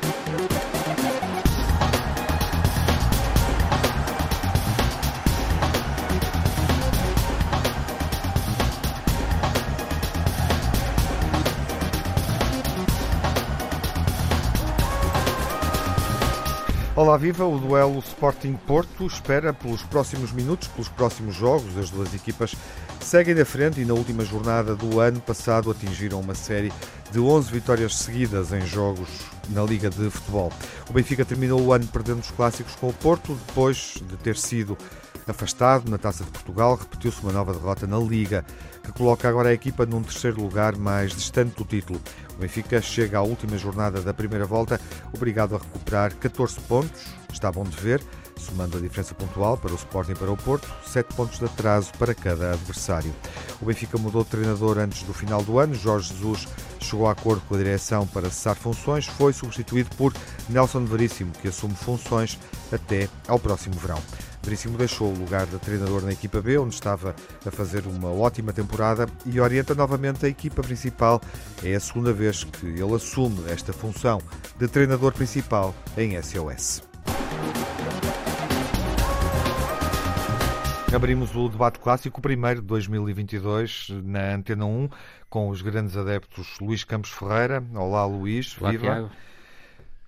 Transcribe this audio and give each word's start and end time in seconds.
Bye. 0.00 0.27
Olá, 17.08 17.16
viva! 17.16 17.46
O 17.46 17.58
duelo 17.58 18.00
Sporting 18.00 18.52
Porto 18.66 19.06
espera 19.06 19.50
pelos 19.54 19.82
próximos 19.82 20.30
minutos, 20.30 20.68
pelos 20.68 20.90
próximos 20.90 21.34
jogos. 21.34 21.74
As 21.78 21.88
duas 21.88 22.12
equipas 22.12 22.54
seguem 23.00 23.34
na 23.34 23.46
frente 23.46 23.80
e 23.80 23.84
na 23.86 23.94
última 23.94 24.26
jornada 24.26 24.76
do 24.76 25.00
ano 25.00 25.18
passado 25.18 25.70
atingiram 25.70 26.20
uma 26.20 26.34
série 26.34 26.70
de 27.10 27.18
11 27.18 27.50
vitórias 27.50 27.96
seguidas 27.96 28.52
em 28.52 28.60
jogos 28.60 29.08
na 29.48 29.62
Liga 29.62 29.88
de 29.88 30.10
Futebol. 30.10 30.52
O 30.90 30.92
Benfica 30.92 31.24
terminou 31.24 31.62
o 31.62 31.72
ano 31.72 31.86
perdendo 31.86 32.20
os 32.20 32.30
clássicos 32.30 32.76
com 32.76 32.90
o 32.90 32.92
Porto, 32.92 33.32
depois 33.46 33.94
de 34.06 34.16
ter 34.18 34.36
sido 34.36 34.76
afastado 35.26 35.90
na 35.90 35.96
Taça 35.96 36.24
de 36.24 36.30
Portugal, 36.30 36.76
repetiu-se 36.76 37.22
uma 37.22 37.32
nova 37.32 37.54
derrota 37.54 37.86
na 37.86 37.98
Liga, 37.98 38.44
que 38.88 38.98
coloca 38.98 39.28
agora 39.28 39.50
a 39.50 39.52
equipa 39.52 39.84
num 39.84 40.02
terceiro 40.02 40.40
lugar 40.40 40.74
mais 40.76 41.14
distante 41.14 41.56
do 41.56 41.64
título. 41.64 42.00
O 42.34 42.40
Benfica 42.40 42.80
chega 42.80 43.18
à 43.18 43.22
última 43.22 43.58
jornada 43.58 44.00
da 44.00 44.14
primeira 44.14 44.46
volta, 44.46 44.80
obrigado 45.12 45.54
a 45.54 45.58
recuperar 45.58 46.14
14 46.14 46.58
pontos, 46.60 47.02
está 47.30 47.52
bom 47.52 47.64
de 47.64 47.76
ver, 47.76 48.02
somando 48.38 48.78
a 48.78 48.80
diferença 48.80 49.14
pontual 49.14 49.58
para 49.58 49.72
o 49.72 49.74
Sporting 49.74 50.12
e 50.12 50.14
para 50.14 50.30
o 50.30 50.36
Porto, 50.36 50.72
7 50.86 51.14
pontos 51.14 51.38
de 51.38 51.44
atraso 51.44 51.92
para 51.98 52.14
cada 52.14 52.52
adversário. 52.52 53.14
O 53.60 53.66
Benfica 53.66 53.98
mudou 53.98 54.24
de 54.24 54.30
treinador 54.30 54.78
antes 54.78 55.02
do 55.02 55.12
final 55.12 55.42
do 55.42 55.58
ano, 55.58 55.74
Jorge 55.74 56.14
Jesus 56.14 56.48
chegou 56.80 57.08
a 57.08 57.12
acordo 57.12 57.42
com 57.42 57.54
a 57.54 57.58
direção 57.58 58.06
para 58.06 58.30
cessar 58.30 58.56
funções, 58.56 59.06
foi 59.06 59.32
substituído 59.32 59.90
por 59.96 60.14
Nelson 60.48 60.84
Veríssimo, 60.84 61.32
que 61.32 61.48
assume 61.48 61.74
funções 61.74 62.38
até 62.72 63.08
ao 63.26 63.38
próximo 63.38 63.74
verão. 63.74 64.00
Veríssimo 64.42 64.78
deixou 64.78 65.12
o 65.12 65.18
lugar 65.18 65.46
de 65.46 65.58
treinador 65.58 66.02
na 66.02 66.12
equipa 66.12 66.40
B, 66.40 66.58
onde 66.58 66.74
estava 66.74 67.14
a 67.44 67.50
fazer 67.50 67.86
uma 67.86 68.10
ótima 68.10 68.52
temporada 68.52 69.06
e 69.26 69.40
orienta 69.40 69.74
novamente 69.74 70.24
a 70.24 70.28
equipa 70.28 70.62
principal. 70.62 71.20
É 71.62 71.74
a 71.74 71.80
segunda 71.80 72.12
vez 72.12 72.44
que 72.44 72.66
ele 72.66 72.94
assume 72.94 73.50
esta 73.50 73.72
função 73.72 74.20
de 74.58 74.68
treinador 74.68 75.12
principal 75.12 75.74
em 75.96 76.20
SOS. 76.22 76.82
Abrimos 80.94 81.36
o 81.36 81.50
debate 81.50 81.78
clássico, 81.78 82.20
primeiro 82.20 82.62
de 82.62 82.66
2022, 82.66 83.88
na 84.02 84.34
Antena 84.34 84.64
1, 84.64 84.88
com 85.28 85.50
os 85.50 85.60
grandes 85.60 85.96
adeptos 85.96 86.58
Luís 86.60 86.82
Campos 86.82 87.10
Ferreira. 87.10 87.62
Olá, 87.74 88.06
Luís. 88.06 88.56
Olá, 88.58 88.70
viva. 88.70 88.84
Tiago. 88.84 89.10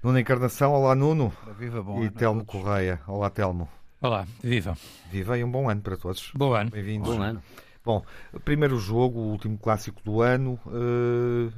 Nuno 0.03 0.19
Encarnação. 0.19 0.73
Olá, 0.73 0.95
Nuno. 0.95 1.33
Viva, 1.59 1.83
bom 1.83 2.03
e 2.03 2.09
Telmo 2.11 2.45
todos. 2.45 2.63
Correia. 2.63 2.99
Olá, 3.07 3.29
Telmo. 3.29 3.69
Olá, 4.01 4.27
viva. 4.43 4.77
Viva 5.11 5.37
e 5.39 5.45
um 5.45 5.51
bom 5.51 5.69
ano 5.69 5.83
para 5.83 5.97
todos. 5.97 6.31
Bom 6.35 6.55
ano. 6.55 6.71
Bem-vindos. 6.71 7.09
Bom 7.15 7.23
ano. 7.23 7.43
Bom, 7.85 8.05
primeiro 8.45 8.79
jogo, 8.79 9.19
o 9.21 9.31
último 9.31 9.59
clássico 9.59 10.03
do 10.03 10.21
ano, 10.23 10.59
eh, 10.67 11.53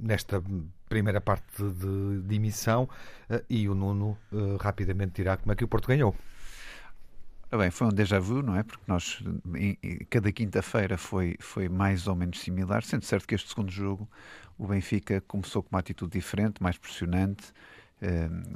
nesta 0.00 0.42
primeira 0.88 1.20
parte 1.20 1.62
de, 1.62 2.22
de 2.22 2.34
emissão, 2.36 2.88
eh, 3.28 3.44
e 3.48 3.68
o 3.68 3.74
Nuno 3.74 4.16
eh, 4.32 4.56
rapidamente 4.60 5.12
dirá 5.16 5.36
como 5.36 5.52
é 5.52 5.56
que 5.56 5.64
o 5.64 5.68
Porto 5.68 5.88
ganhou. 5.88 6.14
Ora 7.50 7.62
bem, 7.62 7.70
foi 7.70 7.86
um 7.86 7.90
déjà 7.90 8.18
vu, 8.20 8.42
não 8.42 8.56
é? 8.56 8.62
Porque 8.62 8.84
nós, 8.86 9.22
em- 9.56 9.76
em- 9.82 9.98
cada 10.10 10.30
quinta-feira 10.32 10.96
foi, 10.98 11.36
foi 11.40 11.68
mais 11.68 12.06
ou 12.06 12.14
menos 12.14 12.40
similar, 12.40 12.82
sendo 12.82 13.04
certo 13.04 13.26
que 13.26 13.34
este 13.34 13.48
segundo 13.48 13.70
jogo 13.70 14.08
o 14.56 14.66
Benfica 14.66 15.20
começou 15.22 15.62
com 15.62 15.70
uma 15.74 15.80
atitude 15.80 16.12
diferente, 16.12 16.62
mais 16.62 16.76
pressionante, 16.76 17.52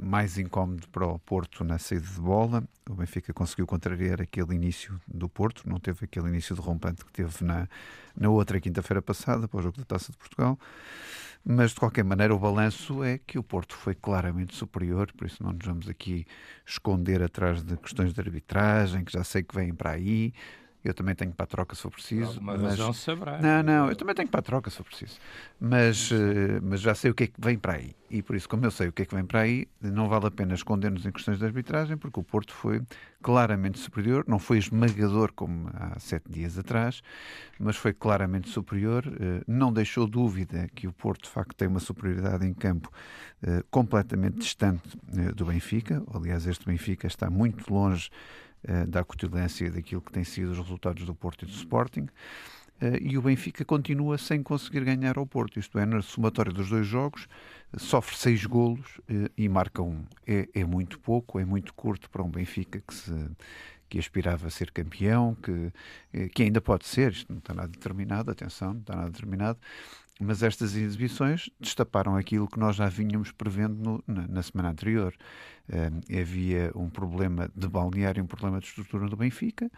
mais 0.01 0.37
incómodo 0.37 0.87
para 0.89 1.05
o 1.05 1.19
Porto 1.19 1.63
na 1.63 1.77
saída 1.77 2.07
de 2.07 2.19
bola. 2.19 2.63
O 2.89 2.95
Benfica 2.95 3.33
conseguiu 3.33 3.67
contrariar 3.67 4.21
aquele 4.21 4.55
início 4.55 4.99
do 5.07 5.27
Porto, 5.27 5.67
não 5.67 5.79
teve 5.79 6.05
aquele 6.05 6.27
início 6.27 6.55
derrompante 6.55 7.03
que 7.03 7.11
teve 7.11 7.43
na, 7.43 7.67
na 8.15 8.29
outra 8.29 8.59
quinta-feira 8.59 9.01
passada, 9.01 9.47
para 9.47 9.59
o 9.59 9.63
jogo 9.63 9.77
da 9.77 9.85
Taça 9.85 10.11
de 10.11 10.17
Portugal. 10.17 10.57
Mas, 11.45 11.71
de 11.71 11.79
qualquer 11.79 12.05
maneira, 12.05 12.33
o 12.33 12.39
balanço 12.39 13.03
é 13.03 13.17
que 13.17 13.37
o 13.37 13.43
Porto 13.43 13.75
foi 13.75 13.93
claramente 13.93 14.55
superior, 14.55 15.11
por 15.11 15.27
isso 15.27 15.43
não 15.43 15.51
nos 15.51 15.65
vamos 15.65 15.89
aqui 15.89 16.25
esconder 16.65 17.21
atrás 17.21 17.61
de 17.61 17.75
questões 17.75 18.13
de 18.13 18.21
arbitragem, 18.21 19.03
que 19.03 19.11
já 19.11 19.25
sei 19.25 19.43
que 19.43 19.53
vêm 19.53 19.73
para 19.73 19.91
aí. 19.91 20.33
Eu 20.83 20.93
também 20.93 21.15
tenho 21.15 21.31
para 21.31 21.45
a 21.45 21.47
troca 21.47 21.75
se 21.75 21.81
for 21.81 21.91
preciso. 21.91 22.31
Alguma 22.33 22.53
mas- 22.57 22.71
razão 22.71 22.91
saberá. 22.93 23.39
Não, 23.39 23.63
não, 23.63 23.89
eu 23.89 23.95
também 23.95 24.13
tenho 24.13 24.27
para 24.27 24.39
a 24.41 24.43
troca 24.43 24.69
se 24.69 24.77
for 24.77 24.83
preciso. 24.83 25.17
Mas, 25.59 26.09
eh, 26.11 26.59
mas 26.61 26.81
já 26.81 26.93
sei 26.93 27.09
o 27.11 27.13
que 27.13 27.23
é 27.23 27.27
que 27.27 27.33
vem 27.39 27.57
para 27.57 27.73
aí. 27.73 27.95
E 28.09 28.21
por 28.21 28.35
isso, 28.35 28.47
como 28.49 28.65
eu 28.65 28.71
sei 28.71 28.89
o 28.89 28.91
que 28.91 29.03
é 29.03 29.05
que 29.05 29.15
vem 29.15 29.25
para 29.25 29.39
aí, 29.41 29.65
não 29.81 30.07
vale 30.09 30.27
a 30.27 30.31
pena 30.31 30.53
esconder-nos 30.53 31.05
em 31.05 31.11
questões 31.11 31.39
de 31.39 31.45
arbitragem, 31.45 31.95
porque 31.97 32.19
o 32.19 32.23
Porto 32.23 32.53
foi 32.53 32.81
claramente 33.21 33.79
superior, 33.79 34.25
não 34.27 34.37
foi 34.39 34.57
esmagador 34.57 35.31
como 35.33 35.69
há 35.73 35.97
sete 35.99 36.29
dias 36.29 36.57
atrás, 36.59 37.01
mas 37.57 37.75
foi 37.77 37.93
claramente 37.93 38.49
superior. 38.49 39.05
eh, 39.07 39.41
Não 39.47 39.71
deixou 39.71 40.05
dúvida 40.05 40.67
que 40.75 40.85
o 40.87 40.91
Porto, 40.93 41.23
de 41.23 41.29
facto, 41.29 41.55
tem 41.55 41.67
uma 41.67 41.79
superioridade 41.79 42.45
em 42.45 42.53
campo 42.53 42.91
eh, 43.41 43.63
completamente 43.71 44.39
distante 44.39 44.97
do 45.35 45.45
Benfica. 45.45 46.03
Aliás, 46.13 46.45
este 46.45 46.65
Benfica 46.65 47.07
está 47.07 47.29
muito 47.29 47.73
longe 47.73 48.09
eh, 48.63 48.85
da 48.85 48.99
acutilância 49.01 49.69
daquilo 49.71 50.01
que 50.01 50.11
têm 50.11 50.23
sido 50.23 50.51
os 50.51 50.57
resultados 50.57 51.05
do 51.05 51.13
Porto 51.15 51.43
e 51.43 51.45
do 51.45 51.51
Sporting. 51.51 52.07
Eh, 52.81 52.99
e 53.01 53.17
o 53.17 53.21
Benfica 53.21 53.63
continua 53.65 54.17
sem 54.17 54.41
conseguir 54.43 54.83
ganhar 54.83 55.17
ao 55.17 55.25
Porto. 55.25 55.59
Isto 55.59 55.77
é, 55.79 55.85
na 55.85 56.01
somatória 56.01 56.51
dos 56.51 56.69
dois 56.69 56.85
jogos, 56.87 57.27
sofre 57.77 58.15
seis 58.17 58.45
golos 58.45 58.99
eh, 59.09 59.29
e 59.37 59.47
marca 59.49 59.81
um. 59.81 60.03
É, 60.25 60.47
é 60.53 60.65
muito 60.65 60.99
pouco, 60.99 61.39
é 61.39 61.45
muito 61.45 61.73
curto 61.73 62.09
para 62.09 62.23
um 62.23 62.29
Benfica 62.29 62.81
que 62.85 62.93
se 62.93 63.11
que 63.89 63.99
aspirava 63.99 64.47
a 64.47 64.49
ser 64.49 64.71
campeão, 64.71 65.35
que, 65.35 65.71
que 66.29 66.41
ainda 66.41 66.59
pode 66.59 66.83
ser, 66.87 67.11
isto 67.11 67.31
não 67.31 67.37
está 67.37 67.53
nada 67.53 67.67
determinado, 67.67 68.31
atenção, 68.31 68.73
não 68.73 68.79
está 68.79 68.95
nada 68.95 69.11
determinado, 69.11 69.59
mas 70.19 70.41
estas 70.41 70.75
exibições 70.75 71.49
destaparam 71.59 72.15
aquilo 72.15 72.47
que 72.47 72.59
nós 72.59 72.75
já 72.75 72.87
vínhamos 72.87 73.31
prevendo 73.31 73.75
no- 73.75 74.03
na, 74.07 74.27
na 74.27 74.41
semana 74.41 74.69
anterior. 74.71 75.13
Eh, 75.69 76.19
havia 76.21 76.71
um 76.75 76.89
problema 76.89 77.49
de 77.55 77.67
balneário, 77.69 78.21
um 78.21 78.27
problema 78.27 78.59
de 78.59 78.65
estrutura 78.67 79.07
do 79.07 79.15
Benfica, 79.15 79.71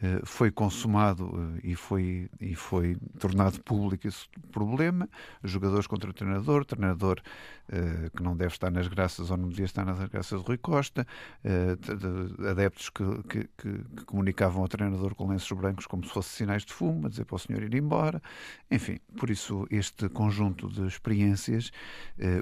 eh, 0.00 0.20
foi 0.24 0.52
consumado 0.52 1.32
eh, 1.64 1.70
e, 1.72 1.74
foi, 1.74 2.30
e 2.40 2.54
foi 2.54 2.96
tornado 3.18 3.60
público 3.62 4.06
esse 4.06 4.28
problema. 4.52 5.08
Jogadores 5.42 5.86
contra 5.88 6.08
o 6.10 6.12
treinador, 6.12 6.64
treinador 6.64 7.20
que 8.14 8.22
não 8.22 8.36
deve 8.36 8.52
estar 8.52 8.70
nas 8.70 8.86
graças 8.86 9.30
ou 9.30 9.36
não 9.38 9.48
devia 9.48 9.64
estar 9.64 9.82
nas 9.84 9.98
graças 10.10 10.38
de 10.42 10.46
Rui 10.46 10.58
Costa, 10.58 11.06
de- 11.42 11.96
de- 12.36 12.46
adeptos 12.48 12.90
que, 12.90 13.02
que- 13.28 13.48
que- 13.56 13.84
que 13.96 14.04
comunicavam 14.04 14.60
ao 14.60 14.68
treinador 14.68 15.14
com 15.14 15.26
lenços 15.28 15.56
brancos 15.56 15.86
como 15.86 16.04
se 16.04 16.10
fossem 16.10 16.32
sinais 16.36 16.64
de 16.66 16.72
fumo, 16.72 17.06
a 17.06 17.08
dizer 17.08 17.24
para 17.24 17.36
o 17.36 17.38
senhor 17.38 17.62
ir 17.62 17.74
embora. 17.74 18.20
Enfim, 18.70 18.98
por 19.16 19.30
isso 19.30 19.66
este 19.70 20.08
conjunto 20.10 20.68
de 20.68 20.86
experiências 20.86 21.70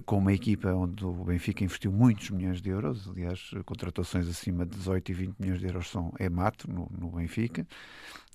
com 0.04 0.18
uma 0.18 0.32
equipa 0.32 0.72
onde 0.72 1.04
o 1.04 1.12
Benfica 1.24 1.62
investiu 1.62 1.92
muitos 1.92 2.30
milhões 2.30 2.60
de 2.60 2.70
euros, 2.70 2.89
aliás, 3.08 3.50
contratações 3.64 4.28
acima 4.28 4.64
de 4.66 4.76
18 4.76 5.10
e 5.10 5.14
20 5.14 5.38
milhões 5.40 5.60
de 5.60 5.66
euros 5.66 5.88
são, 5.90 6.12
é 6.18 6.28
mato 6.28 6.70
no, 6.70 6.88
no 6.98 7.10
Benfica. 7.10 7.66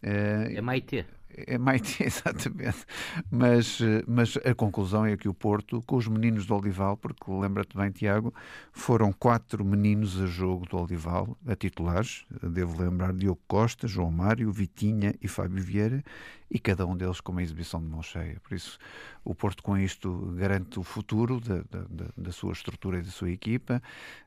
Eh, 0.02 0.56
É 0.56 0.62
Maite. 0.62 1.06
é 1.30 1.58
Maite, 1.58 2.04
exatamente. 2.04 2.86
Mas, 3.30 3.80
eh, 3.82 4.04
mas 4.08 4.38
a 4.38 4.54
conclusão 4.56 5.06
é 5.06 5.18
que 5.18 5.28
o 5.28 5.34
Porto, 5.34 5.82
com 5.84 5.98
os 5.98 6.08
meninos 6.08 6.46
do 6.46 6.56
Olival, 6.56 6.98
porque 6.98 7.30
lembra-te 7.32 7.76
bem, 7.78 7.92
Tiago, 7.92 8.34
foram 8.72 9.12
quatro 9.12 9.64
meninos 9.66 10.20
a 10.22 10.28
jogo 10.28 10.66
do 10.68 10.78
Olival, 10.78 11.38
a 11.48 11.56
titulares. 11.56 12.26
Devo 12.42 12.82
lembrar 12.82 13.14
Diogo 13.14 13.42
Costa, 13.48 13.88
João 13.88 14.12
Mário, 14.12 14.52
Vitinha 14.52 15.14
e 15.22 15.28
Fábio 15.28 15.64
Vieira, 15.64 16.04
e 16.50 16.60
cada 16.60 16.86
um 16.86 16.96
deles 16.96 17.20
com 17.20 17.32
uma 17.32 17.42
exibição 17.44 17.82
de 17.82 17.88
mão 17.88 18.02
cheia. 18.04 18.40
Por 18.42 18.54
isso, 18.56 18.78
o 19.24 19.34
Porto, 19.34 19.64
com 19.64 19.78
isto, 19.78 20.34
garante 20.38 20.80
o 20.80 20.84
futuro 20.84 21.40
da, 21.40 21.58
da, 21.70 22.06
da- 22.16 22.32
sua 22.32 22.52
estrutura 22.54 23.00
e 23.00 23.02
da 23.02 23.12
sua 23.12 23.32
equipa, 23.32 23.82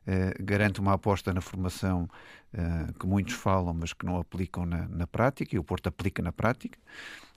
eh, 0.05 0.33
garante 0.39 0.79
uma 0.79 0.93
aposta 0.93 1.33
na 1.33 1.41
formação 1.41 2.09
eh, 2.53 2.87
que 2.99 3.05
muitos 3.07 3.35
falam, 3.35 3.73
mas 3.73 3.93
que 3.93 4.05
não 4.05 4.17
aplicam 4.19 4.65
na, 4.65 4.87
na 4.87 5.07
prática, 5.07 5.55
e 5.55 5.59
o 5.59 5.63
Porto 5.63 5.87
aplica 5.87 6.21
na 6.21 6.31
prática. 6.31 6.77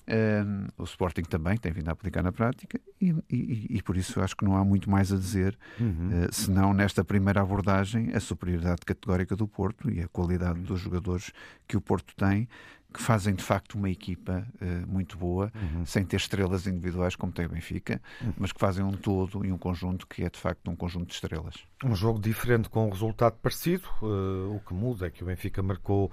Um, 0.09 0.67
o 0.79 0.85
Sporting 0.85 1.23
também 1.23 1.57
tem 1.57 1.71
vindo 1.73 1.89
a 1.89 1.93
aplicar 1.93 2.23
na 2.25 2.33
prática 2.33 2.81
e, 3.01 3.11
e- 3.31 3.67
e 3.71 3.83
por 3.83 3.97
isso 3.97 4.21
acho 4.21 4.37
que 4.37 4.45
não 4.45 4.57
há 4.57 4.65
muito 4.65 4.91
mais 4.91 5.13
a 5.13 5.17
dizer, 5.17 5.57
Uhum. 5.79 6.11
eh, 6.25 6.29
senão 6.33 6.75
nesta 6.75 7.05
primeira 7.05 7.41
abordagem 7.41 8.11
a 8.13 8.19
superioridade 8.21 8.81
categórica 8.85 9.37
do 9.37 9.47
Porto 9.47 9.89
e 9.91 10.01
a 10.01 10.09
qualidade 10.09 10.61
dos 10.61 10.81
jogadores 10.81 11.31
que 11.69 11.77
o 11.77 11.81
Porto 11.81 12.15
tem, 12.17 12.49
que 12.93 13.01
fazem 13.01 13.35
de 13.35 13.43
facto 13.43 13.77
uma 13.77 13.89
equipa 13.89 14.47
eh, 14.61 14.85
muito 14.87 15.17
boa, 15.17 15.51
Uhum. 15.55 15.87
sem 15.87 16.05
ter 16.05 16.17
estrelas 16.17 16.67
individuais 16.67 17.17
como 17.17 17.33
tem 17.33 17.47
o 17.47 17.49
Benfica, 17.49 18.03
mas 18.37 18.53
que 18.53 18.61
fazem 18.61 18.85
um 18.85 18.93
todo 18.93 19.47
e 19.47 19.51
um 19.53 19.57
conjunto 19.57 20.07
que 20.07 20.23
é 20.25 20.29
de 20.29 20.39
facto 20.39 20.71
um 20.71 20.77
conjunto 20.77 21.07
de 21.07 21.15
estrelas. 21.15 21.55
Um 21.83 21.95
jogo 21.97 22.21
diferente 22.21 22.69
com 22.69 22.87
um 22.87 22.91
resultado 22.91 23.37
parecido. 23.41 23.89
eh, 24.03 24.57
o 24.57 24.61
que 24.67 24.75
muda 24.75 25.07
é 25.07 25.11
que 25.11 25.23
o 25.23 25.27
Benfica 25.27 25.63
marcou, 25.63 26.13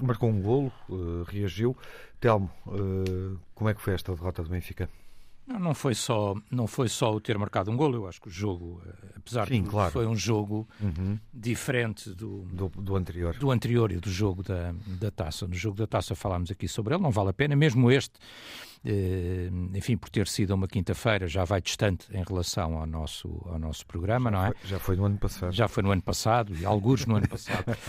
marcou 0.00 0.30
um 0.30 0.40
golo, 0.40 0.72
reagiu. 1.26 1.76
Telmo, 2.20 2.50
eh, 2.68 3.36
como 3.54 3.70
é 3.70 3.74
que 3.74 3.80
foi 3.80 3.94
esta 3.94 4.14
derrota 4.14 4.42
do 4.42 4.50
Benfica? 4.50 4.88
Não, 5.46 5.58
não, 5.58 5.74
foi 5.74 5.94
só, 5.94 6.36
não 6.50 6.66
foi 6.66 6.88
só 6.88 7.12
o 7.12 7.20
ter 7.20 7.36
marcado 7.36 7.70
um 7.72 7.76
golo, 7.76 7.96
eu 7.96 8.06
acho 8.06 8.20
que 8.20 8.28
o 8.28 8.30
jogo, 8.30 8.80
eh, 8.86 9.14
apesar 9.16 9.48
Sim, 9.48 9.54
de 9.54 9.60
tudo, 9.62 9.70
claro. 9.70 9.90
foi 9.90 10.06
um 10.06 10.14
jogo 10.14 10.68
uhum. 10.80 11.18
diferente 11.32 12.10
do, 12.10 12.42
do, 12.42 12.68
do, 12.68 12.94
anterior. 12.94 13.36
Do 13.36 13.50
anterior 13.50 13.90
e 13.90 13.96
do 13.96 14.10
jogo 14.10 14.42
da, 14.42 14.72
da 14.86 15.10
taça. 15.10 15.48
No 15.48 15.54
jogo 15.54 15.76
da 15.76 15.86
taça 15.86 16.14
falámos 16.14 16.50
aqui 16.50 16.68
sobre 16.68 16.94
ele, 16.94 17.02
não 17.02 17.10
vale 17.10 17.30
a 17.30 17.32
pena, 17.32 17.56
mesmo 17.56 17.90
este 17.90 18.14
enfim, 19.74 19.96
por 19.96 20.08
ter 20.08 20.26
sido 20.26 20.54
uma 20.54 20.66
quinta-feira, 20.66 21.28
já 21.28 21.44
vai 21.44 21.60
distante 21.60 22.06
em 22.12 22.22
relação 22.26 22.78
ao 22.78 22.86
nosso, 22.86 23.28
ao 23.46 23.58
nosso 23.58 23.86
programa, 23.86 24.30
já 24.30 24.36
não 24.36 24.46
é? 24.46 24.52
Foi, 24.52 24.68
já 24.68 24.78
foi 24.78 24.96
no 24.96 25.04
ano 25.04 25.18
passado. 25.18 25.52
Já 25.52 25.68
foi 25.68 25.82
no 25.82 25.90
ano 25.90 26.02
passado, 26.02 26.54
e 26.54 26.64
alguns 26.64 27.06
no 27.06 27.16
ano 27.16 27.28
passado. 27.28 27.64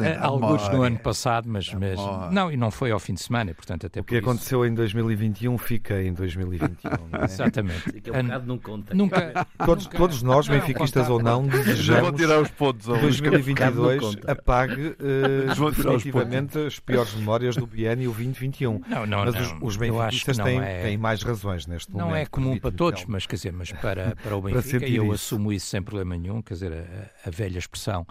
Eh, 0.00 0.16
alguns 0.20 0.68
no 0.68 0.82
ano 0.82 0.98
passado, 0.98 1.48
mas, 1.48 1.72
mas 1.74 1.98
não, 2.30 2.50
e 2.50 2.56
não 2.56 2.70
foi 2.70 2.90
ao 2.90 2.98
fim 2.98 3.14
de 3.14 3.20
semana, 3.20 3.52
portanto 3.54 3.86
até 3.86 4.00
O 4.00 4.04
que 4.04 4.16
aconteceu 4.16 4.64
em 4.64 4.74
2021 4.74 5.56
fica 5.58 6.02
em 6.02 6.12
2021. 6.12 6.90
É? 6.90 7.24
Exatamente. 7.24 8.02
A 8.12 8.18
um 8.18 8.22
bocado 8.22 8.46
não 8.46 8.58
conta. 8.58 8.94
Nunca, 8.94 9.46
todos, 9.64 9.84
nunca, 9.84 9.98
todos 9.98 10.22
nós, 10.22 10.48
benfiquistas 10.48 11.08
ou 11.08 11.22
não, 11.22 11.46
desejamos 11.46 12.18
tirar 12.18 12.40
os 12.40 12.50
pontos, 12.50 12.86
2022 12.86 14.18
apague 14.26 14.88
uh, 14.88 15.70
definitivamente 15.70 16.58
as 16.58 16.78
piores 16.78 17.14
memórias 17.14 17.56
do 17.56 17.66
biênio 17.66 18.10
2021. 18.12 18.82
Não, 18.88 19.06
não, 19.06 19.24
mas 19.24 19.34
não. 19.34 19.42
os, 19.42 19.74
os 19.74 19.76
benfiquistas 19.76 20.39
têm, 20.44 20.60
é... 20.60 20.82
têm 20.82 20.96
mais 20.96 21.22
razões 21.22 21.66
neste 21.66 21.90
não 21.90 22.06
momento. 22.06 22.12
Não 22.12 22.16
é 22.16 22.26
comum 22.26 22.58
para 22.58 22.70
todos, 22.70 23.04
mas 23.06 23.26
quer 23.26 23.36
dizer, 23.36 23.52
mas 23.52 23.72
para, 23.80 24.16
para 24.16 24.36
o 24.36 24.40
Benfica, 24.40 24.86
e 24.86 24.96
eu 24.96 25.04
isso. 25.04 25.14
assumo 25.14 25.52
isso 25.52 25.66
sem 25.66 25.82
problema 25.82 26.16
nenhum, 26.16 26.42
quer 26.42 26.54
dizer, 26.54 26.72
a, 26.72 27.28
a 27.28 27.30
velha 27.30 27.58
expressão 27.58 28.06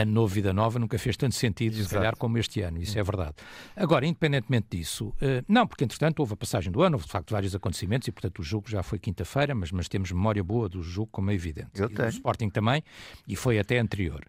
a 0.00 0.04
novo 0.04 0.32
vida 0.32 0.52
nova 0.52 0.78
nunca 0.78 0.98
fez 0.98 1.16
tanto 1.16 1.34
sentido, 1.34 1.74
Exato. 1.74 1.88
se 1.88 1.94
calhar, 1.94 2.16
como 2.16 2.38
este 2.38 2.60
ano, 2.60 2.80
isso 2.80 2.98
é 2.98 3.02
verdade. 3.02 3.34
Agora, 3.74 4.06
independentemente 4.06 4.76
disso, 4.76 5.12
eh, 5.20 5.42
não, 5.48 5.66
porque 5.66 5.84
entretanto 5.84 6.20
houve 6.20 6.34
a 6.34 6.36
passagem 6.36 6.70
do 6.70 6.82
ano, 6.82 6.94
houve 6.94 7.06
de 7.06 7.12
facto 7.12 7.32
vários 7.32 7.54
acontecimentos 7.54 8.06
e, 8.06 8.12
portanto, 8.12 8.38
o 8.38 8.42
jogo 8.42 8.70
já 8.70 8.82
foi 8.82 8.98
quinta-feira, 8.98 9.54
mas, 9.54 9.72
mas 9.72 9.88
temos 9.88 10.12
memória 10.12 10.44
boa 10.44 10.68
do 10.68 10.82
jogo, 10.82 11.08
como 11.10 11.30
é 11.30 11.34
evidente. 11.34 11.70
Eu 11.74 11.86
e 11.86 11.94
tenho. 11.94 12.08
do 12.08 12.14
Sporting 12.14 12.50
também, 12.50 12.84
e 13.26 13.34
foi 13.34 13.58
até 13.58 13.78
anterior. 13.78 14.24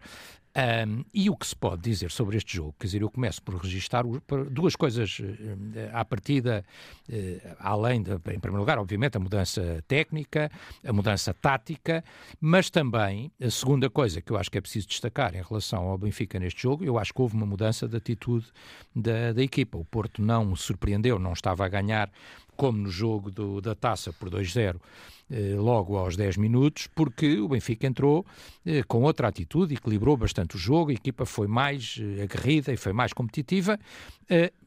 Um, 0.56 1.04
e 1.12 1.28
o 1.28 1.36
que 1.36 1.46
se 1.46 1.54
pode 1.54 1.82
dizer 1.82 2.10
sobre 2.10 2.38
este 2.38 2.56
jogo? 2.56 2.74
Quer 2.80 2.86
dizer, 2.86 3.02
eu 3.02 3.10
começo 3.10 3.42
por 3.42 3.56
registar 3.56 4.04
duas 4.50 4.74
coisas 4.74 5.18
uh, 5.18 5.24
à 5.92 6.02
partida, 6.02 6.64
uh, 7.10 7.56
além, 7.58 8.02
de, 8.02 8.12
em 8.12 8.40
primeiro 8.40 8.56
lugar, 8.56 8.78
obviamente, 8.78 9.18
a 9.18 9.20
mudança 9.20 9.84
técnica, 9.86 10.50
a 10.82 10.92
mudança 10.94 11.34
tática, 11.34 12.02
mas 12.40 12.70
também 12.70 13.30
a 13.38 13.50
segunda 13.50 13.90
coisa 13.90 14.22
que 14.22 14.32
eu 14.32 14.38
acho 14.38 14.50
que 14.50 14.56
é 14.56 14.60
preciso 14.62 14.88
destacar 14.88 15.34
em 15.34 15.42
relação 15.42 15.90
ao 15.90 15.98
Benfica 15.98 16.40
neste 16.40 16.62
jogo, 16.62 16.82
eu 16.82 16.98
acho 16.98 17.12
que 17.12 17.20
houve 17.20 17.36
uma 17.36 17.44
mudança 17.44 17.86
de 17.86 17.94
atitude 17.94 18.46
da, 18.94 19.34
da 19.34 19.42
equipa. 19.42 19.76
O 19.76 19.84
Porto 19.84 20.22
não 20.22 20.56
surpreendeu, 20.56 21.18
não 21.18 21.34
estava 21.34 21.66
a 21.66 21.68
ganhar 21.68 22.10
como 22.56 22.78
no 22.78 22.90
jogo 22.90 23.30
do, 23.30 23.60
da 23.60 23.74
taça 23.74 24.12
por 24.12 24.30
2-0 24.30 24.76
eh, 25.28 25.56
logo 25.56 25.96
aos 25.96 26.16
10 26.16 26.36
minutos, 26.36 26.86
porque 26.94 27.40
o 27.40 27.48
Benfica 27.48 27.84
entrou 27.84 28.24
eh, 28.64 28.84
com 28.84 29.02
outra 29.02 29.26
atitude, 29.26 29.74
equilibrou 29.74 30.16
bastante 30.16 30.54
o 30.54 30.58
jogo, 30.58 30.92
a 30.92 30.94
equipa 30.94 31.26
foi 31.26 31.48
mais 31.48 31.98
eh, 32.00 32.22
aguerrida 32.22 32.72
e 32.72 32.76
foi 32.76 32.92
mais 32.92 33.12
competitiva, 33.12 33.78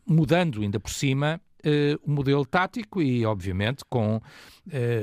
mudando 0.06 0.62
ainda 0.62 0.80
por 0.80 0.92
cima 0.92 1.40
o 2.04 2.12
modelo 2.12 2.46
tático 2.46 3.02
e, 3.02 3.26
obviamente, 3.26 3.84
com 3.90 4.22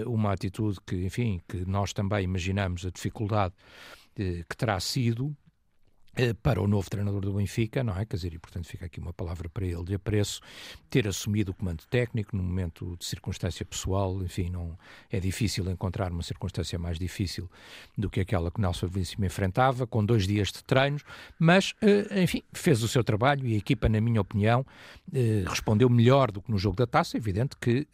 uma 0.06 0.33
atitude 0.33 0.79
que, 0.87 1.05
enfim, 1.05 1.41
que 1.47 1.59
nós 1.67 1.93
também 1.93 2.25
imaginamos 2.25 2.87
a 2.87 2.91
dificuldade 2.91 3.53
que 4.15 4.56
terá 4.56 4.81
sido 4.81 5.37
para 6.43 6.61
o 6.61 6.67
novo 6.67 6.89
treinador 6.89 7.21
do 7.21 7.33
Benfica, 7.35 7.85
não 7.85 7.97
é? 7.97 8.05
Quer 8.05 8.17
dizer, 8.17 8.35
e 8.35 8.39
portanto 8.39 8.67
fica 8.67 8.87
aqui 8.87 8.99
uma 8.99 9.13
palavra 9.13 9.49
para 9.49 9.67
ele 9.67 9.85
de 9.85 9.95
apreço, 9.95 10.41
ter 10.89 11.07
assumido 11.07 11.53
o 11.53 11.55
comando 11.55 11.85
técnico 11.91 12.37
num 12.37 12.43
momento 12.43 12.97
de 12.99 13.05
circunstância 13.05 13.65
pessoal, 13.65 14.23
enfim, 14.23 14.49
não 14.51 14.79
é 15.11 15.21
difícil 15.21 15.69
encontrar 15.71 16.11
uma 16.11 16.23
circunstância 16.23 16.79
mais 16.79 16.99
difícil 16.99 17.51
do 17.97 18.09
que 18.09 18.21
aquela 18.21 18.51
que 18.51 18.61
Nelson 18.61 18.87
Veríssimo 18.87 19.25
enfrentava, 19.25 19.87
com 19.87 20.05
dois 20.05 20.27
dias 20.27 20.49
de 20.49 20.65
treinos, 20.65 21.03
mas, 21.39 21.75
eh, 21.83 22.23
enfim, 22.23 22.43
fez 22.53 22.83
o 22.83 22.89
seu 22.89 23.05
trabalho 23.05 23.47
e 23.47 23.55
a 23.55 23.59
equipa, 23.59 23.89
na 23.89 24.01
minha 24.01 24.21
opinião, 24.21 24.65
eh, 25.12 25.45
respondeu 25.47 25.89
melhor 25.89 26.31
do 26.31 26.41
que 26.41 26.51
no 26.51 26.59
jogo 26.59 26.77
da 26.77 26.87
taça, 26.87 27.17
é 27.17 27.19
evidente 27.19 27.57
que 27.61 27.87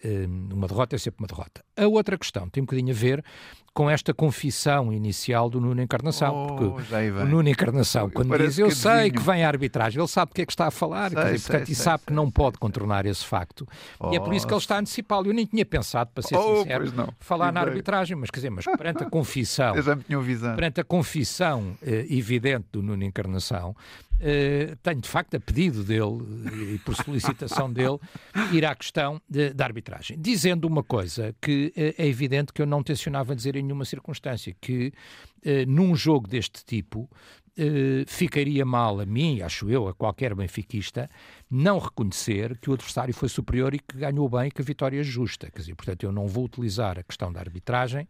uma 0.53 0.69
derrota 0.69 0.97
é 0.97 0.99
sempre 0.99 1.23
uma 1.23 1.27
derrota. 1.27 1.65
A 1.77 1.87
outra 1.87 2.17
questão 2.17 2.49
tem 2.49 2.63
um 2.63 2.67
bocadinho 2.67 2.93
a 2.93 2.97
ver 2.97 3.25
com 3.75 3.89
esta 3.89 4.13
confissão 4.13 4.93
inicial 4.93 5.49
do 5.49 5.61
Nuno 5.61 5.81
Encarnação. 5.81 6.35
Oh, 6.35 6.47
porque 6.47 6.65
o 6.65 7.25
Nuno 7.25 7.49
Encarnação, 7.49 8.11
quando 8.11 8.37
diz 8.39 8.59
eu 8.59 8.71
sei 8.71 9.11
que 9.11 9.21
vem 9.21 9.45
a 9.45 9.49
arbitragem, 9.49 10.01
ele 10.01 10.09
sabe 10.09 10.31
o 10.33 10.35
que 10.35 10.43
é 10.43 10.47
que 10.47 10.53
está 10.53 10.67
a 10.67 10.71
falar 10.71 11.11
sei, 11.11 11.25
dizer, 11.25 11.39
sei, 11.39 11.47
portanto, 11.47 11.67
sei, 11.67 11.73
e 11.73 11.77
sabe 11.77 12.03
que 12.07 12.13
não 12.13 12.31
pode 12.31 12.59
contornar 12.59 13.07
esse 13.07 13.25
facto. 13.25 13.67
Oh, 13.99 14.13
e 14.13 14.17
é 14.17 14.21
por 14.21 14.35
isso 14.35 14.47
que 14.47 14.53
ele 14.53 14.61
está 14.61 14.77
a 14.77 14.81
antecipá-lo. 14.81 15.27
Eu 15.27 15.35
nem 15.35 15.47
tinha 15.47 15.65
pensado, 15.65 16.11
para 16.13 16.23
ser 16.23 16.37
oh, 16.37 16.59
sincero, 16.59 17.15
falar 17.19 17.51
na 17.53 17.61
arbitragem, 17.61 18.17
mas 18.17 18.31
quer 18.31 18.41
dizer, 18.41 18.51
mas 18.51 18.65
perante 18.65 19.05
a 19.05 19.11
confissão, 19.11 19.75
perante 20.55 20.81
a 20.81 20.85
confissão 20.85 21.75
eh, 21.83 22.07
evidente 22.11 22.67
do 22.73 22.83
Nuno 22.83 23.05
Encarnação, 23.05 23.75
Uh, 24.23 24.77
tenho 24.85 25.01
de 25.01 25.09
facto 25.09 25.35
a 25.35 25.41
pedido 25.41 25.83
dele 25.83 26.75
e 26.75 26.79
por 26.79 26.95
solicitação 26.95 27.67
dele 27.75 27.99
ir 28.53 28.65
à 28.65 28.73
questão 28.73 29.21
de, 29.29 29.53
da 29.53 29.65
arbitragem, 29.65 30.17
dizendo 30.17 30.65
uma 30.69 30.85
coisa 30.85 31.35
que 31.43 31.73
uh, 31.77 32.01
é 32.01 32.07
evidente 32.07 32.53
que 32.53 32.63
eu 32.63 32.67
não 32.67 32.85
tencionava 32.85 33.35
dizer 33.35 33.57
em 33.57 33.65
nenhuma 33.65 33.85
circunstância, 33.85 34.55
que 34.61 34.93
uh, 35.45 35.51
num 35.67 35.97
jogo 35.97 36.29
deste 36.29 36.65
tipo 36.65 37.11
ficaria 38.07 38.65
mal 38.65 38.99
a 38.99 39.05
mim, 39.05 39.43
acho 39.43 39.69
eu, 39.69 39.87
a 39.87 39.93
qualquer 39.93 40.35
benfiquista, 40.35 41.11
não 41.51 41.79
reconhecer 41.79 42.57
que 42.57 42.71
o 42.71 42.73
adversário 42.73 43.13
foi 43.13 43.29
superior 43.29 43.75
e 43.75 43.79
que 43.79 43.99
ganhou 43.99 44.27
bem 44.27 44.47
e 44.47 44.51
que 44.51 44.63
a 44.63 44.65
vitória 44.65 44.99
é 44.99 45.03
justa. 45.03 45.51
Quer 45.51 45.61
dizer, 45.61 45.75
portanto, 45.75 46.03
eu 46.03 46.11
não 46.11 46.27
vou 46.27 46.47
utilizar 46.47 46.99
a 46.99 47.03
questão 47.03 47.31
da 47.31 47.41
arbitragem 47.41 48.09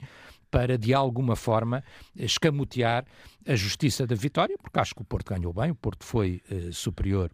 para, 0.52 0.76
de 0.76 0.92
alguma 0.92 1.34
forma, 1.34 1.82
escamotear 2.14 3.06
a 3.48 3.54
justiça 3.56 4.06
da 4.06 4.14
vitória, 4.14 4.56
porque 4.58 4.78
acho 4.78 4.94
que 4.94 5.00
o 5.00 5.04
Porto 5.04 5.34
ganhou 5.34 5.52
bem, 5.52 5.70
o 5.70 5.74
Porto 5.74 6.04
foi 6.04 6.42
uh, 6.50 6.70
superior 6.72 7.30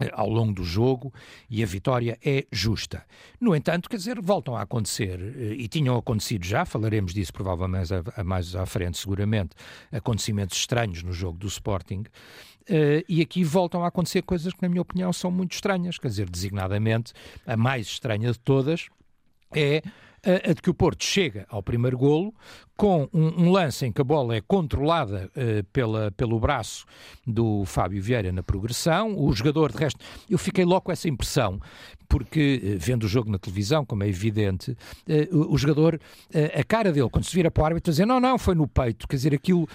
eh, 0.00 0.10
ao 0.12 0.28
longo 0.28 0.54
do 0.54 0.64
jogo 0.64 1.12
e 1.50 1.62
a 1.62 1.66
vitória 1.66 2.18
é 2.24 2.46
justa. 2.50 3.04
No 3.38 3.54
entanto, 3.54 3.90
quer 3.90 3.98
dizer, 3.98 4.18
voltam 4.22 4.56
a 4.56 4.62
acontecer, 4.62 5.20
eh, 5.20 5.54
e 5.58 5.68
tinham 5.68 5.96
acontecido 5.98 6.46
já, 6.46 6.64
falaremos 6.64 7.12
disso 7.12 7.32
provavelmente 7.32 7.92
a, 7.92 8.02
a 8.16 8.24
mais 8.24 8.56
à 8.56 8.64
frente, 8.64 8.96
seguramente, 8.96 9.54
acontecimentos 9.92 10.56
estranhos 10.56 11.02
no 11.02 11.12
jogo 11.12 11.36
do 11.36 11.46
Sporting, 11.46 12.00
uh, 12.00 13.04
e 13.06 13.20
aqui 13.20 13.44
voltam 13.44 13.84
a 13.84 13.88
acontecer 13.88 14.22
coisas 14.22 14.54
que, 14.54 14.62
na 14.62 14.68
minha 14.70 14.80
opinião, 14.80 15.12
são 15.12 15.30
muito 15.30 15.52
estranhas, 15.52 15.98
quer 15.98 16.08
dizer, 16.08 16.30
designadamente, 16.30 17.12
a 17.46 17.56
mais 17.56 17.86
estranha 17.86 18.32
de 18.32 18.38
todas 18.38 18.88
é 19.54 19.82
a 20.24 20.52
de 20.52 20.60
que 20.60 20.70
o 20.70 20.74
Porto 20.74 21.04
chega 21.04 21.46
ao 21.48 21.62
primeiro 21.62 21.96
golo 21.96 22.34
com 22.80 23.06
um, 23.12 23.44
um 23.44 23.50
lance 23.50 23.84
em 23.84 23.92
que 23.92 24.00
a 24.00 24.04
bola 24.04 24.34
é 24.34 24.40
controlada 24.40 25.30
uh, 25.36 25.62
pela, 25.64 26.10
pelo 26.12 26.40
braço 26.40 26.86
do 27.26 27.62
Fábio 27.66 28.02
Vieira 28.02 28.32
na 28.32 28.42
progressão. 28.42 29.14
O 29.18 29.30
jogador, 29.34 29.70
de 29.70 29.76
resto, 29.76 30.00
eu 30.30 30.38
fiquei 30.38 30.64
logo 30.64 30.80
com 30.80 30.90
essa 30.90 31.06
impressão, 31.06 31.60
porque 32.08 32.58
uh, 32.64 32.78
vendo 32.78 33.04
o 33.04 33.06
jogo 33.06 33.30
na 33.30 33.38
televisão, 33.38 33.84
como 33.84 34.02
é 34.02 34.08
evidente, 34.08 34.70
uh, 34.70 35.36
o, 35.36 35.52
o, 35.52 35.58
jogador, 35.58 36.00
a 36.58 36.64
cara 36.64 36.90
dele, 36.90 37.10
quando 37.10 37.24
se 37.24 37.34
vira 37.34 37.50
para 37.50 37.62
o 37.62 37.66
árbitro, 37.66 37.92
dizer 37.92 38.06
não, 38.06 38.18
não, 38.18 38.38
foi 38.38 38.54
no 38.54 38.66
peito. 38.66 39.06
Quer 39.06 39.16
dizer, 39.16 39.34
aquilo 39.34 39.68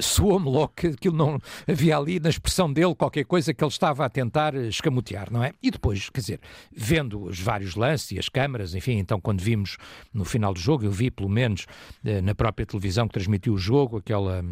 soou-me 0.00 0.50
logo 0.50 0.72
que 0.74 0.88
aquilo 0.88 1.16
não 1.16 1.38
havia 1.64 1.96
ali 1.96 2.18
na 2.18 2.28
expressão 2.28 2.72
dele 2.72 2.92
qualquer 2.92 3.24
coisa 3.24 3.54
que 3.54 3.62
ele 3.62 3.70
estava 3.70 4.04
a 4.04 4.08
tentar 4.08 4.56
escamotear, 4.56 5.28
não 5.30 5.44
é? 5.44 5.52
E 5.62 5.70
depois, 5.70 6.10
quer 6.10 6.20
dizer, 6.20 6.40
vendo 6.72 7.22
os 7.22 7.38
vários 7.38 7.76
lances 7.76 8.10
e 8.10 8.18
as 8.18 8.28
câmaras, 8.28 8.74
enfim, 8.74 8.98
então 8.98 9.20
quando 9.20 9.40
vimos 9.40 9.76
no 10.12 10.24
final 10.24 10.52
do 10.52 10.58
jogo, 10.58 10.84
eu 10.84 10.90
vi 10.90 11.08
pelo 11.08 11.28
menos 11.28 11.64
na 12.02 12.34
própria 12.34 12.47
televisão 12.52 13.06
que 13.06 13.14
transmitiu 13.14 13.54
o 13.54 13.58
jogo, 13.58 13.98
aquela, 13.98 14.44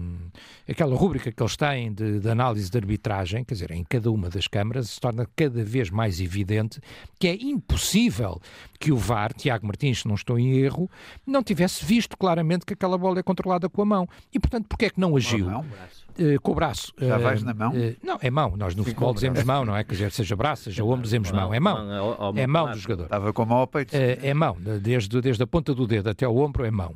aquela 0.69 0.97
rúbrica 0.97 1.31
que 1.33 1.43
eles 1.43 1.57
têm 1.57 1.93
de, 1.93 2.21
de 2.21 2.29
análise 2.29 2.71
de 2.71 2.79
arbitragem, 2.79 3.45
quer 3.45 3.55
dizer, 3.55 3.71
em 3.71 3.85
cada 3.85 4.11
uma 4.11 4.29
das 4.29 4.47
câmaras 4.47 4.91
se 4.91 5.01
torna 5.01 5.27
cada 5.37 5.65
vez 5.65 5.91
mais 5.91 6.21
evidente 6.21 6.81
que 7.19 7.29
é 7.29 7.35
impossível 7.35 8.41
que 8.79 8.93
o 8.93 8.97
VAR, 8.97 9.33
Tiago 9.33 9.67
Martins, 9.67 10.01
se 10.01 10.09
não 10.09 10.15
estou 10.15 10.39
em 10.39 10.59
erro, 10.59 10.91
não 11.27 11.43
tivesse 11.43 11.85
visto 11.85 12.17
claramente 12.17 12.65
que 12.65 12.75
aquela 12.75 12.99
bola 12.99 13.19
é 13.19 13.23
controlada 13.23 13.69
com 13.69 13.83
a 13.83 13.85
mão. 13.85 14.09
E, 14.33 14.39
portanto, 14.39 14.67
porquê 14.69 14.87
é 14.87 14.91
que 14.91 15.01
não 15.01 15.17
agiu? 15.17 15.49
Uh, 15.49 16.41
com 16.43 16.53
o 16.53 16.55
braço. 16.55 16.95
Já 16.99 17.19
uh, 17.19 17.21
vais 17.21 17.43
na 17.43 17.53
mão? 17.53 17.73
Uh, 17.73 17.95
não, 18.03 18.19
é 18.23 18.31
mão. 18.31 18.57
Nós 18.57 18.75
no 18.75 18.85
Sim, 18.85 18.91
futebol 18.91 19.13
dizemos 19.13 19.43
mão, 19.45 19.65
não 19.65 19.77
é? 19.77 19.85
Dizer, 19.85 20.11
seja 20.13 20.35
braço, 20.35 20.65
seja 20.65 20.83
ombro, 20.83 21.03
dizemos 21.03 21.31
mão. 21.31 21.53
É 21.53 21.61
mão. 21.61 22.35
É 22.37 22.47
mão 22.47 22.71
do 22.71 22.79
jogador. 22.79 23.05
Estava 23.05 23.33
com 23.33 23.43
a 23.43 23.47
mão 23.47 23.59
ao 23.59 23.67
peito. 23.67 23.95
é 23.95 24.33
mão. 24.33 24.57
Desde, 24.81 25.21
desde 25.21 25.43
a 25.43 25.47
ponta 25.47 25.75
do 25.75 25.87
dedo 25.87 26.09
até 26.09 26.25
ao 26.25 26.37
ombro 26.37 26.65
é 26.65 26.71
mão. 26.71 26.95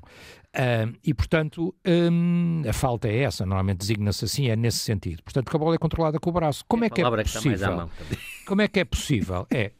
Uh, 0.53 0.99
e, 1.05 1.15
portanto, 1.15 1.73
um, 1.87 2.63
a 2.69 2.73
falta 2.73 3.07
é 3.07 3.19
essa, 3.19 3.47
normalmente 3.47 3.79
designa-se 3.79 4.25
assim, 4.25 4.49
é 4.49 4.57
nesse 4.57 4.79
sentido. 4.79 5.23
Portanto, 5.23 5.49
que 5.49 5.57
a 5.57 5.59
bola 5.59 5.77
é 5.77 5.79
controlada 5.79 6.19
com 6.19 6.31
o 6.31 6.33
braço. 6.33 6.65
Como 6.67 6.83
é, 6.83 6.89
é 6.89 6.91
que 6.91 7.01
é 7.01 7.05
possível? 7.09 7.89
Como 8.47 8.63
é 8.63 8.67
que 8.67 8.81
é 8.81 8.85
possível? 8.85 9.47
É, 9.49 9.71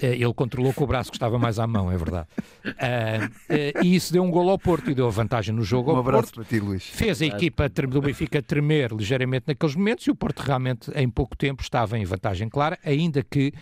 é, 0.00 0.14
ele 0.14 0.32
controlou 0.32 0.72
com 0.72 0.84
o 0.84 0.86
braço 0.86 1.10
que 1.10 1.16
estava 1.16 1.40
mais 1.40 1.58
à 1.58 1.66
mão, 1.66 1.90
é 1.90 1.96
verdade. 1.96 2.28
Uh, 2.64 2.70
uh, 2.70 3.84
e 3.84 3.96
isso 3.96 4.12
deu 4.12 4.22
um 4.22 4.30
golo 4.30 4.50
ao 4.50 4.58
Porto 4.58 4.92
e 4.92 4.94
deu 4.94 5.08
a 5.08 5.10
vantagem 5.10 5.52
no 5.52 5.64
jogo 5.64 5.90
um 5.90 5.96
ao 5.96 6.00
abraço 6.00 6.32
Porto. 6.32 6.34
para 6.36 6.44
ti, 6.44 6.64
Luís. 6.64 6.84
Fez 6.84 7.20
a 7.20 7.26
equipa 7.26 7.68
do 7.68 8.00
Benfica 8.00 8.40
tremer 8.40 8.92
ligeiramente 8.92 9.46
naqueles 9.48 9.74
momentos 9.74 10.06
e 10.06 10.10
o 10.12 10.14
Porto 10.14 10.38
realmente, 10.38 10.88
em 10.94 11.10
pouco 11.10 11.36
tempo, 11.36 11.62
estava 11.62 11.98
em 11.98 12.04
vantagem 12.04 12.48
clara, 12.48 12.78
ainda 12.84 13.24
que 13.24 13.52
eh, 13.52 13.56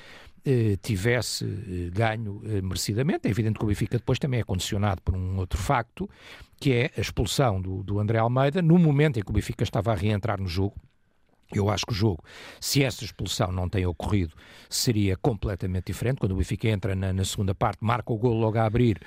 tivesse 0.81 1.45
eh, 1.45 1.91
ganho 1.91 2.41
eh, 2.45 2.61
merecidamente. 2.63 3.29
É 3.29 3.31
evidente 3.31 3.59
que 3.59 3.65
o 3.65 3.69
Benfica 3.69 3.99
depois 3.99 4.19
também 4.19 4.41
é 4.41 4.45
condicionado 4.45 5.03
por 5.03 5.15
um 5.15 5.39
outro 5.39 5.59
facto, 5.59 6.09
que 6.59 6.73
é 6.73 6.91
a 6.97 7.01
expulsão 7.01 7.61
do, 7.61 7.83
do 7.83 7.99
André 7.99 8.19
Almeida, 8.19 8.63
no 8.63 8.79
momento 8.79 9.19
em 9.19 9.23
que 9.23 9.31
o 9.31 9.35
Benfica 9.35 9.65
estava 9.65 9.93
a 9.93 9.95
reentrar 9.95 10.41
no 10.41 10.49
jogo, 10.49 10.75
eu 11.53 11.69
acho 11.69 11.85
que 11.85 11.93
o 11.93 11.95
jogo, 11.95 12.23
se 12.61 12.83
essa 12.85 13.05
expulsão 13.05 13.51
não 13.51 13.69
tem 13.69 13.85
ocorrido, 13.85 14.35
seria 14.69 15.17
completamente 15.17 15.87
diferente. 15.87 16.19
Quando 16.19 16.33
o 16.33 16.37
Benfica 16.37 16.69
entra 16.69 16.95
na, 16.95 17.13
na 17.13 17.25
segunda 17.25 17.55
parte, 17.55 17.79
marca 17.81 18.13
o 18.13 18.17
gol 18.17 18.35
logo 18.35 18.57
a 18.57 18.65
abrir, 18.65 19.01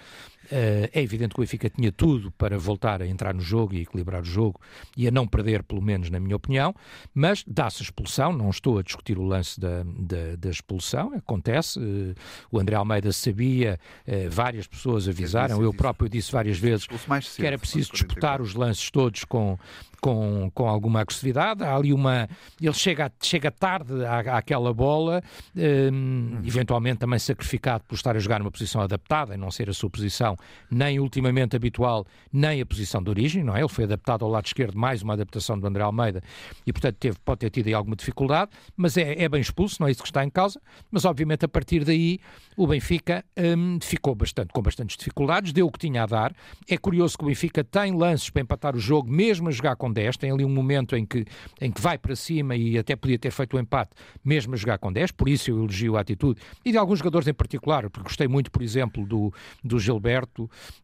é 0.52 1.02
evidente 1.02 1.34
que 1.34 1.40
o 1.40 1.44
Benfica 1.44 1.70
tinha 1.70 1.92
tudo 1.92 2.32
para 2.32 2.58
voltar 2.58 3.02
a 3.02 3.08
entrar 3.08 3.34
no 3.34 3.42
jogo 3.42 3.74
e 3.74 3.82
equilibrar 3.82 4.22
o 4.22 4.26
jogo 4.26 4.60
e 4.96 5.08
a 5.08 5.12
não 5.12 5.28
perder, 5.28 5.64
pelo 5.64 5.82
menos 5.82 6.10
na 6.10 6.20
minha 6.20 6.36
opinião, 6.36 6.74
mas 7.14 7.44
dá-se 7.48 7.82
a 7.82 7.84
expulsão, 7.84 8.34
não 8.34 8.50
estou 8.50 8.78
a 8.78 8.84
discutir 8.84 9.18
o 9.18 9.24
lance 9.24 9.60
da, 9.60 9.84
da, 9.84 10.36
da 10.38 10.50
expulsão, 10.50 11.14
acontece, 11.16 11.80
uh, 11.80 12.16
o 12.52 12.60
André 12.60 12.76
Almeida 12.76 13.12
sabia, 13.12 13.80
uh, 14.08 14.30
várias 14.30 14.68
pessoas 14.68 15.08
avisaram, 15.08 15.62
eu 15.62 15.74
próprio 15.74 16.10
disse 16.10 16.32
várias 16.32 16.58
vezes 16.58 16.88
que 17.36 17.46
era 17.46 17.58
preciso 17.58 17.92
disputar 17.92 18.42
os 18.42 18.54
lances 18.54 18.90
todos 18.92 19.24
com, 19.24 19.58
com, 20.04 20.52
com 20.54 20.68
alguma 20.68 21.00
agressividade. 21.00 21.64
Há 21.64 21.76
ali 21.76 21.94
uma. 21.94 22.28
Ele 22.62 22.74
chega, 22.74 23.12
chega 23.22 23.50
tarde 23.50 24.06
à, 24.06 24.38
àquela 24.38 24.74
bola, 24.74 25.24
um, 25.56 26.42
eventualmente 26.46 27.00
também 27.00 27.18
sacrificado 27.20 27.86
por 27.88 27.96
estar 27.96 28.16
a 28.16 28.20
jogar 28.20 28.40
numa 28.40 28.52
posição 28.52 28.82
adaptada 28.82 29.34
e 29.34 29.38
não 29.38 29.50
ser 29.50 29.70
a 29.70 29.74
sua 29.74 29.90
posição 29.90 30.33
nem 30.70 31.00
ultimamente 31.00 31.56
habitual, 31.56 32.06
nem 32.32 32.62
a 32.62 32.66
posição 32.66 33.02
de 33.02 33.10
origem, 33.10 33.44
não 33.44 33.56
é? 33.56 33.60
Ele 33.60 33.70
foi 33.70 33.86
adaptado 33.86 34.24
ao 34.26 34.32
lado 34.32 34.46
esquerdo, 34.46 34.78
mais 34.78 35.02
uma 35.02 35.14
adaptação 35.14 35.60
do 35.60 35.66
André 35.68 35.84
Almeida 35.84 36.22
e, 36.66 36.74
portanto, 36.74 36.98
teve, 36.98 37.18
pode 37.24 37.40
ter 37.40 37.50
tido 37.50 37.68
aí 37.68 37.74
alguma 37.74 37.96
dificuldade, 37.96 38.52
mas 38.76 38.98
é, 38.98 39.24
é 39.24 39.30
bem 39.30 39.42
expulso, 39.42 39.78
não 39.80 39.88
é 39.88 39.92
isso 39.92 40.02
que 40.02 40.10
está 40.10 40.24
em 40.24 40.30
causa. 40.30 40.62
Mas, 40.92 41.06
obviamente, 41.06 41.46
a 41.46 41.48
partir 41.48 41.84
daí, 41.84 42.20
o 42.56 42.68
Benfica 42.68 43.24
um, 43.38 43.80
ficou 43.82 44.16
bastante, 44.16 44.52
com 44.54 44.62
bastantes 44.62 44.98
dificuldades, 44.98 45.54
deu 45.54 45.68
o 45.68 45.72
que 45.72 45.80
tinha 45.80 46.04
a 46.04 46.06
dar. 46.06 46.36
É 46.68 46.78
curioso 46.78 47.18
que 47.18 47.24
o 47.24 47.28
Benfica 47.28 47.64
tem 47.64 47.96
lances 47.96 48.30
para 48.30 48.42
empatar 48.42 48.76
o 48.76 48.80
jogo, 48.80 49.12
mesmo 49.12 49.50
a 49.50 49.52
jogar 49.52 49.76
com 49.76 49.92
10, 49.92 50.18
tem 50.18 50.32
ali 50.32 50.46
um 50.46 50.50
momento 50.50 50.96
em 50.96 51.06
que, 51.06 51.26
em 51.62 51.72
que 51.72 51.82
vai 51.82 51.98
para 51.98 52.16
cima 52.16 52.56
e 52.56 52.78
até 52.78 52.96
podia 52.96 53.18
ter 53.18 53.32
feito 53.32 53.58
o 53.58 53.60
empate, 53.60 53.92
mesmo 54.24 54.54
a 54.54 54.58
jogar 54.58 54.78
com 54.78 54.92
10, 54.92 55.12
por 55.12 55.28
isso 55.28 55.50
eu 55.50 55.58
elogio 55.58 55.98
a 55.98 56.02
atitude, 56.02 56.40
e 56.64 56.72
de 56.72 56.78
alguns 56.78 57.00
jogadores 57.00 57.28
em 57.28 57.34
particular, 57.34 57.90
porque 57.90 58.04
gostei 58.04 58.28
muito, 58.28 58.52
por 58.52 58.62
exemplo, 58.62 59.06
do, 59.06 59.34
do 59.64 59.80
Gilberto, 59.80 60.23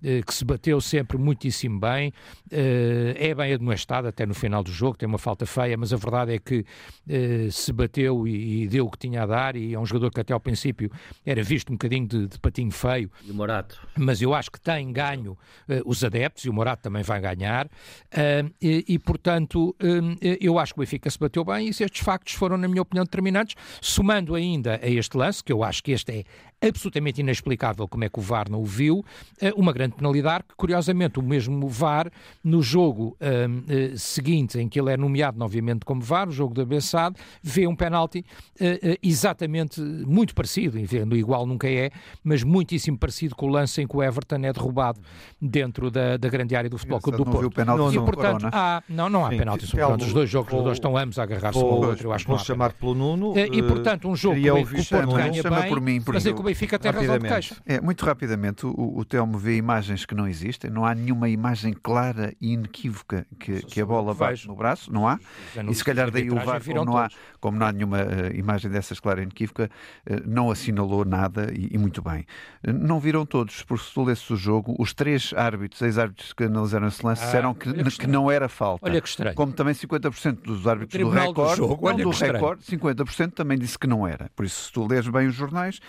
eh, 0.04 0.22
que 0.26 0.34
se 0.34 0.46
bateu 0.46 0.80
sempre 0.82 1.18
muitíssimo 1.18 1.80
bem, 1.80 2.14
eh, 2.52 3.16
é 3.18 3.36
bem 3.36 3.54
admoestado 3.54 4.08
até 4.08 4.26
no 4.26 4.34
final 4.34 4.64
do 4.64 4.72
jogo, 4.72 4.98
tem 4.98 5.08
uma 5.08 5.18
falta 5.18 5.46
feia, 5.46 5.78
mas 5.78 5.94
a 5.94 5.98
verdade 5.98 6.34
é 6.34 6.40
que 6.40 6.66
eh, 7.08 7.48
se 7.52 7.72
bateu 7.74 8.28
e, 8.28 8.68
deu 8.68 8.86
o 8.86 8.92
que 8.92 8.98
tinha 8.98 9.24
a 9.24 9.26
dar, 9.26 9.56
e 9.56 9.74
é 9.74 9.80
um 9.80 9.86
jogador 9.86 10.12
que 10.12 10.20
até 10.20 10.34
ao 10.34 10.40
princípio 10.40 10.92
era 11.26 11.42
visto 11.44 11.70
um 11.70 11.74
bocadinho 11.74 12.08
de, 12.08 12.28
de 12.28 12.40
patinho 12.40 12.72
feio. 12.72 13.10
E 13.26 13.32
o 13.32 13.34
Morato. 13.34 13.80
Mas 13.98 14.22
eu 14.22 14.34
acho 14.34 14.52
que 14.52 14.60
tem 14.60 14.92
ganho 14.92 15.38
os 15.86 16.04
adeptos, 16.04 16.46
e 16.46 16.50
o 16.50 16.54
Morato 16.54 16.84
também 16.84 17.04
vai 17.04 17.20
ganhar, 17.22 17.70
e, 18.62 18.86
e 18.88 19.00
portanto, 19.00 19.76
eu 20.40 20.60
acho 20.60 20.74
que 20.74 20.80
o 20.80 20.82
Benfica 20.82 21.10
se 21.10 21.20
bateu 21.20 21.44
bem 21.44 21.68
e 21.68 21.70
estes 21.70 22.02
factos 22.02 22.34
foram, 22.34 22.58
na 22.58 22.68
minha 22.68 22.82
opinião, 22.82 23.04
determinantes, 23.04 23.56
somando 23.82 24.36
ainda 24.36 24.80
a 24.82 24.88
este 24.88 25.18
lance, 25.18 25.44
que 25.44 25.52
eu 25.52 25.64
acho 25.64 25.84
que 25.84 25.92
este 25.92 26.12
é 26.12 26.24
absolutamente 26.62 27.22
inexplicável 27.22 27.88
como 27.88 28.04
é 28.04 28.10
que 28.10 28.20
o 28.20 28.22
VAR 28.22 28.50
não 28.50 28.62
o 28.62 28.66
viu, 28.66 29.04
eh, 29.42 29.54
uma 29.56 29.72
grande 29.72 29.96
penalidade 29.96 30.44
que, 30.48 30.56
curiosamente, 30.56 31.20
o 31.20 31.24
mesmo 31.24 31.68
VAR, 31.68 32.12
no 32.44 32.62
jogo 32.62 33.16
um, 33.22 33.94
uh, 33.94 33.98
seguinte, 33.98 34.60
em 34.60 34.68
que 34.68 34.80
ele 34.80 34.92
é 34.92 34.98
nomeado 34.98 35.38
novamente 35.38 35.86
como 35.86 36.02
VAR, 36.02 36.28
o 36.28 36.32
jogo 36.32 36.54
da 36.54 36.66
Bessade, 36.66 37.16
vê 37.42 37.66
um 37.66 37.76
penalti 37.76 38.26
uh, 38.60 38.64
uh, 38.64 38.98
exatamente 39.02 39.80
muito 39.82 40.36
parecido, 40.36 40.78
vendo 40.84 41.16
igual 41.16 41.46
nunca 41.46 41.70
é, 41.70 41.92
mas 42.24 42.44
muitíssimo 42.44 42.98
parecido 42.98 43.36
com 43.36 43.48
o 43.48 43.50
lance 43.50 43.82
em 43.82 43.88
que 43.88 43.96
o 43.96 44.04
Everton 44.04 44.38
é 44.44 44.52
derrubado 44.54 45.00
dentro 45.42 45.90
da, 45.90 46.18
da 46.18 46.28
grande 46.28 46.56
área 46.56 46.70
do 46.70 46.78
Futebol 46.78 47.00
Clube 47.00 47.18
do 47.18 47.26
Porto. 47.26 47.50
Penalti 47.50 47.96
e, 47.96 48.00
portanto, 48.00 48.48
há, 48.52 48.84
não, 48.88 49.10
não 49.10 49.26
há 49.26 49.30
Sim, 49.30 49.38
penalti 49.38 49.66
sobre 49.66 49.86
Os 49.86 50.14
dois 50.14 50.30
jogos, 50.30 50.54
os 50.54 50.64
dois 50.64 50.78
estão 50.78 50.98
ambos 50.98 51.18
a 51.18 51.24
agarrar-se 51.24 51.58
um 51.58 51.62
ao 51.62 51.82
outro, 51.82 52.08
eu 52.08 52.14
acho 52.14 52.28
Vou 52.28 52.38
chamar 52.38 52.74
pelo 52.74 52.94
Nuno. 52.94 53.34
E, 53.38 53.64
portanto, 53.64 54.08
um 54.08 54.16
jogo 54.16 54.36
que 54.36 54.50
o 54.50 54.86
Porto 54.86 55.14
ganha 55.14 55.42
bem, 55.42 55.70
por 55.70 55.82
mim, 55.82 56.02
por 56.02 56.14
mas 56.14 56.26
é 56.26 56.34
que 56.34 56.49
Benfica 56.50 56.80
tem 56.80 56.92
razão 56.92 57.20
de 57.20 57.28
queixa. 57.28 57.56
É, 57.66 57.80
muito 57.80 58.04
rapidamente, 58.04 58.66
o, 58.66 58.98
o 58.98 59.06
Telmo 59.06 59.38
vê 59.38 59.56
imagens 59.56 60.06
que 60.06 60.16
não 60.16 60.28
existem, 60.28 60.72
não 60.72 60.86
há 60.86 60.96
nenhuma 60.96 61.30
imagem 61.30 61.74
clara 61.74 62.34
e 62.42 62.54
inequívoca 62.54 63.26
que, 63.40 63.62
que 63.64 63.82
a 63.82 63.86
bola 63.86 64.14
bate 64.14 64.48
no 64.48 64.56
braço, 64.56 64.92
não 64.92 65.08
há. 65.08 65.20
E 65.70 65.76
se 65.76 65.84
calhar 65.84 66.10
daí 66.10 66.30
o 66.32 66.36
VAR, 66.36 66.64
como 66.64 66.86
não, 66.86 66.98
há, 66.98 67.10
como 67.40 67.58
não 67.58 67.66
há 67.66 67.72
nenhuma 67.72 68.00
uh, 68.00 68.36
imagem 68.36 68.72
dessas 68.72 69.00
clara 69.00 69.20
e 69.22 69.24
inequívoca, 69.24 69.70
uh, 70.10 70.14
não 70.26 70.50
assinalou 70.50 71.06
nada 71.06 71.52
e, 71.54 71.70
e 71.72 71.78
muito 71.78 72.02
bem. 72.02 72.26
Uh, 72.68 72.74
não 72.74 73.00
viram 73.00 73.26
todos, 73.26 73.64
porque 73.64 73.86
se 73.86 73.94
tu 73.94 74.04
lesses 74.04 74.30
o 74.30 74.36
jogo, 74.36 74.76
os 74.80 74.94
três 74.94 75.34
árbitros, 75.36 75.82
ex-árbitros 75.82 76.34
que 76.34 76.44
analisaram 76.46 76.88
esse 76.88 77.06
lance, 77.06 77.22
ah, 77.22 77.26
disseram 77.26 77.54
que, 77.54 77.72
que, 77.72 77.98
que, 78.00 78.08
não 78.08 78.32
era 78.32 78.50
falta. 78.50 78.86
Olha 78.88 79.00
que 79.02 79.08
estranho. 79.08 79.36
Como 79.36 79.54
também 79.54 79.74
50% 79.74 80.42
dos 80.42 80.68
árbitros 80.68 81.02
do 81.02 81.10
recorde, 81.10 81.62
do, 81.62 81.68
jogo, 81.68 81.90
não, 81.90 81.98
do 81.98 82.10
recorde, 82.10 82.64
50% 82.64 83.34
também 83.34 83.58
disse 83.58 83.78
que 83.78 83.88
não 83.88 84.08
era. 84.08 84.30
Por 84.36 84.46
isso, 84.46 84.66
se 84.66 84.72
tu 84.72 84.86
lês 84.88 85.08
bem 85.08 85.28
os 85.28 85.36
jornais, 85.36 85.80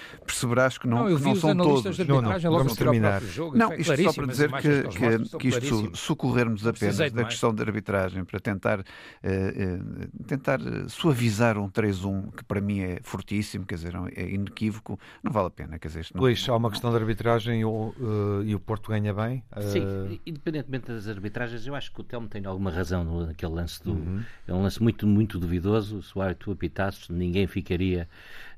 perceberás 0.51 0.79
que 0.79 0.87
não, 0.87 1.09
não, 1.09 1.17
que 1.17 1.23
não 1.23 1.35
são 1.37 1.57
todos. 1.57 1.99
Não, 1.99 2.21
não, 2.21 2.39
vamos 2.41 2.75
terminar. 2.75 3.23
Jogo, 3.23 3.57
não, 3.57 3.73
isto 3.75 4.03
só 4.03 4.13
para 4.13 4.27
dizer 4.27 4.51
que, 4.53 4.83
que, 4.89 5.39
que 5.39 5.49
isto 5.49 5.97
socorrermos 5.97 6.67
apenas 6.67 7.13
da 7.13 7.25
questão 7.25 7.55
da 7.55 7.63
arbitragem 7.63 8.25
para 8.25 8.41
tentar, 8.41 8.81
uh, 8.81 8.83
uh, 8.83 10.25
tentar 10.27 10.59
suavizar 10.89 11.57
um 11.59 11.71
3-1 11.71 12.35
que 12.37 12.45
para 12.45 12.61
mim 12.61 12.81
é 12.81 12.99
fortíssimo, 13.03 13.65
quer 13.65 13.77
dizer, 13.77 13.95
é 14.15 14.31
inequívoco, 14.31 14.99
não 15.23 15.33
vale 15.33 15.47
a 15.47 15.51
pena. 15.51 15.79
Quer 15.79 15.89
dizer, 15.89 16.07
não, 16.15 16.23
Luís, 16.23 16.47
há 16.49 16.57
uma 16.57 16.71
questão 16.71 16.91
de 16.91 16.97
arbitragem 16.97 17.65
uh, 17.65 18.43
e 18.45 18.55
o 18.55 18.61
Porto 18.61 18.91
ganha 18.91 19.15
bem? 19.15 19.43
Sim, 19.61 20.21
independentemente 20.27 20.89
das 20.89 21.09
arbitragens, 21.09 21.67
eu 21.67 21.75
acho 21.75 21.93
que 21.93 22.01
o 22.01 22.05
Telmo 22.05 22.29
tem 22.29 22.45
alguma 22.45 22.71
razão 22.71 23.27
naquele 23.27 23.53
lance 23.53 23.83
do. 23.83 23.93
Uhum. 23.93 24.23
É 24.47 24.55
um 24.55 24.63
lance 24.63 24.83
muito, 24.83 25.07
muito 25.07 25.39
duvidoso. 25.39 26.03
Se 26.03 26.17
o 26.17 26.21
árbitro 26.21 26.53
apitasse, 26.53 27.13
ninguém 27.13 27.47
ficaria 27.47 28.09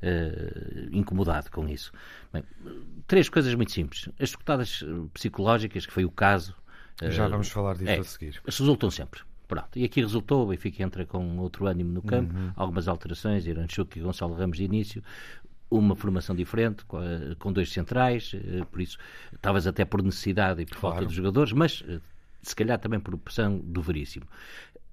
uh, 0.02 0.88
incomodado 0.92 1.50
com 1.50 1.68
isso. 1.68 1.92
Bem, 2.32 2.42
três 3.06 3.28
coisas 3.28 3.54
muito 3.54 3.72
simples. 3.72 4.08
As 4.18 4.30
dificuldades 4.30 4.82
eh, 4.82 5.08
psicológicas, 5.14 5.86
que 5.86 5.92
foi 5.92 6.04
o 6.04 6.10
caso. 6.10 6.54
Já 7.02 7.26
uh, 7.26 7.30
vamos 7.30 7.48
falar 7.48 7.74
disso 7.74 7.90
é, 7.90 7.98
a 7.98 8.04
seguir. 8.04 8.40
Resultam 8.44 8.90
sempre. 8.90 9.20
Pronto. 9.46 9.78
E 9.78 9.84
aqui 9.84 10.00
resultou, 10.00 10.44
o 10.44 10.46
Benfica 10.48 10.82
entra 10.82 11.04
com 11.04 11.38
outro 11.38 11.66
ânimo 11.66 11.92
no 11.92 12.02
campo, 12.02 12.34
uhum. 12.34 12.52
algumas 12.56 12.88
alterações, 12.88 13.46
Iranchuk 13.46 13.98
e 13.98 14.02
Gonçalo 14.02 14.34
Ramos 14.34 14.56
de 14.56 14.64
início, 14.64 15.02
uma 15.70 15.94
formação 15.94 16.34
diferente, 16.34 16.84
com 17.38 17.52
dois 17.52 17.70
centrais, 17.70 18.34
por 18.70 18.80
isso, 18.80 18.96
talvez 19.42 19.66
até 19.66 19.84
por 19.84 20.02
necessidade 20.02 20.62
e 20.62 20.66
por 20.66 20.78
claro. 20.78 20.96
falta 20.96 21.08
de 21.10 21.14
jogadores, 21.14 21.52
mas 21.52 21.84
se 22.40 22.56
calhar 22.56 22.78
também 22.78 22.98
por 22.98 23.16
pressão 23.18 23.58
do 23.58 23.82
Veríssimo. 23.82 24.26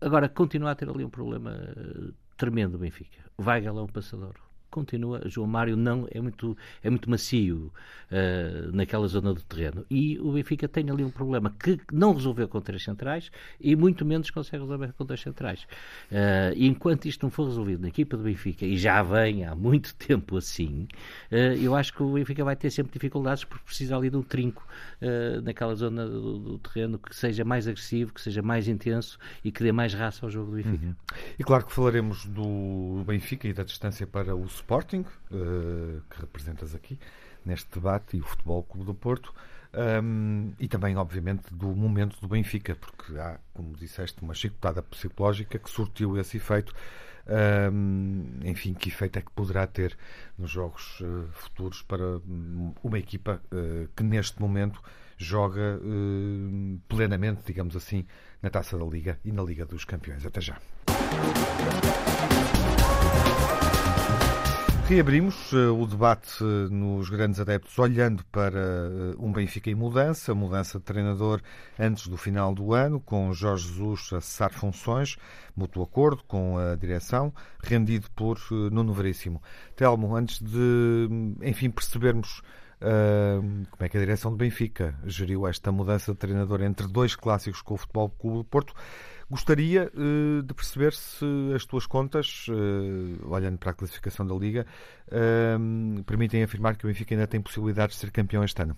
Agora, 0.01 0.27
continua 0.27 0.71
a 0.71 0.75
ter 0.75 0.89
ali 0.89 1.05
um 1.05 1.09
problema 1.09 1.57
tremendo 2.35 2.75
o 2.75 2.79
Benfica. 2.79 3.17
Weigel 3.39 3.77
é 3.77 3.81
um 3.81 3.87
passador 3.87 4.35
continua, 4.69 5.21
João 5.25 5.47
Mário 5.47 5.75
não 5.75 6.07
é 6.11 6.19
muito, 6.21 6.57
é 6.83 6.89
muito 6.89 7.09
macio 7.09 7.71
uh, 8.11 8.75
naquela 8.75 9.07
zona 9.07 9.33
do 9.33 9.41
terreno. 9.41 9.85
E 9.89 10.19
o 10.19 10.33
Benfica 10.33 10.67
tem 10.67 10.89
ali 10.89 11.03
um 11.03 11.09
problema 11.09 11.53
que 11.59 11.79
não 11.91 12.13
resolveu 12.13 12.47
com 12.47 12.61
três 12.61 12.83
centrais 12.83 13.31
e 13.59 13.75
muito 13.75 14.05
menos 14.05 14.29
consegue 14.29 14.63
resolver 14.63 14.93
com 14.93 15.05
dois 15.05 15.21
centrais. 15.21 15.63
Uh, 16.11 16.53
enquanto 16.55 17.05
isto 17.05 17.23
não 17.23 17.31
for 17.31 17.45
resolvido 17.45 17.81
na 17.81 17.87
equipa 17.87 18.17
do 18.17 18.23
Benfica, 18.23 18.65
e 18.65 18.77
já 18.77 19.01
vem 19.01 19.45
há 19.45 19.55
muito 19.55 19.95
tempo 19.97 20.37
assim, 20.37 20.87
uh, 21.31 21.35
eu 21.61 21.75
acho 21.75 21.93
que 21.93 22.03
o 22.03 22.13
Benfica 22.13 22.43
vai 22.43 22.55
ter 22.55 22.69
sempre 22.69 22.93
dificuldades 22.93 23.43
porque 23.43 23.65
precisa 23.65 23.95
ali 23.95 24.09
de 24.09 24.17
um 24.17 24.23
trinco 24.23 24.67
naquela 25.43 25.73
zona 25.75 26.05
do, 26.05 26.39
do, 26.39 26.59
terreno 26.59 26.99
que 26.99 27.15
seja 27.15 27.45
mais 27.45 27.67
agressivo, 27.67 28.13
que 28.13 28.21
seja 28.21 28.41
mais 28.41 28.67
intenso 28.67 29.17
e 29.43 29.51
que 29.51 29.63
dê 29.63 29.71
mais 29.71 29.93
raça 29.93 30.25
ao 30.25 30.29
jogo 30.29 30.51
do 30.51 30.57
Benfica. 30.57 30.85
Uhum. 30.85 30.95
E 31.37 31.43
claro 31.43 31.65
que 31.65 31.71
falaremos 31.71 32.25
do 32.25 33.03
Benfica 33.05 33.47
e 33.47 33.53
da 33.53 33.63
distância 33.63 34.05
para 34.05 34.35
o 34.35 34.45
Sporting, 34.59 35.05
uh, 35.31 36.01
que 36.09 36.21
representas 36.21 36.75
aqui 36.75 36.99
neste 37.45 37.69
debate, 37.73 38.17
e 38.17 38.21
o 38.21 38.23
Futebol 38.23 38.63
Clube 38.63 38.85
do 38.85 38.93
Porto, 38.93 39.33
um, 40.03 40.51
e 40.59 40.67
também, 40.67 40.95
obviamente, 40.97 41.53
do 41.53 41.67
momento 41.67 42.19
do 42.19 42.27
Benfica, 42.27 42.75
porque 42.75 43.17
há, 43.17 43.39
como 43.53 43.75
disseste, 43.75 44.21
uma 44.21 44.33
chicotada 44.33 44.81
psicológica 44.81 45.59
que 45.59 45.69
surtiu 45.69 46.17
esse 46.17 46.37
efeito. 46.37 46.73
Um, 47.71 48.39
enfim, 48.43 48.73
que 48.73 48.89
efeito 48.89 49.19
é 49.19 49.21
que 49.21 49.31
poderá 49.31 49.67
ter 49.67 49.95
nos 50.35 50.49
jogos 50.49 50.99
uh, 51.01 51.29
futuros 51.33 51.83
para 51.83 52.17
um, 52.17 52.73
uma 52.83 52.97
equipa 52.97 53.39
uh, 53.53 53.87
que 53.95 54.01
neste 54.01 54.41
momento 54.41 54.81
joga 55.15 55.79
uh, 55.79 56.79
plenamente, 56.87 57.43
digamos 57.45 57.75
assim, 57.75 58.07
na 58.41 58.49
Taça 58.49 58.77
da 58.79 58.85
Liga 58.85 59.19
e 59.23 59.31
na 59.31 59.43
Liga 59.43 59.63
dos 59.63 59.85
Campeões. 59.85 60.25
Até 60.25 60.41
já. 60.41 60.57
Reabrimos 64.89 65.53
uh, 65.53 65.71
o 65.79 65.85
debate 65.85 66.43
uh, 66.43 66.67
nos 66.67 67.11
grandes 67.11 67.39
adeptos, 67.39 67.77
olhando 67.77 68.25
para 68.31 68.59
uh, 68.59 69.23
um 69.23 69.31
Benfica 69.31 69.69
em 69.69 69.75
mudança, 69.75 70.33
mudança 70.33 70.79
de 70.79 70.83
treinador 70.83 71.41
antes 71.77 72.07
do 72.07 72.17
final 72.17 72.55
do 72.55 72.73
ano, 72.73 72.99
com 72.99 73.31
Jorge 73.31 73.67
Jesus 73.67 74.11
a 74.13 74.19
cessar 74.19 74.51
funções, 74.51 75.15
mútuo 75.55 75.83
acordo 75.83 76.23
com 76.23 76.57
a 76.57 76.75
direção, 76.75 77.31
rendido 77.61 78.09
por 78.15 78.39
Nuno 78.49 78.91
Veríssimo. 78.91 79.39
Telmo, 79.75 80.15
antes 80.15 80.41
de, 80.41 81.07
enfim, 81.43 81.69
percebermos 81.69 82.41
como 82.79 83.83
é 83.85 83.89
que 83.89 83.97
a 83.97 83.99
direção 83.99 84.31
do 84.31 84.37
Benfica 84.37 84.95
geriu 85.05 85.45
esta 85.45 85.69
mudança 85.69 86.13
de 86.13 86.17
treinador 86.17 86.61
entre 86.61 86.87
dois 86.87 87.13
clássicos 87.13 87.61
com 87.61 87.73
o 87.73 87.77
Futebol 87.77 88.09
Clube 88.09 88.37
do 88.37 88.43
Porto, 88.45 88.73
Gostaria 89.29 89.91
uh, 89.93 90.41
de 90.41 90.53
perceber 90.55 90.91
se 90.91 91.25
as 91.55 91.63
tuas 91.63 91.85
contas, 91.85 92.47
uh, 92.47 93.31
olhando 93.31 93.59
para 93.59 93.69
a 93.69 93.73
classificação 93.75 94.25
da 94.25 94.33
Liga, 94.33 94.65
uh, 95.07 96.03
permitem 96.03 96.41
afirmar 96.41 96.75
que 96.75 96.85
o 96.85 96.87
Benfica 96.87 97.13
ainda 97.13 97.27
tem 97.27 97.39
possibilidade 97.39 97.93
de 97.93 97.99
ser 97.99 98.09
campeão 98.09 98.43
este 98.43 98.59
ano. 98.63 98.75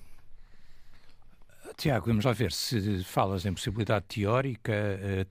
Tiago, 1.78 2.08
vamos 2.08 2.26
lá 2.26 2.34
ver. 2.34 2.52
Se 2.52 3.02
falas 3.06 3.46
em 3.46 3.54
possibilidade 3.54 4.06
teórica, 4.06 4.74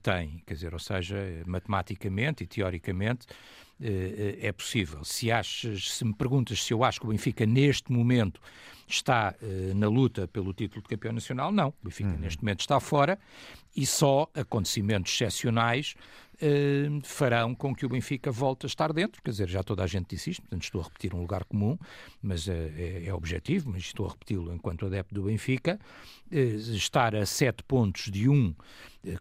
tem. 0.01 0.41
Quer 0.45 0.55
dizer, 0.55 0.73
ou 0.73 0.79
seja, 0.79 1.15
matematicamente 1.45 2.43
e 2.43 2.47
teoricamente 2.47 3.27
é 3.81 4.51
possível. 4.51 5.03
Se, 5.03 5.31
achas, 5.31 5.93
se 5.93 6.05
me 6.05 6.13
perguntas 6.13 6.63
se 6.63 6.73
eu 6.73 6.83
acho 6.83 6.99
que 6.99 7.05
o 7.05 7.09
Benfica 7.09 7.45
neste 7.45 7.91
momento 7.91 8.39
está 8.91 9.33
uh, 9.41 9.75
na 9.75 9.87
luta 9.87 10.27
pelo 10.27 10.53
título 10.53 10.81
de 10.81 10.89
campeão 10.89 11.13
nacional, 11.13 11.51
não. 11.51 11.69
O 11.69 11.85
Benfica 11.85 12.09
uhum. 12.09 12.19
neste 12.19 12.43
momento 12.43 12.59
está 12.61 12.79
fora 12.79 13.17
e 13.75 13.85
só 13.85 14.29
acontecimentos 14.35 15.13
excepcionais 15.13 15.95
uh, 16.35 17.01
farão 17.03 17.55
com 17.55 17.73
que 17.73 17.85
o 17.85 17.89
Benfica 17.89 18.31
volte 18.31 18.65
a 18.65 18.67
estar 18.67 18.91
dentro. 18.93 19.21
Quer 19.21 19.31
dizer, 19.31 19.49
já 19.49 19.63
toda 19.63 19.83
a 19.83 19.87
gente 19.87 20.07
disse 20.09 20.31
isto, 20.31 20.41
portanto 20.41 20.63
estou 20.63 20.81
a 20.81 20.83
repetir 20.83 21.15
um 21.15 21.21
lugar 21.21 21.43
comum, 21.45 21.77
mas 22.21 22.47
é, 22.47 23.03
é, 23.05 23.13
objetivo, 23.13 23.71
mas 23.71 23.83
estou 23.83 24.05
a 24.05 24.09
repeti-lo 24.09 24.53
enquanto 24.53 24.85
adepto 24.85 25.15
do 25.15 25.23
Benfica. 25.23 25.79
estar 26.29 27.15
a 27.15 27.25
sete 27.25 27.63
pontos 27.63 28.11
de 28.11 28.27
um, 28.27 28.53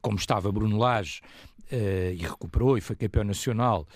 como 0.03 0.19
estava 0.19 0.51
Bruno 0.51 0.79
Lage, 0.79 1.21
e 1.73 2.27
recuperou 2.27 2.77
e 2.77 2.81
foi 2.81 2.97
campeão 2.97 3.23
nacional, 3.23 3.87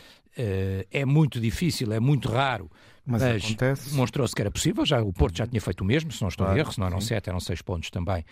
é 0.90 1.04
muito 1.04 1.40
difícil, 1.40 1.92
é 1.92 2.00
muito 2.00 2.28
raro 2.28 2.70
mas, 3.06 3.22
mas. 3.60 3.92
Mostrou-se 3.92 4.34
que 4.34 4.40
era 4.40 4.50
possível, 4.50 4.84
já, 4.84 5.02
o 5.02 5.12
Porto 5.12 5.36
já 5.36 5.46
tinha 5.46 5.60
feito 5.60 5.82
o 5.82 5.84
mesmo, 5.84 6.10
se 6.10 6.22
não 6.22 6.28
estou 6.28 6.46
claro, 6.46 6.58
em 6.58 6.60
erro, 6.60 6.72
se 6.72 6.80
não 6.80 6.86
eram 6.86 7.00
sim. 7.00 7.08
sete, 7.08 7.28
eram 7.28 7.38
seis 7.38 7.60
pontos 7.60 7.90
também, 7.90 8.24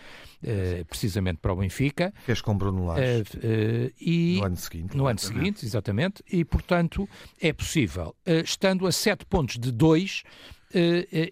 uh, 0.43 0.85
precisamente 0.87 1.39
para 1.39 1.53
o 1.53 1.57
Benfica. 1.57 2.13
Fez 2.25 2.41
com 2.41 2.57
Bruno 2.57 2.87
Lage. 2.87 3.23
Uh, 3.35 3.87
uh, 3.87 3.93
e, 4.01 4.37
no 4.39 4.47
ano 4.47 4.57
seguinte. 4.57 4.97
No 4.97 5.07
ano 5.07 5.19
seguinte, 5.19 5.67
exatamente, 5.67 6.25
e 6.31 6.45
portanto 6.45 7.09
é 7.41 7.53
possível. 7.53 8.15
estando 8.45 8.87
a 8.87 8.93
sete 8.93 9.27
pontos 9.27 9.59
de 9.59 9.71
dois, 9.71 10.23
eh, 10.25 10.31
eh, 10.31 10.62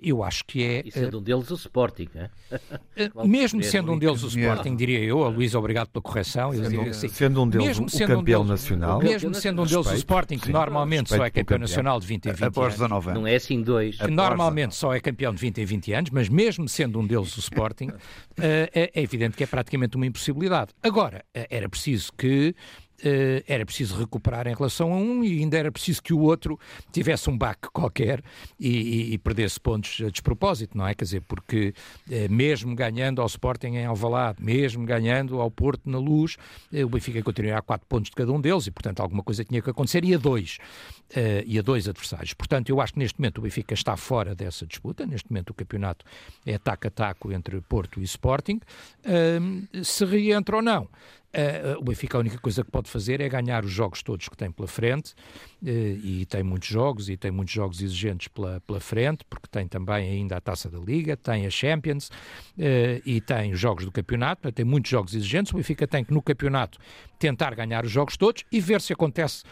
eu 0.03 0.23
acho 0.23 0.45
que 0.45 0.63
é. 0.63 0.83
E 0.85 0.91
sendo 0.91 1.19
um 1.19 1.23
deles 1.23 1.51
o 1.51 1.55
Sporting, 1.55 2.09
é? 2.15 2.31
mesmo 3.25 3.63
sendo 3.63 3.93
um 3.93 3.99
deles 3.99 4.23
o 4.23 4.29
Sporting, 4.29 4.77
diria 4.77 4.99
eu, 5.01 5.25
a 5.25 5.29
Luís, 5.29 5.55
obrigado 5.55 5.89
pela 5.89 6.03
correção. 6.03 6.53
Sendo, 6.53 6.81
assim, 6.83 7.09
sendo 7.09 7.43
um 7.43 7.49
deles 7.49 7.67
mesmo 7.67 7.87
o 7.87 8.07
campeão 8.07 8.43
um 8.43 8.45
deles, 8.45 8.61
nacional. 8.63 8.99
Mesmo 9.01 9.35
sendo 9.35 9.63
um 9.63 9.67
deles 9.67 9.87
o 9.87 9.95
Sporting, 9.95 10.39
que 10.39 10.51
normalmente 10.51 11.11
só 11.11 11.25
é 11.25 11.31
campeão 11.31 11.59
nacional 11.59 12.01
de 12.01 12.07
20 12.07 12.27
em 12.27 12.33
20 12.33 12.45
Após 12.45 12.75
19 12.75 13.11
anos. 13.11 13.21
Não 13.21 13.27
é 13.27 13.35
assim 13.37 13.63
dois. 13.63 13.97
Que 13.97 14.11
normalmente 14.11 14.75
só 14.75 14.95
é 14.95 15.01
campeão 15.01 15.35
de 15.35 15.41
20 15.41 15.59
em 15.61 15.65
20 15.65 15.93
anos, 15.93 16.11
mas 16.11 16.29
mesmo 16.29 16.69
sendo 16.69 16.99
um 16.99 17.07
deles 17.07 17.37
o 17.37 17.41
Sporting, 17.41 17.91
é 18.39 18.91
evidente 18.95 19.37
que 19.37 19.45
é 19.45 19.47
praticamente 19.47 19.97
uma 19.97 20.07
impossibilidade. 20.07 20.73
Agora, 20.83 21.25
era 21.33 21.69
preciso 21.69 22.13
que 22.17 22.55
era 23.47 23.65
preciso 23.65 23.97
recuperar 23.97 24.47
em 24.47 24.55
relação 24.55 24.93
a 24.93 24.97
um 24.97 25.25
e 25.25 25.41
ainda 25.41 25.57
era 25.57 25.73
preciso 25.73 26.03
que 26.03 26.13
o 26.13 26.21
outro 26.21 26.59
tivesse 26.93 27.31
um 27.31 27.37
baque 27.37 27.69
qualquer 27.73 28.23
e, 28.59 28.69
e, 28.69 29.15
e 29.15 29.19
perdesse 29.19 29.59
pontos 29.61 30.01
a 30.05 30.11
despropósito, 30.11 30.77
não 30.77 30.87
é? 30.87 30.95
Quer 30.95 31.05
dizer, 31.05 31.23
porque 31.23 31.75
uh, 32.09 32.33
mesmo 32.33 32.75
ganhando 32.75 33.21
ao 33.21 33.27
Sporting 33.27 33.69
em 33.69 33.87
Alvalade, 33.87 34.43
mesmo 34.43 34.85
ganhando 34.85 35.41
ao 35.41 35.51
Porto 35.51 35.89
na 35.89 35.99
Luz, 35.99 36.37
uh, 36.73 36.85
o 36.85 36.89
Benfica 36.89 37.23
continuaria 37.23 37.59
a 37.59 37.63
quatro 37.63 37.87
pontos 37.87 38.11
de 38.11 38.17
cada 38.17 38.33
um 38.33 38.41
deles 38.41 38.67
e, 38.67 38.71
portanto, 38.71 39.01
alguma 39.01 39.23
coisa 39.23 39.45
tinha 39.45 39.63
que 39.63 39.71
acontecer 39.71 40.05
e 40.05 40.15
a 40.15 40.19
dois. 41.15 41.45
e 41.47 41.59
a 41.59 41.63
dois 41.63 41.89
adversários. 41.89 42.35
Portanto, 42.35 42.71
eu 42.71 42.81
acho 42.81 42.93
que 42.93 42.99
neste 42.99 43.19
momento 43.21 43.39
o 43.39 43.43
Benfica 43.43 43.75
está 43.75 43.97
fora 43.97 44.35
dessa 44.35 44.67
disputa. 44.67 45.07
Neste 45.07 45.31
momento 45.31 45.51
o 45.51 45.55
campeonato 45.55 46.05
é 46.47 46.59
taco 46.59 46.87
a 46.87 46.91
taco 46.91 47.33
entre 47.33 47.61
Porto 47.61 48.01
e 48.01 48.05
Sporting. 48.05 48.61
se 49.83 50.05
reentra 50.05 50.57
ou 50.57 50.63
não, 50.63 50.89
Uh, 51.31 51.79
o 51.79 51.85
Benfica 51.85 52.19
a 52.19 52.21
única 52.21 52.39
coisa 52.39 52.65
que 52.65 52.71
pode 52.73 52.91
fazer 52.91 53.21
é 53.21 53.29
ganhar 53.29 53.65
os 53.65 53.71
jogos 53.71 54.03
todos 54.03 54.29
que 54.29 54.37
tem 54.37 54.51
pela 54.51 54.67
frente 54.67 55.13
uh, 55.63 55.69
e 55.69 56.27
tem 56.29 56.43
muitos 56.43 56.69
jogos 56.69 57.09
e 57.09 57.17
tem 57.17 57.31
muitos 57.31 57.55
jogos 57.55 57.81
exigentes 57.81 58.27
pela, 58.27 58.61
pela 58.67 58.81
frente 58.81 59.25
porque 59.31 59.47
tem 59.49 59.69
também 59.69 60.11
ainda 60.11 60.37
a 60.37 60.41
Taça 60.41 60.69
da 60.69 60.79
Liga, 60.79 61.17
tem 61.17 61.47
a 61.47 61.51
Champions 61.51 62.09
uh, 62.09 63.01
e 63.07 63.21
tem 63.21 63.53
os 63.53 63.61
jogos 63.61 63.85
do 63.85 63.93
campeonato, 63.93 64.51
tem 64.51 64.65
muitos 64.65 64.91
jogos 64.91 65.15
exigentes. 65.15 65.53
O 65.53 65.57
Benfica 65.57 65.87
tem 65.87 66.05
que 66.05 66.13
no 66.13 66.21
campeonato 66.21 66.81
tentar 67.17 67.55
ganhar 67.55 67.85
os 67.85 67.93
jogos 67.93 68.17
todos 68.17 68.43
e 68.51 68.61
ver 68.61 68.81
se 68.81 68.93
acontece 68.93 69.45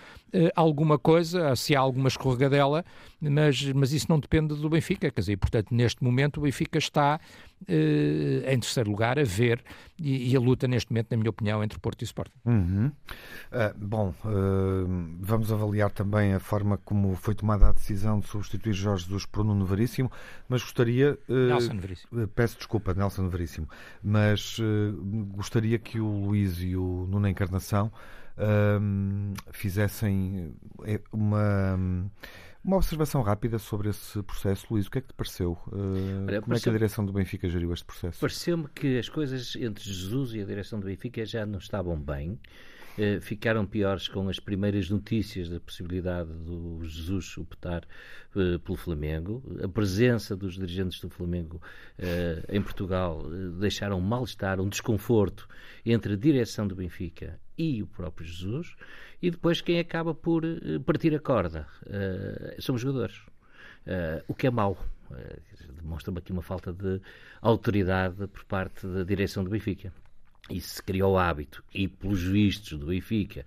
alguma 0.55 0.99
coisa, 0.99 1.55
se 1.57 1.75
há 1.75 1.81
alguma 1.81 2.09
escorregadela, 2.09 2.85
mas, 3.21 3.63
mas 3.73 3.93
isso 3.93 4.07
não 4.09 4.21
depende 4.21 4.55
do 4.55 4.69
Benfica, 4.69 5.11
quer 5.11 5.21
dizer, 5.21 5.37
portanto 5.37 5.69
neste 5.73 6.03
momento 6.03 6.39
o 6.39 6.43
Benfica 6.43 6.79
está 6.79 7.19
em 7.67 8.61
terceiro 8.61 8.91
lugar 8.91 9.19
a 9.19 9.25
ver 9.25 9.65
e, 9.99 10.31
e 10.31 10.37
a 10.37 10.41
luta 10.41 10.69
neste 10.69 10.93
momento, 10.93 11.11
na 11.11 11.17
minha 11.17 11.31
opinião, 11.31 11.63
entre 11.65 11.79
Porto 11.79 12.03
e 12.03 12.05
Sporting. 12.05 12.39
Uhum. 12.45 12.87
Uh, 12.87 13.75
bom, 13.77 14.15
uh, 14.25 15.17
vamos 15.21 15.53
avaliar 15.53 15.91
também 15.91 16.35
a 16.35 16.39
forma 16.41 16.79
como 16.79 17.17
foi 17.17 17.35
tomada 17.35 17.69
a 17.69 17.73
decisão 17.73 18.21
de 18.21 18.29
substituir 18.29 18.73
Jorge 18.73 19.05
Jesus 19.05 19.27
por 19.27 19.45
Nuno 19.45 19.65
Veríssimo, 19.65 20.11
mas 20.49 20.63
gostaria. 20.63 21.19
Uh, 21.29 21.49
Nelson 21.49 21.79
Veríssimo. 21.79 22.29
Peço 22.29 22.57
desculpa, 22.57 22.95
Nelson 22.95 23.29
Veríssimo, 23.29 23.69
mas 24.03 24.59
gostaria 25.35 25.79
que 25.79 25.99
o 25.99 26.27
Luís 26.27 26.61
e 26.61 26.77
o 26.77 27.07
Nuno 27.09 27.29
Encarnação 27.29 27.91
fizessem 29.51 30.55
uma 31.13 31.79
uma 32.65 32.77
observação 32.77 33.23
rápida 33.23 33.59
sobre 33.59 33.89
esse 33.89 34.23
processo, 34.23 34.67
Luís. 34.71 34.87
O 34.87 34.91
que 34.91 34.99
é 34.99 35.01
que 35.01 35.09
te 35.09 35.15
pareceu? 35.15 35.53
Uh, 35.69 36.27
Olha, 36.27 36.43
como 36.43 36.55
é 36.55 36.61
que 36.61 36.69
a 36.69 36.73
direção 36.73 37.05
do 37.07 37.13
Benfica 37.13 37.49
geriu 37.49 37.73
este 37.73 37.85
processo? 37.85 38.21
Pareceu-me 38.21 38.69
que 38.69 38.99
as 38.99 39.09
coisas 39.09 39.57
entre 39.57 39.85
Jesus 39.85 40.35
e 40.35 40.43
a 40.43 40.45
direção 40.45 40.79
do 40.79 40.87
Benfica 40.87 41.25
já 41.25 41.47
não 41.47 41.59
estavam 41.59 41.99
bem. 41.99 42.39
Uh, 42.99 43.21
ficaram 43.21 43.65
piores 43.65 44.09
com 44.09 44.29
as 44.29 44.41
primeiras 44.41 44.91
notícias 44.91 45.49
da 45.49 45.61
possibilidade 45.61 46.33
do 46.33 46.83
Jesus 46.83 47.39
optar 47.39 47.87
uh, 48.35 48.59
pelo 48.59 48.77
Flamengo. 48.77 49.41
A 49.63 49.69
presença 49.69 50.35
dos 50.35 50.55
dirigentes 50.55 51.01
do 51.01 51.09
Flamengo 51.09 51.63
em 52.49 52.61
Portugal 52.61 53.23
deixaram 53.59 53.99
um 53.99 54.01
mal-estar, 54.01 54.61
um 54.61 54.69
desconforto 54.69 55.49
entre 55.87 56.15
a 56.15 56.17
direção 56.17 56.67
do 56.67 56.75
Benfica 56.75 57.39
e 57.57 57.83
o 57.83 57.87
próprio 57.87 58.27
Jesus 58.27 58.75
e 59.23 59.31
depois 59.31 59.61
quem 59.61 59.79
acaba 59.79 60.15
por 60.15 60.45
eh, 60.45 60.79
partir 60.85 61.15
a 61.15 61.19
corda 61.21 61.67
uh, 61.87 62.61
são 62.61 62.75
os 62.75 62.81
jogadores. 62.81 63.21
O 64.29 64.35
que 64.35 64.47
é 64.47 64.51
mau. 64.51 64.77
Demonstra-me 65.81 66.19
aqui 66.19 66.31
uma 66.31 66.43
falta 66.43 66.75
de 66.75 67.01
autoridade 67.41 68.27
por 68.27 68.45
parte 68.45 68.87
da 68.87 69.03
direção 69.03 69.43
do 69.43 69.49
Benfica. 69.49 69.91
E 70.51 70.61
se 70.61 70.83
criou 70.83 71.13
o 71.13 71.19
hábito, 71.19 71.63
e 71.75 71.87
pelos 71.87 72.23
vistos 72.23 72.79
do 72.79 72.87
Benfica, 72.87 73.45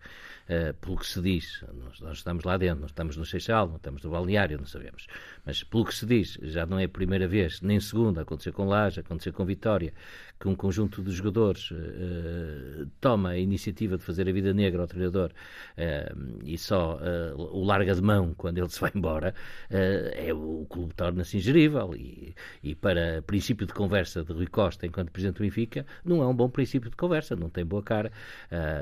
uh, 0.52 0.74
pelo 0.76 0.98
que 0.98 1.08
se 1.08 1.22
diz, 1.22 1.64
nós, 1.74 2.00
nós, 2.02 2.18
estamos 2.18 2.44
lá 2.44 2.58
dentro, 2.58 2.82
nós 2.82 2.92
estamos 2.92 3.16
no 3.16 3.26
Seixal, 3.26 3.68
não 3.68 3.78
estamos 3.78 4.04
no 4.04 4.12
balneário, 4.12 4.58
não 4.58 4.66
sabemos, 4.66 5.08
mas 5.46 5.64
pelo 5.64 5.86
que 5.86 5.96
se 5.96 6.06
diz, 6.06 6.38
já 6.42 6.66
não 6.66 6.78
é 6.78 6.84
a 6.84 6.90
primeira 6.90 7.28
vez, 7.28 7.62
nem 7.62 7.80
segunda, 7.80 8.22
aconteceu 8.22 8.52
com 8.52 8.66
Laje, 8.66 9.00
aconteceu 9.00 9.32
com 9.32 9.46
Vitória, 9.46 9.94
que 10.40 10.48
um 10.48 10.56
conjunto 10.56 11.02
de 11.02 11.12
jogadores 11.12 11.72
uh, 11.72 12.88
toma 13.00 13.30
a 13.30 13.38
iniciativa 13.38 13.98
de 13.98 14.04
fazer 14.04 14.28
a 14.28 14.32
vida 14.32 14.54
negra 14.54 14.82
ao 14.82 14.88
treinador 14.88 15.32
uh, 15.78 16.40
e 16.44 16.58
só 16.58 17.00
o 17.36 17.64
larga 17.64 17.94
de 17.94 18.02
mão 18.02 18.34
quando 18.36 18.58
ele 18.58 18.70
se 18.70 18.80
vai 18.80 18.92
embora, 18.94 19.34
é, 19.70 20.34
o 20.34 20.66
clube 20.70 20.94
torna-se 20.94 21.38
ingerível. 21.38 21.94
E, 21.96 22.34
e 22.64 22.76
para 22.76 23.22
princípio 23.22 23.66
de 23.66 23.74
conversa 23.74 24.24
de 24.24 24.34
Rui 24.34 24.48
Costa 24.48 24.86
enquanto 24.86 25.12
Presidente 25.12 25.38
do 25.38 25.44
Benfica, 25.44 25.86
não 26.04 26.22
é 26.22 26.28
um 26.28 26.34
bom 26.34 26.50
princípio 26.50 26.90
de 26.90 26.96
conversa, 26.96 27.36
não 27.36 27.50
tem 27.50 27.66
boa 27.66 27.84
cara 27.84 28.12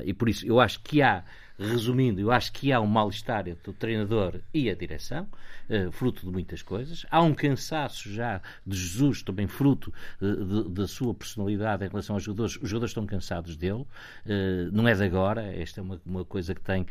e 0.03 0.13
por 0.13 0.29
isso 0.29 0.45
eu 0.45 0.59
acho 0.59 0.81
que 0.81 1.01
há 1.01 1.23
Resumindo, 1.59 2.21
eu 2.21 2.31
acho 2.31 2.53
que 2.53 2.71
há 2.71 2.79
um 2.79 2.85
mal-estar 2.85 3.45
entre 3.45 3.69
o 3.69 3.73
treinador 3.73 4.39
e 4.53 4.69
a 4.69 4.75
direção, 4.75 5.27
uh, 5.69 5.91
fruto 5.91 6.25
de 6.25 6.31
muitas 6.31 6.61
coisas. 6.61 7.05
Há 7.11 7.21
um 7.21 7.33
cansaço 7.33 8.09
já 8.09 8.41
de 8.65 8.77
Jesus, 8.77 9.21
também 9.21 9.45
fruto 9.45 9.93
uh, 10.21 10.69
da 10.69 10.87
sua 10.87 11.13
personalidade 11.13 11.83
em 11.83 11.89
relação 11.89 12.15
aos 12.15 12.23
jogadores. 12.23 12.55
Os 12.61 12.69
jogadores 12.69 12.91
estão 12.91 13.05
cansados 13.05 13.57
dele, 13.57 13.81
uh, 13.81 13.87
não 14.71 14.87
é 14.87 14.93
de 14.93 15.03
agora, 15.03 15.53
esta 15.53 15.81
é 15.81 15.83
uma, 15.83 16.01
uma 16.05 16.23
coisa 16.23 16.55
que 16.55 16.61
tem, 16.61 16.85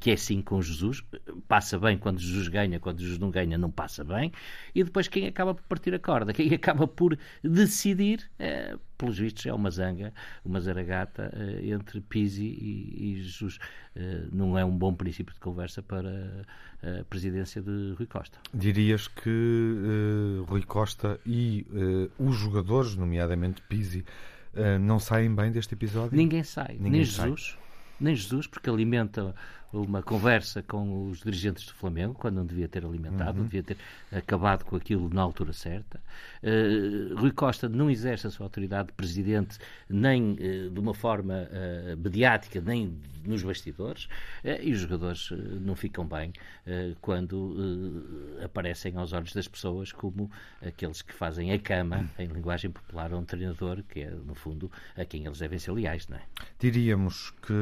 que 0.00 0.10
é 0.10 0.14
assim 0.14 0.42
com 0.42 0.60
Jesus. 0.60 1.04
Passa 1.46 1.78
bem 1.78 1.96
quando 1.96 2.18
Jesus 2.18 2.48
ganha, 2.48 2.80
quando 2.80 2.98
Jesus 2.98 3.18
não 3.20 3.30
ganha, 3.30 3.56
não 3.56 3.70
passa 3.70 4.02
bem. 4.02 4.32
E 4.74 4.82
depois 4.82 5.06
quem 5.06 5.28
acaba 5.28 5.54
por 5.54 5.62
partir 5.64 5.94
a 5.94 6.00
corda, 6.00 6.32
quem 6.32 6.52
acaba 6.54 6.88
por 6.88 7.16
decidir 7.42 8.28
pelos 8.96 9.18
vistos, 9.18 9.46
é 9.46 9.52
uma 9.52 9.70
zanga, 9.70 10.12
uma 10.44 10.60
zaragata 10.60 11.32
uh, 11.34 11.64
entre 11.64 12.00
Pisi 12.00 12.44
e, 12.44 13.12
e 13.12 13.22
Jesus. 13.22 13.58
não 14.32 14.58
é 14.58 14.64
um 14.64 14.76
bom 14.76 14.92
princípio 14.94 15.34
de 15.34 15.40
conversa 15.40 15.82
para 15.82 16.44
a 16.82 17.04
presidência 17.04 17.62
de 17.62 17.94
Rui 17.96 18.06
Costa. 18.06 18.38
Dirias 18.52 19.08
que 19.08 19.30
uh, 19.30 20.44
Rui 20.44 20.62
Costa 20.62 21.18
e 21.24 21.66
uh, 21.70 22.24
os 22.28 22.36
jogadores, 22.36 22.94
nomeadamente 22.94 23.62
Pizzi, 23.62 24.04
uh, 24.54 24.78
não 24.78 24.98
saem 24.98 25.34
bem 25.34 25.50
deste 25.50 25.74
episódio? 25.74 26.16
Ninguém 26.16 26.42
sai, 26.42 26.74
Ninguém 26.74 26.92
nem 26.92 27.04
sai. 27.04 27.28
Jesus, 27.30 27.58
nem 27.98 28.14
Jesus, 28.14 28.46
porque 28.46 28.68
alimenta 28.68 29.34
uma 29.74 30.02
conversa 30.02 30.62
com 30.62 31.08
os 31.08 31.20
dirigentes 31.20 31.66
do 31.66 31.74
Flamengo, 31.74 32.14
quando 32.14 32.36
não 32.36 32.46
devia 32.46 32.68
ter 32.68 32.84
alimentado, 32.84 33.38
uhum. 33.38 33.44
devia 33.44 33.62
ter 33.62 33.76
acabado 34.12 34.64
com 34.64 34.76
aquilo 34.76 35.08
na 35.08 35.22
altura 35.22 35.52
certa. 35.52 36.00
Uh, 36.42 37.14
Rui 37.18 37.32
Costa 37.32 37.68
não 37.68 37.90
exerce 37.90 38.26
a 38.26 38.30
sua 38.30 38.46
autoridade 38.46 38.88
de 38.88 38.94
presidente 38.94 39.58
nem 39.88 40.32
uh, 40.32 40.70
de 40.70 40.80
uma 40.80 40.94
forma 40.94 41.34
uh, 41.34 41.96
mediática, 41.96 42.60
nem 42.60 42.96
nos 43.24 43.42
bastidores, 43.42 44.06
e 44.62 44.70
os 44.70 44.80
jogadores 44.80 45.30
não 45.62 45.74
ficam 45.74 46.06
bem 46.06 46.30
quando 47.00 48.36
aparecem 48.44 48.94
aos 48.98 49.14
olhos 49.14 49.32
das 49.32 49.48
pessoas 49.48 49.92
como 49.92 50.30
aqueles 50.60 51.00
que 51.00 51.14
fazem 51.14 51.50
a 51.50 51.58
cama, 51.58 52.06
em 52.18 52.26
linguagem 52.26 52.70
popular, 52.70 53.14
a 53.14 53.16
um 53.16 53.24
treinador, 53.24 53.82
que 53.88 54.00
é, 54.00 54.10
no 54.10 54.34
fundo, 54.34 54.70
a 54.94 55.06
quem 55.06 55.24
eles 55.24 55.38
devem 55.38 55.58
ser 55.58 55.72
leais, 55.72 56.06
não 56.06 56.18
é? 56.18 56.22
Diríamos 56.58 57.30
que 57.46 57.54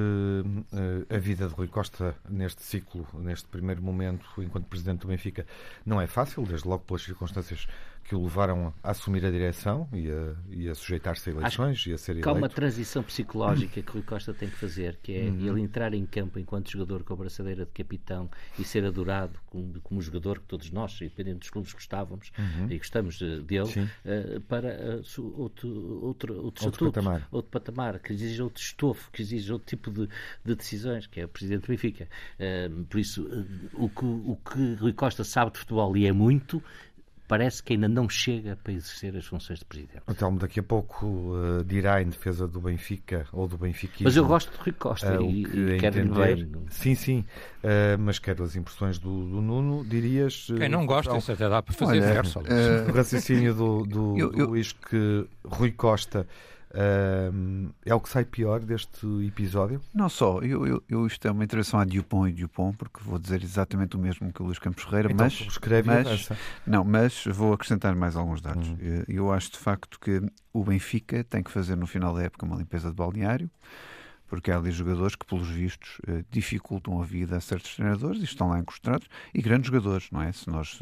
a 1.15 1.19
vida 1.19 1.47
de 1.47 1.55
Rui 1.55 1.69
Costa 1.69 2.02
neste 2.29 2.63
ciclo, 2.63 3.07
neste 3.15 3.49
primeiro 3.49 3.83
momento, 3.83 4.27
enquanto 4.39 4.67
Presidente 4.67 5.01
do 5.01 5.09
Benfica, 5.09 5.47
não 5.85 6.01
é 6.01 6.07
fácil, 6.07 6.45
desde 6.45 6.69
logo 6.69 6.85
pelas 6.85 7.03
circunstâncias 7.03 7.67
que 8.05 8.15
o 8.15 8.23
levaram 8.23 8.75
a 8.83 8.91
assumir 8.91 9.25
a 9.25 9.31
direção 9.31 9.89
e 9.93 10.11
a, 10.11 10.71
a 10.73 10.75
sujeitar-se 10.75 11.31
a 11.31 11.33
eleições 11.33 11.79
Acho 11.79 11.91
e 11.91 11.93
a 11.93 11.99
ser 11.99 12.13
eleito. 12.13 12.29
há 12.29 12.33
uma 12.33 12.49
transição 12.49 13.03
psicológica 13.03 13.81
que 13.81 13.91
Rui 13.91 14.03
Costa 14.03 14.35
tem 14.35 14.49
que 14.49 14.57
fazer, 14.57 14.99
que 15.03 15.15
é 15.15 15.25
uhum. 15.25 15.49
ele 15.49 15.61
entrar 15.61 15.95
em 15.95 16.05
campo 16.05 16.39
enquanto 16.39 16.71
jogador 16.71 17.03
com 17.05 17.15
a 17.15 17.17
braçadeira 17.17 17.65
de 17.65 17.71
capitão 17.71 18.31
e 18.59 18.65
ser 18.65 18.85
adorado 18.85 19.39
como, 19.47 19.81
como 19.81 20.01
jogador 20.01 20.41
que 20.41 20.47
todos 20.47 20.71
nós, 20.71 21.01
independente 21.01 21.41
dos 21.41 21.51
clubes, 21.51 21.73
gostávamos 21.73 22.33
uhum. 22.39 22.71
e 22.71 22.79
gostamos 22.79 23.19
dele, 23.19 23.63
uh, 23.63 24.41
para 24.43 24.69
uh, 24.69 25.41
outro, 25.41 26.05
outro, 26.05 26.43
outro, 26.43 26.65
outro, 26.67 26.87
patamar. 26.87 27.29
outro 27.31 27.51
patamar, 27.51 27.99
que 27.99 28.13
exige 28.13 28.43
outro 28.43 28.63
estofo, 28.63 29.11
que 29.11 29.23
exige 29.23 29.53
outro 29.53 29.67
tipo 29.67 29.91
de, 29.91 30.09
de 30.45 30.55
decisões, 30.55 31.07
que 31.07 31.21
é 31.21 31.25
o 31.25 31.29
Presidente 31.29 31.63
do 31.63 31.69
Benfica. 31.69 32.09
Uh, 32.39 32.85
por 32.85 32.99
isso, 32.99 33.23
o, 33.75 33.89
que, 33.89 34.05
o 34.05 34.37
que 34.37 34.75
Rui 34.75 34.93
Costa 34.93 35.25
sabe 35.25 35.53
de 35.53 35.59
futebol 35.59 35.97
e 35.97 36.07
é 36.07 36.13
muito, 36.13 36.63
parece 37.33 37.63
que 37.63 37.73
ainda 37.73 37.89
não 37.89 38.11
chega 38.11 38.59
para 38.63 38.75
exercer 38.75 39.17
as 39.17 39.25
funções 39.25 39.61
de 39.61 39.65
presidente. 39.65 40.03
O 40.07 40.13
Telmo 40.13 40.39
daqui 40.39 40.61
a 40.61 40.63
pouco 40.63 41.07
uh, 41.07 41.65
dirá 41.65 42.03
em 42.03 42.11
defesa 42.11 42.47
do 42.47 42.61
Benfica 42.61 43.27
ou 43.33 43.49
do 43.49 43.57
Benfica. 43.57 43.95
Mas 44.01 44.15
eu 44.15 44.27
gosto 44.27 44.53
de 44.53 44.59
Rui 44.59 44.73
Costa 44.73 45.19
uh, 45.19 45.31
e, 45.31 45.45
que 45.47 45.59
e 45.59 45.79
quero 45.79 45.99
entender, 45.99 46.45
bem. 46.45 46.63
Sim, 46.69 46.95
sim, 46.95 47.25
uh, 47.65 47.99
mas 47.99 48.19
quero 48.19 48.45
as 48.45 48.55
impressões 48.55 48.99
do, 48.99 49.09
do 49.31 49.41
Nuno, 49.41 49.83
dirias... 49.83 50.49
Quem 50.59 50.69
não 50.69 50.85
gosta, 50.85 51.17
isso 51.17 51.33
até 51.33 51.49
dá 51.49 51.63
para 51.63 51.73
fazer 51.73 52.03
olha, 52.03 52.13
verso. 52.13 52.39
O 52.39 52.93
raciocínio 52.93 53.55
do, 53.55 53.87
do, 53.87 54.19
eu, 54.19 54.31
eu... 54.33 54.33
do 54.33 54.47
Luís 54.51 54.73
que 54.73 55.27
Rui 55.43 55.73
Costa 55.73 56.27
Uh, 56.73 57.71
é 57.85 57.95
o 57.95 58.01
que 58.01 58.09
sai 58.09 58.25
pior 58.25 58.61
deste 58.61 59.07
episódio? 59.27 59.81
Não 59.95 60.09
só, 60.09 60.41
eu, 60.41 60.67
eu, 60.67 60.83
eu, 60.89 61.07
isto 61.07 61.29
é 61.29 61.31
uma 61.31 61.45
intervenção 61.45 61.79
a 61.79 61.85
Dupont 61.85 62.31
e 62.31 62.33
Dupont, 62.33 62.77
porque 62.79 62.99
vou 63.05 63.19
dizer 63.19 63.43
exatamente 63.43 63.95
o 63.95 63.99
mesmo 63.99 64.33
que 64.33 64.43
o 64.43 64.47
Luís 64.47 64.59
Campos 64.59 64.85
Ferreira, 64.85 65.13
então, 65.13 65.27
mas, 65.27 65.35
escreve 65.35 65.89
mas, 65.89 66.31
não, 66.67 66.83
mas 66.83 67.25
vou 67.27 67.53
acrescentar 67.53 67.95
mais 67.95 68.17
alguns 68.17 68.41
dados. 68.41 68.67
Uhum. 68.67 68.79
Eh, 68.81 69.05
eu 69.07 69.31
acho 69.31 69.53
de 69.53 69.59
facto 69.59 70.01
que 70.01 70.23
o 70.51 70.65
Benfica 70.65 71.23
tem 71.25 71.43
que 71.43 71.51
fazer 71.51 71.77
no 71.77 71.87
final 71.87 72.15
da 72.15 72.23
época 72.23 72.47
uma 72.47 72.57
limpeza 72.57 72.89
de 72.89 72.95
balneário 72.95 73.51
porque 74.33 74.51
há 74.51 74.57
ali 74.57 74.71
jogadores 74.71 75.15
que, 75.15 75.27
pelos 75.27 75.47
vistos, 75.47 75.99
eh, 76.07 76.25
dificultam 76.31 77.03
a 77.03 77.05
vida 77.05 77.37
a 77.37 77.41
certos 77.43 77.77
treinadores 77.77 78.23
e 78.23 78.25
estão 78.25 78.49
lá 78.49 78.59
encostados, 78.59 79.07
e 79.35 79.43
grandes 79.43 79.67
jogadores, 79.71 80.09
não 80.11 80.23
é? 80.23 80.33
Se 80.33 80.49
nós, 80.49 80.79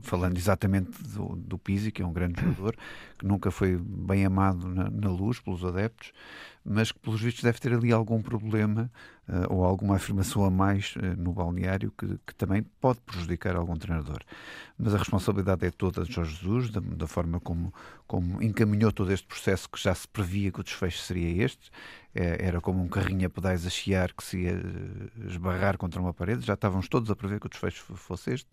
falando 0.00 0.36
exatamente 0.36 0.90
do, 1.04 1.36
do 1.36 1.56
Pizzi, 1.56 1.92
que 1.92 2.02
é 2.02 2.04
um 2.04 2.12
grande 2.12 2.40
jogador, 2.42 2.74
que 3.16 3.24
nunca 3.24 3.52
foi 3.52 3.76
bem 3.76 4.26
amado 4.26 4.66
na, 4.66 4.90
na 4.90 5.08
luz 5.08 5.38
pelos 5.38 5.64
adeptos, 5.64 6.10
mas 6.64 6.90
que, 6.90 6.98
pelos 6.98 7.20
vistos, 7.20 7.44
deve 7.44 7.60
ter 7.60 7.74
ali 7.74 7.92
algum 7.92 8.20
problema 8.20 8.90
uh, 9.28 9.54
ou 9.54 9.64
alguma 9.64 9.96
afirmação 9.96 10.44
a 10.44 10.50
mais 10.50 10.96
uh, 10.96 11.20
no 11.20 11.32
balneário 11.32 11.92
que, 11.96 12.18
que, 12.26 12.34
também 12.34 12.62
pode 12.80 13.00
prejudicar 13.02 13.54
algum 13.54 13.76
treinador. 13.76 14.20
Mas 14.78 14.94
a 14.94 14.98
responsabilidade 14.98 15.66
é 15.66 15.70
toda 15.70 16.02
de 16.04 16.12
Jorge 16.12 16.34
Jesus, 16.34 16.70
da, 16.70 16.80
da, 16.80 17.06
forma 17.06 17.38
como, 17.38 17.72
como 18.06 18.42
encaminhou 18.42 18.90
todo 18.90 19.12
este 19.12 19.26
processo 19.26 19.68
que 19.68 19.80
já 19.80 19.94
se 19.94 20.08
previa 20.08 20.50
que 20.50 20.60
o 20.60 20.64
desfecho 20.64 20.98
seria 20.98 21.44
este. 21.44 21.70
É, 22.14 22.46
era 22.46 22.60
como 22.60 22.82
um 22.82 22.88
carrinho 22.88 23.26
a 23.26 23.30
pedais 23.30 23.66
a 23.66 23.70
chiar 23.70 24.12
que 24.12 24.22
se 24.22 24.42
ia 24.42 24.52
eh, 24.52 25.26
esbarrar 25.26 25.76
contra 25.76 26.00
uma 26.00 26.14
parede. 26.14 26.46
Já 26.46 26.54
estávamos 26.54 26.88
todos 26.88 27.10
a 27.10 27.16
prever 27.16 27.40
que 27.40 27.46
o 27.46 27.48
desfecho 27.48 27.82
fosse 27.96 28.32
este. 28.32 28.50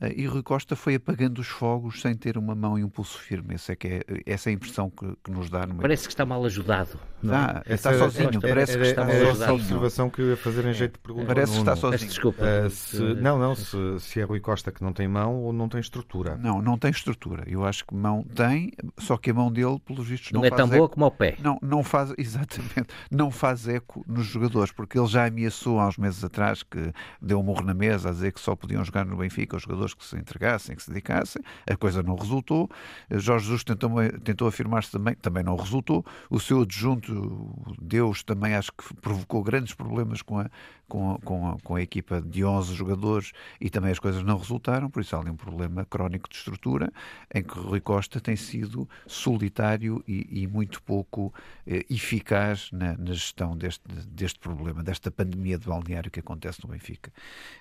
Uh, 0.00 0.12
e 0.14 0.26
Rui 0.26 0.42
Costa 0.42 0.76
foi 0.76 0.96
apagando 0.96 1.38
os 1.38 1.48
fogos 1.48 2.00
sem 2.00 2.14
ter 2.14 2.36
uma 2.36 2.54
mão 2.54 2.78
e 2.78 2.84
um 2.84 2.88
pulso 2.88 3.18
firme. 3.18 3.54
Essa 3.54 3.72
é, 3.72 3.76
que 3.76 3.88
é, 3.88 4.02
essa 4.26 4.48
é 4.48 4.50
a 4.50 4.54
impressão 4.54 4.90
que, 4.90 5.06
que 5.24 5.30
nos 5.30 5.48
dá. 5.48 5.66
Parece 5.66 6.06
que 6.06 6.12
está 6.12 6.26
mal 6.26 6.44
ajudado. 6.44 6.98
Não? 7.22 7.34
Está, 7.34 7.62
é? 7.66 7.74
está 7.74 7.98
sozinho. 7.98 8.40
Parece 8.40 8.76
que 8.76 8.84
está 8.84 9.04
mal 9.04 9.14
ajudado 9.14 9.60
observação 9.70 10.10
que 10.10 10.20
eu 10.20 10.30
ia 10.30 10.36
fazer 10.36 10.64
em 10.64 10.72
jeito 10.72 10.94
de 10.94 10.98
pergunta. 10.98 11.26
Parece 11.26 11.52
que 11.52 11.58
está 11.58 11.76
sozinho. 11.76 12.08
Desculpa. 12.08 12.42
Uh, 12.42 12.70
se, 12.70 13.02
não, 13.14 13.38
não, 13.38 13.54
se, 13.54 13.76
se 14.00 14.20
é 14.20 14.24
Rui 14.24 14.40
Costa 14.40 14.72
que 14.72 14.82
não 14.82 14.92
tem 14.92 15.06
mão 15.08 15.36
ou 15.36 15.52
não 15.52 15.68
tem 15.68 15.80
estrutura. 15.80 16.36
Não, 16.36 16.60
não 16.60 16.78
tem 16.78 16.90
estrutura. 16.90 17.44
Eu 17.46 17.64
acho 17.64 17.84
que 17.84 17.94
mão 17.94 18.24
tem, 18.34 18.72
só 18.98 19.16
que 19.16 19.30
a 19.30 19.34
mão 19.34 19.50
dele, 19.50 19.78
pelos 19.84 20.06
vistos, 20.06 20.32
não, 20.32 20.40
não 20.40 20.46
é 20.46 20.50
tão 20.50 20.66
eco. 20.66 20.76
boa 20.76 20.88
como 20.88 21.06
o 21.06 21.10
pé. 21.10 21.36
Não, 21.40 21.58
não 21.62 21.84
faz, 21.84 22.12
exatamente, 22.18 22.89
não 23.10 23.30
faz 23.30 23.68
eco 23.68 24.04
nos 24.06 24.26
jogadores, 24.26 24.72
porque 24.72 24.98
ele 24.98 25.06
já 25.06 25.26
ameaçou 25.26 25.78
há 25.78 25.88
uns 25.88 25.96
meses 25.96 26.22
atrás 26.24 26.62
que 26.62 26.92
deu 27.20 27.40
um 27.40 27.42
morro 27.42 27.62
na 27.62 27.74
mesa 27.74 28.10
a 28.10 28.12
dizer 28.12 28.32
que 28.32 28.40
só 28.40 28.54
podiam 28.54 28.84
jogar 28.84 29.04
no 29.04 29.16
Benfica 29.16 29.56
os 29.56 29.62
jogadores 29.62 29.94
que 29.94 30.04
se 30.04 30.16
entregassem, 30.16 30.76
que 30.76 30.82
se 30.82 30.90
dedicassem. 30.90 31.42
A 31.68 31.76
coisa 31.76 32.02
não 32.02 32.14
resultou. 32.14 32.70
Jorge 33.10 33.46
Jesus 33.46 33.64
tentou, 33.64 33.90
tentou 34.22 34.48
afirmar-se 34.48 34.90
também, 34.90 35.14
também 35.14 35.42
não 35.42 35.56
resultou. 35.56 36.04
O 36.28 36.38
seu 36.38 36.62
adjunto, 36.62 37.76
Deus, 37.80 38.22
também 38.22 38.54
acho 38.54 38.72
que 38.72 38.94
provocou 38.94 39.42
grandes 39.42 39.74
problemas 39.74 40.22
com 40.22 40.38
a, 40.38 40.50
com, 40.90 41.16
com, 41.24 41.56
com 41.62 41.76
a 41.76 41.80
equipa 41.80 42.20
de 42.20 42.44
11 42.44 42.74
jogadores 42.74 43.32
e 43.60 43.70
também 43.70 43.92
as 43.92 43.98
coisas 43.98 44.22
não 44.24 44.36
resultaram, 44.36 44.90
por 44.90 45.00
isso 45.00 45.14
há 45.14 45.20
ali 45.20 45.30
um 45.30 45.36
problema 45.36 45.84
crónico 45.84 46.28
de 46.28 46.34
estrutura 46.34 46.92
em 47.32 47.42
que 47.42 47.56
Rui 47.58 47.80
Costa 47.80 48.20
tem 48.20 48.34
sido 48.34 48.88
solitário 49.06 50.02
e, 50.06 50.42
e 50.42 50.46
muito 50.48 50.82
pouco 50.82 51.32
eh, 51.66 51.86
eficaz 51.88 52.70
na, 52.80 52.96
na, 52.96 53.12
gestão 53.12 53.54
deste, 53.54 53.82
deste 54.08 54.38
problema, 54.38 54.82
desta 54.82 55.10
pandemia 55.10 55.58
de 55.58 55.66
balneário 55.66 56.10
que 56.10 56.20
acontece 56.20 56.62
no 56.64 56.70
Benfica. 56.70 57.12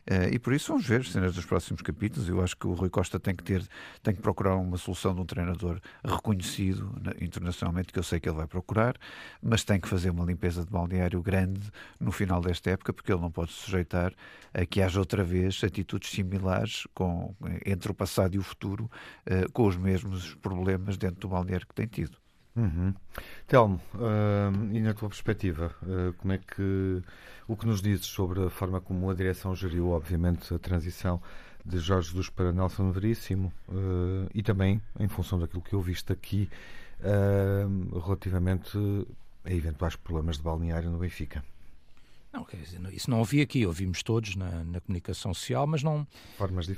Eh, 0.07 0.29
e 0.35 0.39
por 0.39 0.53
isso 0.53 0.71
vamos 0.71 0.87
ver 0.87 1.03
cenas 1.03 1.35
dos 1.35 1.45
próximos 1.45 1.81
capítulos. 1.81 2.29
Eu 2.29 2.41
acho 2.41 2.55
que 2.55 2.65
o 2.65 2.73
Rui 2.73 2.89
Costa 2.89 3.19
tem 3.19 3.35
que 3.35 3.43
ter, 3.43 3.67
tem 4.01 4.15
que 4.15 4.21
procurar 4.21 4.55
uma 4.55 4.77
solução 4.77 5.13
de 5.13 5.19
um 5.19 5.25
treinador 5.25 5.81
reconhecido 6.03 6.95
internacionalmente, 7.19 7.91
que 7.91 7.99
eu 7.99 8.03
sei 8.03 8.19
que 8.19 8.29
ele 8.29 8.37
vai 8.37 8.47
procurar, 8.47 8.95
mas 9.41 9.65
tem 9.65 9.79
que 9.79 9.89
fazer 9.89 10.09
uma 10.09 10.23
limpeza 10.23 10.63
de 10.63 10.71
balneário 10.71 11.21
grande 11.21 11.69
no 11.99 12.11
final 12.11 12.39
desta 12.39 12.71
época, 12.71 12.93
porque 12.93 13.11
ele 13.11 13.21
não 13.21 13.31
pode 13.31 13.51
sujeitar 13.51 14.13
a 14.53 14.65
que 14.65 14.81
haja 14.81 14.99
outra 14.99 15.23
vez 15.23 15.61
atitudes 15.63 16.09
similares 16.11 16.87
com, 16.93 17.35
entre 17.65 17.91
o 17.91 17.93
passado 17.93 18.35
e 18.35 18.39
o 18.39 18.43
futuro, 18.43 18.89
uh, 19.27 19.51
com 19.51 19.67
os 19.67 19.75
mesmos 19.75 20.33
problemas 20.35 20.97
dentro 20.97 21.19
do 21.19 21.27
balneário 21.27 21.67
que 21.67 21.75
tem 21.75 21.87
tido. 21.87 22.17
Uhum. 22.59 22.93
Telmo, 23.47 23.81
uh, 23.95 24.75
e 24.75 24.81
na 24.81 24.93
tua 24.93 25.07
perspectiva, 25.07 25.73
uh, 25.81 26.11
como 26.17 26.33
é 26.33 26.37
que 26.37 27.01
o 27.47 27.55
que 27.55 27.65
nos 27.65 27.81
dizes 27.81 28.05
sobre 28.05 28.43
a 28.43 28.49
forma 28.49 28.81
como 28.81 29.09
a 29.09 29.13
direção 29.13 29.55
geriu, 29.55 29.91
obviamente, 29.91 30.53
a 30.53 30.59
transição 30.59 31.21
de 31.65 31.79
Jorge 31.79 32.09
Jesus 32.09 32.29
para 32.29 32.51
Nelson 32.51 32.91
Veríssimo 32.91 33.53
uh, 33.69 34.29
e 34.33 34.43
também 34.43 34.81
em 34.99 35.07
função 35.07 35.39
daquilo 35.39 35.61
que 35.61 35.73
eu 35.73 35.81
viste 35.81 36.11
aqui 36.11 36.49
relativamente 38.05 38.77
a 39.45 39.53
eventuais 39.53 39.95
problemas 39.95 40.35
de 40.35 40.43
balneário 40.43 40.89
no 40.89 40.97
Benfica? 40.97 41.41
Não, 42.31 42.45
dizer, 42.45 42.79
isso 42.93 43.09
não 43.09 43.17
ouvi 43.19 43.41
aqui, 43.41 43.65
ouvimos 43.65 44.03
todos 44.03 44.35
na, 44.35 44.63
na 44.63 44.79
comunicação 44.79 45.33
social, 45.33 45.65
mas 45.65 45.81
não, 45.81 46.07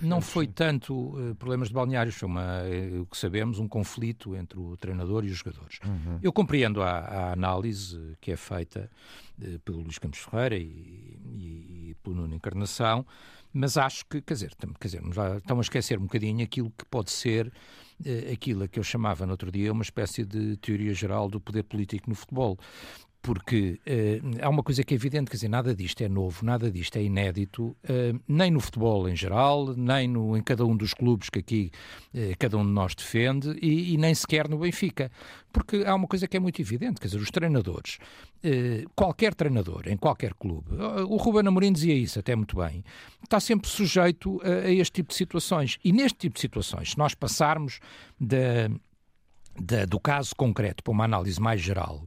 não 0.01 0.21
foi 0.21 0.45
sim. 0.45 0.51
tanto 0.53 0.93
uh, 0.93 1.35
problemas 1.35 1.67
de 1.67 1.73
balneários, 1.73 2.15
foi 2.15 2.29
uma, 2.29 2.61
uh, 2.63 3.01
o 3.01 3.05
que 3.05 3.17
sabemos, 3.17 3.59
um 3.59 3.67
conflito 3.67 4.33
entre 4.33 4.57
o 4.57 4.77
treinador 4.77 5.25
e 5.25 5.29
os 5.29 5.37
jogadores. 5.37 5.79
Uhum. 5.85 6.19
Eu 6.23 6.31
compreendo 6.31 6.81
a, 6.81 6.99
a, 6.99 7.33
análise 7.33 8.15
que 8.21 8.31
é 8.31 8.37
feita 8.37 8.89
uh, 9.41 9.59
pelo 9.59 9.81
Luís 9.81 9.99
Campos 9.99 10.19
Ferreira 10.19 10.57
e, 10.57 10.63
e, 10.63 11.89
e 11.89 11.95
pelo 12.01 12.15
Nuno 12.15 12.33
Encarnação, 12.33 13.05
mas 13.51 13.75
acho 13.75 14.05
que, 14.05 14.21
quer 14.21 14.35
dizer, 14.35 14.55
quer 14.79 14.87
dizer 14.87 15.01
estão 15.35 15.57
a 15.57 15.61
esquecer 15.61 15.99
um 15.99 16.03
bocadinho 16.03 16.41
aquilo 16.45 16.71
que 16.71 16.85
pode 16.85 17.11
ser 17.11 17.51
aquilo 18.31 18.67
que 18.67 18.79
eu 18.79 18.83
chamava 18.83 19.25
no 19.25 19.33
outro 19.33 19.51
dia 19.51 19.71
uma 19.71 19.83
espécie 19.83 20.23
de 20.23 20.55
teoria 20.57 20.93
geral 20.93 21.29
do 21.29 21.39
poder 21.39 21.63
político 21.63 22.09
no 22.09 22.15
futebol 22.15 22.57
porque 23.21 23.79
uh, 23.85 24.43
há 24.45 24.49
uma 24.49 24.63
coisa 24.63 24.83
que 24.83 24.93
é 24.93 24.95
evidente, 24.95 25.29
quer 25.29 25.37
dizer, 25.37 25.47
nada 25.47 25.75
disto 25.75 26.01
é 26.01 26.09
novo, 26.09 26.43
nada 26.43 26.71
disto 26.71 26.97
é 26.97 27.03
inédito, 27.03 27.75
uh, 27.83 28.19
nem 28.27 28.49
no 28.49 28.59
futebol 28.59 29.07
em 29.07 29.15
geral, 29.15 29.75
nem 29.75 30.07
no, 30.07 30.35
em 30.35 30.41
cada 30.41 30.65
um 30.65 30.75
dos 30.75 30.93
clubes 30.93 31.29
que 31.29 31.39
aqui 31.39 31.71
uh, 32.13 32.35
cada 32.39 32.57
um 32.57 32.65
de 32.65 32.71
nós 32.71 32.95
defende 32.95 33.51
e, 33.61 33.93
e, 33.93 33.97
nem 33.97 34.13
sequer 34.15 34.49
no 34.49 34.57
Benfica. 34.57 35.11
Porque 35.53 35.83
há 35.85 35.93
uma 35.93 36.07
coisa 36.07 36.27
que 36.27 36.35
é 36.35 36.39
muito 36.39 36.61
evidente, 36.61 36.99
quer 36.99 37.07
dizer, 37.07 37.19
os 37.19 37.29
treinadores, 37.29 37.97
qualquer 38.95 39.35
treinador 39.35 39.83
em 39.87 39.97
qualquer 39.97 40.33
clube, 40.33 40.69
o 41.09 41.17
Ruben 41.17 41.45
Amorim 41.45 41.73
dizia 41.73 41.93
isso 41.93 42.17
até 42.17 42.33
muito 42.37 42.55
bem, 42.55 42.85
está 43.21 43.37
sempre 43.37 43.69
sujeito 43.69 44.41
a, 44.43 44.67
a 44.67 44.71
este 44.71 44.93
tipo 44.93 45.09
de 45.09 45.15
situações. 45.15 45.77
E 45.83 45.91
neste 45.91 46.19
tipo 46.19 46.35
de 46.35 46.39
situações, 46.39 46.91
se 46.91 46.97
nós 46.97 47.13
passarmos 47.13 47.81
da 48.17 48.71
da, 49.59 49.85
do 49.85 49.99
caso 49.99 50.35
concreto 50.35 50.83
para 50.83 50.91
uma 50.91 51.05
análise 51.05 51.39
mais 51.39 51.61
geral, 51.61 52.03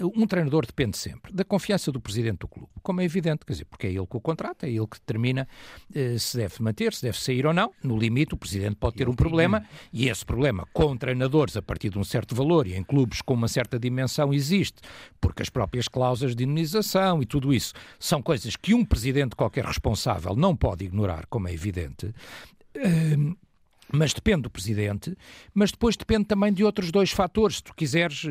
uh, 0.00 0.12
um 0.14 0.26
treinador 0.26 0.66
depende 0.66 0.96
sempre 0.96 1.32
da 1.32 1.44
confiança 1.44 1.90
do 1.90 2.00
presidente 2.00 2.38
do 2.38 2.48
clube, 2.48 2.68
como 2.82 3.00
é 3.00 3.04
evidente, 3.04 3.44
quer 3.44 3.52
dizer, 3.52 3.64
porque 3.64 3.86
é 3.86 3.90
ele 3.90 4.06
que 4.06 4.16
o 4.16 4.20
contrata, 4.20 4.66
é 4.66 4.70
ele 4.70 4.86
que 4.86 4.98
determina 4.98 5.48
uh, 5.90 6.18
se 6.18 6.36
deve 6.36 6.62
manter, 6.62 6.92
se 6.92 7.02
deve 7.02 7.18
sair 7.18 7.46
ou 7.46 7.52
não. 7.52 7.72
No 7.82 7.98
limite, 7.98 8.34
o 8.34 8.36
presidente 8.36 8.76
pode 8.76 8.96
ter 8.96 9.08
um 9.08 9.14
problema 9.14 9.64
e 9.92 10.08
esse 10.08 10.24
problema 10.24 10.66
com 10.72 10.96
treinadores 10.96 11.56
a 11.56 11.62
partir 11.62 11.90
de 11.90 11.98
um 11.98 12.04
certo 12.04 12.34
valor 12.34 12.66
e 12.66 12.74
em 12.74 12.82
clubes 12.82 13.22
com 13.22 13.34
uma 13.34 13.48
certa 13.48 13.78
dimensão 13.78 14.32
existe, 14.32 14.80
porque 15.20 15.42
as 15.42 15.48
próprias 15.48 15.88
cláusulas 15.88 16.34
de 16.34 16.44
indenização 16.44 17.22
e 17.22 17.26
tudo 17.26 17.52
isso 17.52 17.72
são 17.98 18.22
coisas 18.22 18.56
que 18.56 18.74
um 18.74 18.84
presidente 18.84 19.34
qualquer 19.34 19.64
responsável 19.64 20.34
não 20.36 20.54
pode 20.54 20.84
ignorar, 20.84 21.26
como 21.26 21.48
é 21.48 21.52
evidente. 21.52 22.14
Uh, 22.76 23.36
mas 23.92 24.12
depende 24.12 24.42
do 24.42 24.50
presidente, 24.50 25.16
mas 25.54 25.70
depois 25.70 25.96
depende 25.96 26.24
também 26.24 26.52
de 26.52 26.64
outros 26.64 26.90
dois 26.90 27.10
fatores. 27.10 27.56
Se 27.56 27.62
tu 27.62 27.74
quiseres, 27.74 28.24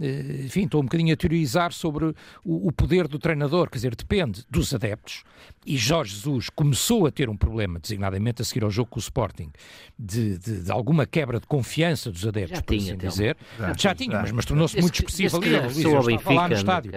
eh, 0.00 0.42
enfim, 0.44 0.64
estou 0.64 0.80
um 0.80 0.84
bocadinho 0.84 1.12
a 1.12 1.16
teorizar 1.16 1.72
sobre 1.72 2.14
o, 2.44 2.72
poder 2.72 3.08
do 3.08 3.18
treinador, 3.18 3.68
quer 3.68 3.78
dizer, 3.78 3.94
depende 3.94 4.44
dos 4.48 4.72
adeptos. 4.74 5.24
E 5.66 5.76
Jorge 5.76 6.14
Jesus 6.14 6.48
começou 6.50 7.06
a 7.06 7.10
ter 7.10 7.28
um 7.28 7.36
problema, 7.36 7.78
designadamente 7.78 8.42
a 8.42 8.44
seguir 8.44 8.64
ao 8.64 8.70
jogo 8.70 8.90
com 8.90 8.98
o 8.98 9.00
Sporting, 9.00 9.50
de, 9.98 10.38
de, 10.38 10.62
de 10.62 10.70
alguma 10.72 11.06
quebra 11.06 11.40
de 11.40 11.46
confiança 11.46 12.10
dos 12.10 12.26
adeptos, 12.26 12.58
já 12.58 12.62
por 12.62 12.76
assim 12.76 12.96
dizer. 12.96 13.36
Já, 13.58 13.74
já 13.76 13.94
tinha, 13.94 14.20
mas, 14.20 14.32
mas 14.32 14.44
tornou-se 14.44 14.80
muito 14.80 14.94
expressivo 14.94 15.36
ali. 15.36 15.50
Luís, 15.50 15.78
eu 15.78 15.90
estava 15.90 16.06
Benfica, 16.06 16.32
lá 16.32 16.48
no 16.48 16.54
estádio. 16.54 16.92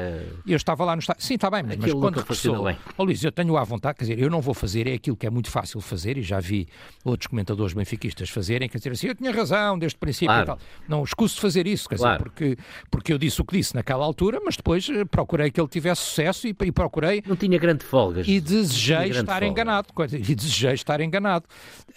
Eu 0.46 0.58
estava 0.58 0.86
lá 0.86 0.96
no 0.96 1.00
estádio. 1.00 1.24
Sim, 1.24 1.36
está 1.36 1.50
bem, 1.50 1.64
mas, 1.64 1.78
mas 1.78 1.94
quando 1.94 2.18
regressou... 2.18 2.66
Oh, 2.98 3.04
Luís, 3.04 3.24
eu 3.24 3.32
tenho 3.32 3.58
à 3.58 3.64
vontade, 3.64 3.98
quer 3.98 4.06
dizer, 4.06 4.20
eu 4.20 4.30
não 4.30 4.42
vou 4.42 4.54
fazer, 4.54 4.88
é 4.88 4.94
aquilo 4.94 5.18
que 5.18 5.26
é 5.26 5.30
muito 5.30 5.50
fácil 5.50 5.82
fazer, 5.82 6.18
e 6.18 6.22
já 6.22 6.40
vi 6.40 6.68
outros 7.04 7.28
comentadores 7.28 7.74
benfica 7.74 8.03
benfiquistas 8.04 8.30
fazerem, 8.30 8.68
quer 8.68 8.78
dizer 8.78 8.92
assim, 8.92 9.08
eu 9.08 9.16
tinha 9.16 9.32
razão 9.32 9.78
desde 9.80 9.96
o 9.96 10.00
princípio 10.00 10.28
claro. 10.28 10.44
e 10.44 10.46
tal. 10.46 10.60
Não 10.88 11.04
escuso 11.04 11.36
de 11.36 11.42
fazer 11.42 11.66
isso, 11.68 11.88
quer 11.88 11.98
claro. 11.98 12.18
dizer, 12.18 12.24
porque, 12.24 12.58
porque 12.92 13.14
eu 13.14 13.18
disse 13.18 13.42
o 13.42 13.46
que 13.46 13.58
disse 13.58 13.74
naquela 13.74 14.04
altura, 14.04 14.40
mas 14.44 14.58
depois 14.58 14.88
eh, 14.90 15.06
procurei 15.06 15.50
que 15.50 15.60
ele 15.60 15.68
tivesse 15.68 16.02
sucesso 16.02 16.48
e, 16.48 16.56
e 16.62 16.72
procurei. 16.72 17.24
Não 17.26 17.36
tinha 17.36 17.58
grande 17.58 17.84
folga. 17.84 18.24
E 18.26 18.40
desejei 18.40 19.10
estar 19.10 19.26
folga. 19.26 19.46
enganado. 19.46 19.88
E 20.12 20.36
desejei 20.36 20.74
estar 20.74 21.00
enganado. 21.02 21.46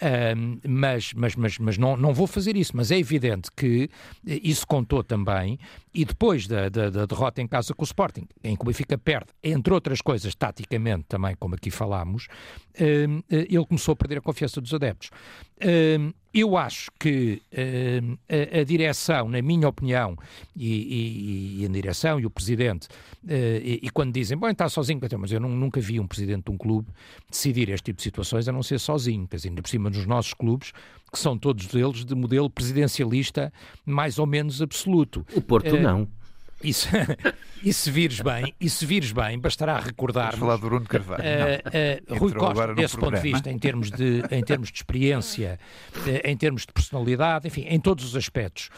Um, 0.01 0.59
mas 0.67 1.13
mas, 1.15 1.35
mas, 1.35 1.57
mas 1.57 1.77
não, 1.77 1.97
não 1.97 2.13
vou 2.13 2.27
fazer 2.27 2.55
isso. 2.55 2.75
Mas 2.75 2.91
é 2.91 2.97
evidente 2.97 3.49
que 3.55 3.89
eh, 4.25 4.39
isso 4.43 4.65
contou 4.65 5.03
também. 5.03 5.59
E 5.93 6.05
depois 6.05 6.47
da, 6.47 6.69
da, 6.69 6.89
da 6.91 7.05
derrota 7.05 7.41
em 7.41 7.47
casa 7.47 7.73
com 7.73 7.81
o 7.81 7.85
Sporting, 7.85 8.27
em 8.43 8.55
que 8.55 8.61
o 8.61 8.65
Benfica 8.65 8.97
perde, 8.99 9.27
entre 9.43 9.73
outras 9.73 9.99
coisas, 9.99 10.35
taticamente 10.35 11.05
também, 11.07 11.35
como 11.39 11.55
aqui 11.55 11.71
falámos, 11.71 12.27
um, 12.79 13.17
eh, 13.31 13.47
ele 13.49 13.65
começou 13.65 13.93
a 13.93 13.95
perder 13.95 14.19
a 14.19 14.21
confiança 14.21 14.61
dos 14.61 14.71
adeptos. 14.73 15.09
Eu 16.33 16.55
acho 16.55 16.91
que 16.99 17.41
a, 18.29 18.63
direção, 18.63 19.27
na 19.27 19.41
minha 19.41 19.67
opinião, 19.67 20.15
e, 20.55 20.67
e, 20.67 21.61
e 21.61 21.65
a 21.65 21.67
direção 21.67 22.19
e 22.19 22.27
o 22.27 22.29
presidente, 22.29 22.87
uh, 23.23 23.31
e, 23.63 23.79
e, 23.81 23.89
quando 23.89 24.13
dizem, 24.13 24.37
bom, 24.37 24.47
está 24.47 24.69
sozinho, 24.69 24.99
mas 25.17 25.31
eu 25.31 25.39
não, 25.39 25.49
nunca 25.49 25.81
vi 25.81 25.99
um 25.99 26.05
presidente 26.05 26.45
de 26.45 26.51
um 26.51 26.57
clube 26.57 26.89
decidir 27.27 27.69
este 27.69 27.85
tipo 27.85 27.97
de 27.97 28.03
situações 28.03 28.47
a 28.47 28.51
não 28.51 28.61
ser 28.61 28.79
sozinho, 28.79 29.27
quer 29.27 29.37
dizer, 29.37 29.49
ainda 29.49 29.63
por 29.63 29.69
cima 29.69 29.89
nos 29.89 30.05
nossos 30.05 30.35
clubes, 30.35 30.73
que 31.11 31.17
são 31.17 31.37
todos 31.39 31.73
eles 31.73 32.05
de 32.05 32.13
modelo 32.13 32.51
presidencialista 32.51 33.51
mais 33.83 34.19
ou 34.19 34.27
menos 34.27 34.61
absoluto. 34.61 35.25
O 35.33 35.41
Porto 35.41 35.75
uh, 35.75 36.07
não. 36.61 36.69
Isso, 36.69 36.87
e 37.63 37.71
se 37.71 37.91
vires 37.91 38.19
bem, 38.19 38.53
e 38.59 38.69
se 38.69 38.85
vires 38.85 39.11
bem, 39.11 39.39
bastará 39.39 39.79
recordar. 39.79 40.35
Falar 40.35 40.57
do 40.57 40.67
Bruno 40.67 40.85
Carvalho. 40.85 41.23
Uh, 41.23 42.15
uh, 42.15 42.19
Rui 42.19 42.33
Costa, 42.33 42.73
desse 42.73 42.97
ponto 42.97 43.15
de 43.15 43.21
vista, 43.21 43.51
em 43.51 43.59
termos 43.59 43.91
de, 43.91 44.23
em 44.31 44.43
termos 44.43 44.71
de 44.71 44.77
experiência, 44.77 45.59
uh, 45.95 45.99
em 46.27 46.35
termos 46.35 46.65
de 46.65 46.73
personalidade, 46.73 47.47
enfim, 47.47 47.65
em 47.67 47.79
todos 47.79 48.03
os 48.03 48.15
aspectos, 48.15 48.69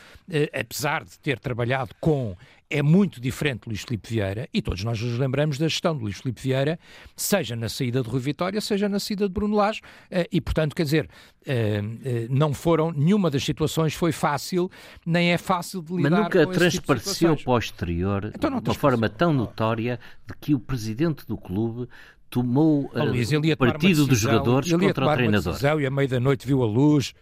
apesar 0.54 1.04
de 1.04 1.18
ter 1.20 1.40
trabalhado 1.40 1.96
com 2.00 2.36
é 2.70 2.82
muito 2.84 3.20
diferente 3.20 3.64
de 3.64 3.70
Luís 3.70 3.82
Filipe 3.82 4.10
Vieira 4.10 4.48
e 4.54 4.62
todos 4.62 4.84
nós 4.84 5.02
nos 5.02 5.18
lembramos 5.18 5.58
da 5.58 5.68
gestão 5.68 5.98
de 5.98 6.04
Luís 6.04 6.18
Filipe 6.18 6.42
Vieira, 6.42 6.80
seja 7.16 7.56
na 7.56 7.68
saída 7.68 8.04
de 8.04 8.10
Rui 8.10 8.20
Vitória, 8.20 8.62
seja 8.62 8.88
na 8.88 9.00
saída 9.00 9.28
de 9.28 9.34
Bruno 9.34 9.56
Lage 9.56 9.82
eh, 10.12 10.28
e, 10.32 10.40
portanto, 10.40 10.76
quer 10.76 10.84
dizer, 10.84 11.10
eh, 11.46 11.82
eh, 12.04 12.28
não 12.30 12.54
foram, 12.54 12.92
nenhuma 12.92 13.32
das 13.32 13.44
situações 13.44 13.96
foi 13.96 14.12
fácil, 14.12 14.70
nem 15.06 15.32
é 15.32 15.38
fácil 15.38 15.82
de 15.82 15.96
lidar 15.96 16.10
Mas 16.12 16.20
nunca 16.20 16.46
com 16.46 16.52
transpareceu 16.52 17.36
tipo 17.36 17.46
para 17.46 17.54
o 17.54 17.58
exterior 17.58 18.32
então, 18.36 18.62
de 18.62 18.70
uma 18.70 18.76
forma 18.76 19.10
tão 19.10 19.34
notória 19.34 20.00
de 20.28 20.34
que 20.40 20.54
o 20.54 20.60
presidente 20.60 21.26
do 21.26 21.38
clube 21.38 21.90
tomou 22.30 22.84
uh, 22.86 23.54
o 23.54 23.58
partido 23.58 24.06
dos 24.06 24.20
jogadores 24.20 24.72
contra 24.72 25.06
o 25.06 25.14
treinador. 25.14 25.54
Decisão, 25.54 25.82
e 25.82 25.86
à 25.86 25.92
meia 25.92 26.08
da 26.08 26.20
noite 26.20 26.46
viu 26.46 26.62
a 26.62 26.66
luz 26.66 27.14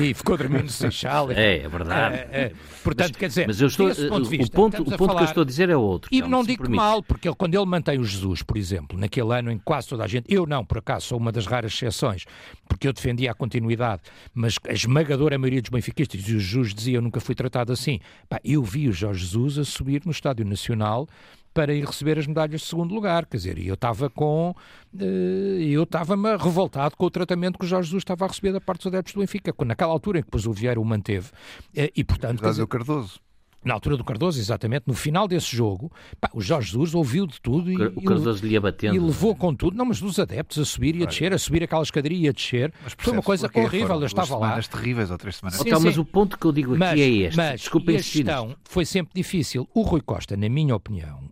e 0.00 0.12
ficou 0.12 0.36
dormindo 0.36 0.64
no 0.64 0.70
Seixal. 0.70 1.28
É, 1.38 1.58
é 1.58 1.68
verdade. 1.68 2.16
É, 2.16 2.28
é, 2.32 2.52
portanto, 2.82 3.10
mas, 3.10 3.16
quer 3.16 3.28
dizer, 3.28 3.46
mas 3.46 3.60
eu 3.60 3.68
estou, 3.68 3.94
ponto 3.94 4.28
vista, 4.28 4.46
o 4.46 4.50
ponto, 4.50 4.82
o 4.82 4.84
ponto 4.84 5.06
falar, 5.06 5.18
que 5.18 5.22
eu 5.22 5.28
estou 5.28 5.42
a 5.42 5.46
dizer 5.46 5.68
é 5.68 5.76
outro. 5.76 6.08
E 6.12 6.20
não 6.22 6.42
digo 6.42 6.68
mal, 6.68 7.02
porque 7.02 7.28
ele, 7.28 7.36
quando 7.36 7.54
ele 7.54 7.64
mantém 7.64 7.98
o 7.98 8.04
Jesus, 8.04 8.42
por 8.42 8.56
exemplo, 8.56 8.98
naquele 8.98 9.32
ano 9.32 9.52
em 9.52 9.58
que 9.58 9.64
quase 9.64 9.88
toda 9.88 10.04
a 10.04 10.06
gente, 10.06 10.32
eu 10.32 10.46
não, 10.46 10.64
por 10.64 10.78
acaso, 10.78 11.06
sou 11.06 11.18
uma 11.18 11.30
das 11.30 11.46
raras 11.46 11.72
exceções, 11.72 12.24
porque 12.68 12.88
eu 12.88 12.92
defendia 12.92 13.30
a 13.30 13.34
continuidade, 13.34 14.02
mas 14.34 14.56
a 14.68 14.72
esmagadora 14.72 15.38
maioria 15.38 15.62
dos 15.62 15.70
benfiquistas, 15.70 16.20
e 16.20 16.34
o 16.34 16.40
Jesus 16.40 16.74
dizia, 16.74 16.96
eu 16.96 17.02
nunca 17.02 17.20
fui 17.20 17.34
tratado 17.34 17.72
assim. 17.72 18.00
Pá, 18.28 18.40
eu 18.44 18.62
vi 18.62 18.88
o 18.88 18.92
Jorge 18.92 19.24
Jesus 19.24 19.58
a 19.58 19.64
subir 19.64 20.02
no 20.04 20.10
Estádio 20.10 20.44
Nacional 20.44 21.06
para 21.52 21.74
ir 21.74 21.84
receber 21.84 22.18
as 22.18 22.26
medalhas 22.26 22.60
de 22.60 22.66
segundo 22.66 22.94
lugar. 22.94 23.26
Quer 23.26 23.36
dizer, 23.36 23.58
eu 23.58 23.74
estava 23.74 24.08
com. 24.08 24.54
Eh, 24.98 25.58
eu 25.60 25.82
estava-me 25.82 26.36
revoltado 26.36 26.96
com 26.96 27.06
o 27.06 27.10
tratamento 27.10 27.58
que 27.58 27.64
o 27.64 27.68
Jorge 27.68 27.88
Jesus 27.88 28.02
estava 28.02 28.24
a 28.24 28.28
receber 28.28 28.52
da 28.52 28.60
parte 28.60 28.82
dos 28.82 28.86
adeptos 28.88 29.14
do 29.14 29.20
Benfica, 29.20 29.54
naquela 29.64 29.92
altura 29.92 30.18
em 30.18 30.22
que 30.22 30.26
depois 30.26 30.46
o 30.46 30.52
Vieira 30.52 30.80
o 30.80 30.84
manteve. 30.84 31.30
Eh, 31.74 31.90
e, 31.96 32.04
portanto. 32.04 32.42
Dizer, 32.42 32.62
o 32.62 32.68
Cardoso. 32.68 33.20
Na 33.64 33.74
altura 33.74 33.96
do 33.96 34.04
Cardoso, 34.04 34.38
exatamente, 34.38 34.84
no 34.86 34.94
final 34.94 35.26
desse 35.26 35.54
jogo, 35.54 35.90
pá, 36.20 36.30
o 36.32 36.40
Jorge 36.40 36.70
Jesus 36.70 36.94
ouviu 36.94 37.26
de 37.26 37.40
tudo 37.40 37.72
e, 37.72 37.76
o 37.88 38.02
Cardoso 38.02 38.46
lhe 38.46 38.52
ia 38.52 38.60
batendo. 38.60 38.94
e 38.94 38.98
levou 39.00 39.34
com 39.34 39.52
tudo, 39.52 39.76
não, 39.76 39.84
mas 39.84 40.00
dos 40.00 40.18
adeptos 40.18 40.58
a 40.58 40.64
subir 40.64 40.94
e 40.94 41.02
a 41.02 41.06
descer, 41.06 41.32
a 41.32 41.38
subir 41.38 41.64
aquela 41.64 41.82
escadaria 41.82 42.26
e 42.26 42.28
a 42.28 42.32
descer. 42.32 42.72
Foi 42.96 43.12
uma 43.12 43.22
coisa 43.22 43.50
horrível, 43.52 44.00
eu 44.00 44.06
estava 44.06 44.36
lá. 44.36 44.46
semanas 44.46 44.68
terríveis 44.68 45.10
ou 45.10 45.18
três 45.18 45.36
semanas. 45.36 45.58
Sim, 45.58 45.68
então, 45.68 45.80
mas 45.80 45.98
o 45.98 46.04
ponto 46.04 46.38
que 46.38 46.46
eu 46.46 46.52
digo 46.52 46.70
aqui 46.70 46.78
mas, 46.78 47.00
é 47.00 47.08
este. 47.08 47.36
Mas 47.36 47.60
Desculpa 47.60 47.90
a 47.90 47.94
gestão 47.98 48.56
foi 48.62 48.84
sempre 48.84 49.12
difícil. 49.14 49.68
O 49.74 49.82
Rui 49.82 50.02
Costa, 50.02 50.36
na 50.36 50.48
minha 50.48 50.76
opinião, 50.76 51.28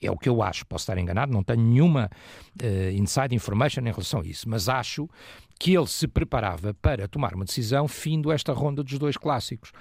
é 0.00 0.10
o 0.10 0.16
que 0.16 0.28
eu 0.28 0.42
acho, 0.42 0.66
posso 0.66 0.82
estar 0.82 0.98
enganado, 0.98 1.32
não 1.32 1.42
tenho 1.42 1.60
nenhuma 1.60 2.10
uh, 2.62 2.90
inside 2.92 3.34
information 3.34 3.80
em 3.80 3.90
relação 3.90 4.20
a 4.20 4.26
isso, 4.26 4.48
mas 4.48 4.68
acho 4.68 5.08
que 5.58 5.74
ele 5.74 5.86
se 5.86 6.06
preparava 6.06 6.74
para 6.74 7.08
tomar 7.08 7.34
uma 7.34 7.44
decisão 7.44 7.88
findo 7.88 8.30
esta 8.30 8.52
ronda 8.52 8.82
dos 8.82 8.98
dois 8.98 9.16
clássicos. 9.16 9.72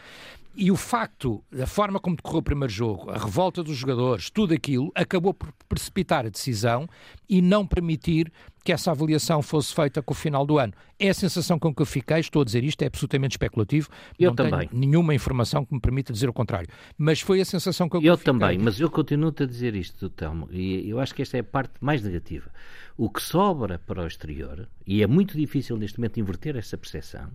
E 0.57 0.71
o 0.71 0.77
facto, 0.77 1.43
da 1.51 1.67
forma 1.67 1.99
como 1.99 2.15
decorreu 2.15 2.39
o 2.39 2.43
primeiro 2.43 2.71
jogo, 2.71 3.11
a 3.11 3.17
revolta 3.17 3.61
dos 3.61 3.75
jogadores, 3.75 4.29
tudo 4.29 4.53
aquilo, 4.53 4.89
acabou 4.95 5.33
por 5.33 5.51
precipitar 5.67 6.25
a 6.25 6.29
decisão 6.29 6.87
e 7.27 7.41
não 7.41 7.67
permitir 7.67 8.31
que 8.65 8.73
essa 8.73 8.89
avaliação 8.89 9.43
fosse 9.43 9.73
feita 9.73 10.01
com 10.01 10.11
o 10.11 10.17
final 10.17 10.43
do 10.43 10.57
ano. 10.57 10.73
É 10.97 11.09
a 11.09 11.13
sensação 11.13 11.59
com 11.59 11.73
que 11.73 11.83
eu 11.83 11.85
fiquei, 11.85 12.19
estou 12.19 12.41
a 12.41 12.45
dizer 12.45 12.63
isto, 12.63 12.81
é 12.81 12.87
absolutamente 12.87 13.33
especulativo. 13.33 13.89
Eu 14.19 14.31
não 14.31 14.35
também. 14.35 14.67
tenho 14.67 14.81
nenhuma 14.81 15.13
informação 15.13 15.63
que 15.63 15.71
me 15.71 15.79
permita 15.79 16.11
dizer 16.11 16.27
o 16.27 16.33
contrário. 16.33 16.67
Mas 16.97 17.21
foi 17.21 17.39
a 17.39 17.45
sensação 17.45 17.87
com 17.87 18.01
que 18.01 18.07
eu, 18.07 18.13
eu 18.13 18.17
fiquei. 18.17 18.31
Eu 18.31 18.39
também, 18.39 18.57
mas 18.57 18.79
eu 18.79 18.89
continuo-te 18.89 19.43
a 19.43 19.45
dizer 19.45 19.75
isto, 19.75 20.09
Telmo, 20.09 20.49
e 20.51 20.89
eu 20.89 20.99
acho 20.99 21.13
que 21.13 21.21
esta 21.21 21.37
é 21.37 21.41
a 21.41 21.43
parte 21.43 21.73
mais 21.79 22.01
negativa. 22.01 22.49
O 22.97 23.07
que 23.07 23.21
sobra 23.21 23.77
para 23.77 24.01
o 24.01 24.07
exterior, 24.07 24.67
e 24.87 25.03
é 25.03 25.07
muito 25.07 25.37
difícil 25.37 25.77
neste 25.77 25.99
momento 25.99 26.19
inverter 26.19 26.55
essa 26.55 26.75
percepção, 26.75 27.29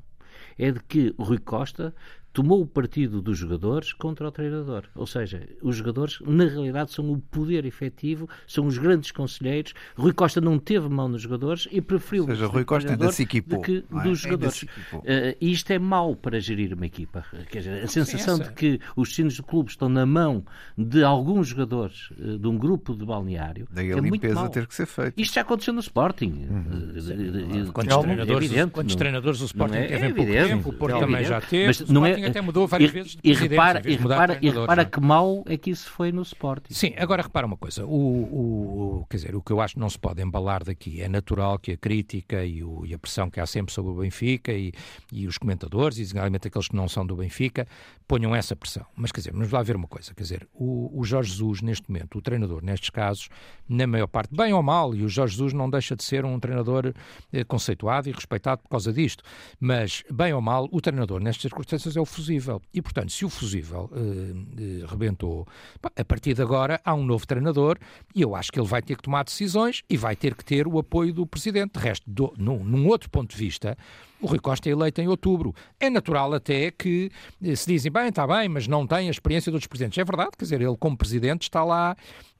é 0.59 0.73
de 0.73 0.81
que 0.81 1.15
o 1.17 1.23
Rui 1.23 1.39
Costa 1.39 1.95
tomou 2.33 2.63
o 2.63 2.67
partido 2.67 3.21
dos 3.21 3.39
jogadores 3.39 3.93
contra 3.93 4.29
o 4.29 4.31
treinador. 4.31 4.85
Ou 4.95 5.07
seja, 5.07 5.49
os 5.63 5.77
jogadores, 5.77 6.19
na 6.21 6.45
realidade, 6.45 6.93
são 6.93 7.11
o 7.11 7.19
poder 7.19 7.65
efetivo, 7.65 8.29
são 8.47 8.67
os 8.67 8.79
grandes 8.79 9.11
conselheiros. 9.11 9.75
Rui 9.97 10.13
Costa 10.13 10.41
não 10.41 10.59
teve 10.59 10.89
mão 10.89 11.09
nos 11.09 11.23
jogadores 11.23 11.69
e 11.71 11.81
preferiu 11.81 12.25
Ou 12.25 12.31
seja, 12.31 12.47
Rui 12.47 12.65
Costa 12.65 12.91
ainda 12.91 13.11
se 13.11 13.23
equipou, 13.23 13.61
que 13.61 13.85
é? 13.93 14.03
dos 14.03 14.21
jogadores. 14.21 14.63
Uh, 14.63 15.37
e 15.41 15.53
isto 15.53 15.71
é 15.73 15.79
mau 15.79 16.15
para 16.15 16.41
gerir 16.41 16.73
uma 16.75 16.87
equipa. 16.87 17.25
Quer 17.51 17.59
dizer, 17.59 17.85
a 17.85 17.89
sensação 17.89 18.39
de 18.39 18.53
que 18.53 18.81
os 18.97 19.09
destinos 19.09 19.37
do 19.37 19.43
clube 19.43 19.71
estão 19.71 19.89
na 19.89 20.07
mão 20.07 20.45
de 20.77 21.03
alguns 21.03 21.49
jogadores 21.49 22.11
uh, 22.13 22.39
de 22.39 22.47
um 22.47 22.57
grupo 22.57 22.95
de 22.95 23.05
balneário. 23.05 23.67
Daí 23.71 23.93
a 23.93 23.97
é 23.97 24.01
limpeza 24.01 24.49
ter 24.49 24.67
que 24.67 24.75
ser 24.75 24.87
feita. 24.87 25.21
Isto 25.21 25.35
já 25.35 25.41
aconteceu 25.41 25.73
no 25.73 25.81
Sporting. 25.81 26.47
Uhum. 26.51 27.71
Quantos, 27.73 27.95
é 27.95 28.01
treinadores, 28.01 28.31
é 28.31 28.45
evidente, 28.45 28.73
quantos 28.73 28.95
treinadores 28.95 29.41
o 29.41 29.45
Sporting 29.47 29.77
é 29.77 29.87
teve 29.87 30.07
em 30.07 30.15
pouco 30.15 30.33
tempo, 30.33 30.69
o 30.69 30.73
Porto 30.73 30.99
também 31.01 31.25
já 31.25 31.41
teve. 31.41 31.67
Mas 31.67 31.89
não 31.89 32.05
é, 32.05 32.20
Sporting 32.21 32.31
até 32.31 32.41
mudou 32.41 32.67
várias 32.67 32.91
e, 32.91 32.93
vezes 32.93 33.19
e 33.23 33.33
repara, 33.33 33.83
e 33.85 33.97
repara, 33.97 34.39
e 34.41 34.51
repara 34.51 34.85
que 34.85 35.01
mal 35.01 35.43
é 35.47 35.57
que 35.57 35.71
isso 35.71 35.91
foi 35.91 36.13
no 36.13 36.23
Sporting. 36.23 36.73
Sim, 36.73 36.95
agora 36.97 37.23
repara 37.23 37.47
uma 37.47 37.57
coisa. 37.57 37.85
O, 37.87 39.01
o, 39.01 39.07
quer 39.09 39.17
dizer, 39.17 39.35
o 39.35 39.43
que 39.43 39.53
eu 39.53 39.61
acho 39.61 39.75
que 39.75 39.81
não 39.81 39.89
se 39.89 39.99
pode 39.99 40.23
embalar 40.23 40.65
daqui 40.65 41.01
é 41.01 41.09
natural 41.09 41.59
que 41.59 41.73
a 41.73 41.77
crítica 41.77 42.45
e, 42.45 42.63
o, 42.63 42.85
e 42.85 42.95
a 42.95 42.99
pressão 42.99 43.31
que 43.31 43.41
há 43.41 43.47
sempre 43.47 43.73
sobre 43.73 43.93
o 43.93 43.95
Benfica 43.97 44.53
e, 44.53 44.73
e 45.13 45.27
os 45.27 45.39
comentadores, 45.39 45.99
e 45.99 46.03
designadamente 46.03 46.49
aqueles 46.49 46.69
que 46.69 46.77
não 46.77 46.89
são 46.89 47.07
do 47.07 47.17
Benfica, 47.17 47.67
ponham 48.07 48.35
essa 48.35 48.57
pressão. 48.57 48.85
Mas 48.97 49.13
quer 49.13 49.21
dizer, 49.21 49.33
vamos 49.33 49.51
lá 49.51 49.63
ver 49.63 49.77
uma 49.77 49.89
coisa. 49.89 50.13
Quer 50.15 50.23
dizer, 50.23 50.49
o, 50.53 50.91
o 50.99 51.05
Jorge 51.05 51.31
Jesus, 51.31 51.63
neste 51.63 51.89
momento, 51.91 52.19
o 52.19 52.23
treinador, 52.23 52.63
nestes 52.63 52.91
casos, 52.91 53.29
na 53.69 53.87
maior 53.87 54.09
parte, 54.09 54.35
bem 54.35 54.53
ou 54.53 54.63
mal, 54.63 54.95
e 54.95 55.05
o 55.05 55.09
Jorge 55.09 55.35
Jesus 55.35 55.53
não 55.53 55.71
deixa 55.71 55.95
de 55.95 56.03
ser 56.03 56.25
um 56.25 56.39
treinador 56.41 56.93
eh, 57.33 57.45
conceituado 57.45 58.09
e 58.09 58.13
respeitado 58.13 58.63
por 58.63 58.69
causa 58.69 58.93
disto, 58.93 59.23
mas, 59.61 60.03
bem 60.11 60.33
ou 60.33 60.41
mal, 60.41 60.69
o 60.73 60.81
treinador 60.81 61.21
nestas 61.21 61.43
circunstâncias 61.43 61.97
é 61.97 62.01
o 62.01 62.05
fusível. 62.13 62.61
E, 62.73 62.83
portanto, 62.83 63.13
se 63.13 63.25
o 63.25 63.29
fusível 63.29 63.91
eh, 63.93 64.01
eh, 64.01 64.87
rebentou, 64.87 65.47
a 65.97 66.05
partir 66.05 66.35
de 66.35 66.43
agora 66.43 66.81
há 66.85 66.95
um 66.95 67.05
novo 67.05 67.27
treinador 67.27 67.79
e 68.15 68.23
eu 68.23 68.35
acho 68.35 68.51
que 68.53 68.59
ele 68.59 68.69
vai 68.69 68.83
ter 68.83 68.97
que 68.97 69.03
tomar 69.03 69.25
decisões 69.25 69.83
e 69.89 69.97
vai 69.97 70.17
ter 70.17 70.35
que 70.35 70.45
ter 70.45 70.67
o 70.67 70.79
apoio 70.79 71.13
do 71.13 71.27
presidente. 71.27 71.79
De 71.79 71.81
resto, 71.81 72.09
do, 72.09 72.33
num, 72.37 72.63
num 72.65 72.87
outro 72.87 73.11
ponto 73.11 73.31
de 73.31 73.37
vista, 73.37 73.77
o 74.21 74.27
Rui 74.27 74.39
Costa 74.39 74.69
é 74.69 74.73
eleito 74.73 75.01
em 75.01 75.09
outubro. 75.09 75.55
É 75.79 75.89
natural 75.89 76.35
até 76.35 76.71
que 76.71 77.11
eh, 77.43 77.57
se 77.57 77.67
dizem, 77.67 77.91
bem, 77.91 78.09
está 78.09 78.27
bem, 78.27 78.49
mas 78.49 78.67
não 78.67 78.87
tem 78.87 79.09
a 79.09 79.11
experiência 79.11 79.51
outros 79.51 79.67
presidentes. 79.67 79.99
É 79.99 80.05
verdade, 80.05 80.31
quer 80.37 80.45
dizer, 80.45 80.61
ele 80.61 80.77
como 80.77 80.97
presidente 80.97 81.43
está 81.43 81.65
lá 81.65 81.97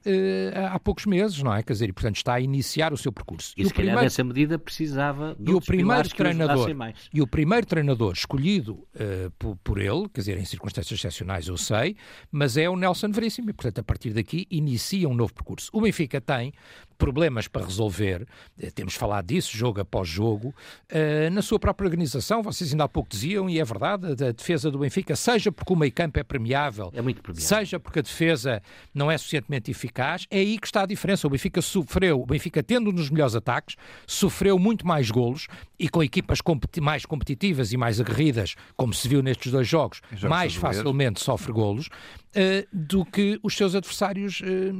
há 0.71 0.79
poucos 0.79 1.05
meses, 1.05 1.41
não 1.41 1.53
é? 1.53 1.61
Quer 1.63 1.73
dizer, 1.73 1.89
e 1.89 1.93
portanto 1.93 2.15
está 2.17 2.33
a 2.33 2.41
iniciar 2.41 2.93
o 2.93 2.97
seu 2.97 3.11
percurso. 3.11 3.53
E, 3.57 3.61
e 3.61 3.65
se 3.65 3.73
calhar 3.73 3.87
primeiro... 3.87 4.01
nessa 4.03 4.23
medida 4.23 4.57
precisava 4.59 5.35
de 5.39 5.51
e 5.51 5.53
o 5.53 5.61
primeiro 5.61 6.09
treinador. 6.09 6.69
E 7.13 7.21
o 7.21 7.27
primeiro 7.27 7.65
treinador 7.65 8.13
escolhido 8.13 8.73
uh, 8.73 9.31
por, 9.37 9.55
por, 9.57 9.79
ele, 9.79 10.07
quer 10.13 10.21
dizer, 10.21 10.37
em 10.37 10.45
circunstâncias 10.45 10.99
excepcionais 10.99 11.47
eu 11.47 11.57
sei, 11.57 11.95
mas 12.31 12.57
é 12.57 12.69
o 12.69 12.75
Nelson 12.75 13.11
Veríssimo 13.11 13.49
e 13.49 13.53
portanto 13.53 13.79
a 13.79 13.83
partir 13.83 14.11
daqui 14.11 14.47
inicia 14.49 15.07
um 15.07 15.13
novo 15.13 15.33
percurso. 15.33 15.69
O 15.73 15.81
Benfica 15.81 16.19
tem 16.19 16.53
problemas 17.01 17.47
para 17.47 17.65
resolver, 17.65 18.27
eh, 18.61 18.69
temos 18.69 18.93
falado 18.93 19.25
disso, 19.25 19.57
jogo 19.57 19.81
após 19.81 20.07
jogo, 20.07 20.53
uh, 20.91 21.31
na 21.31 21.41
sua 21.41 21.57
própria 21.57 21.87
organização, 21.87 22.43
vocês 22.43 22.71
ainda 22.71 22.83
há 22.83 22.87
pouco 22.87 23.09
diziam, 23.09 23.49
e 23.49 23.59
é 23.59 23.65
verdade, 23.65 24.05
a 24.23 24.31
defesa 24.31 24.69
do 24.69 24.77
Benfica, 24.77 25.15
seja 25.15 25.51
porque 25.51 25.73
o 25.73 25.75
meio 25.75 25.91
campo 25.91 26.19
é 26.19 26.23
premiável, 26.23 26.91
é 26.93 27.01
muito 27.01 27.19
premiável. 27.23 27.57
seja 27.57 27.79
porque 27.79 27.97
a 27.97 28.01
defesa 28.03 28.61
não 28.93 29.09
é 29.09 29.17
suficientemente 29.17 29.71
eficaz, 29.71 30.27
é 30.29 30.37
aí 30.37 30.59
que 30.59 30.67
está 30.67 30.83
a 30.83 30.85
diferença. 30.85 31.25
O 31.25 31.29
Benfica 31.31 31.59
sofreu, 31.59 32.21
o 32.21 32.25
Benfica 32.27 32.61
tendo 32.61 32.91
um 32.91 32.93
dos 32.93 33.09
melhores 33.09 33.33
ataques, 33.33 33.75
sofreu 34.05 34.59
muito 34.59 34.85
mais 34.85 35.09
golos 35.09 35.47
e 35.79 35.89
com 35.89 36.03
equipas 36.03 36.39
competi 36.39 36.79
mais 36.79 37.03
competitivas 37.03 37.73
e 37.73 37.77
mais 37.77 37.99
aguerridas, 37.99 38.53
como 38.77 38.93
se 38.93 39.07
viu 39.07 39.23
nestes 39.23 39.51
dois 39.51 39.67
jogos, 39.67 40.01
mais 40.29 40.53
facilmente 40.53 41.19
sofre 41.19 41.51
golos. 41.51 41.89
Uh, 42.31 42.65
do 42.71 43.03
que 43.03 43.37
os 43.43 43.57
seus 43.57 43.75
adversários 43.75 44.39
uh, 44.39 44.73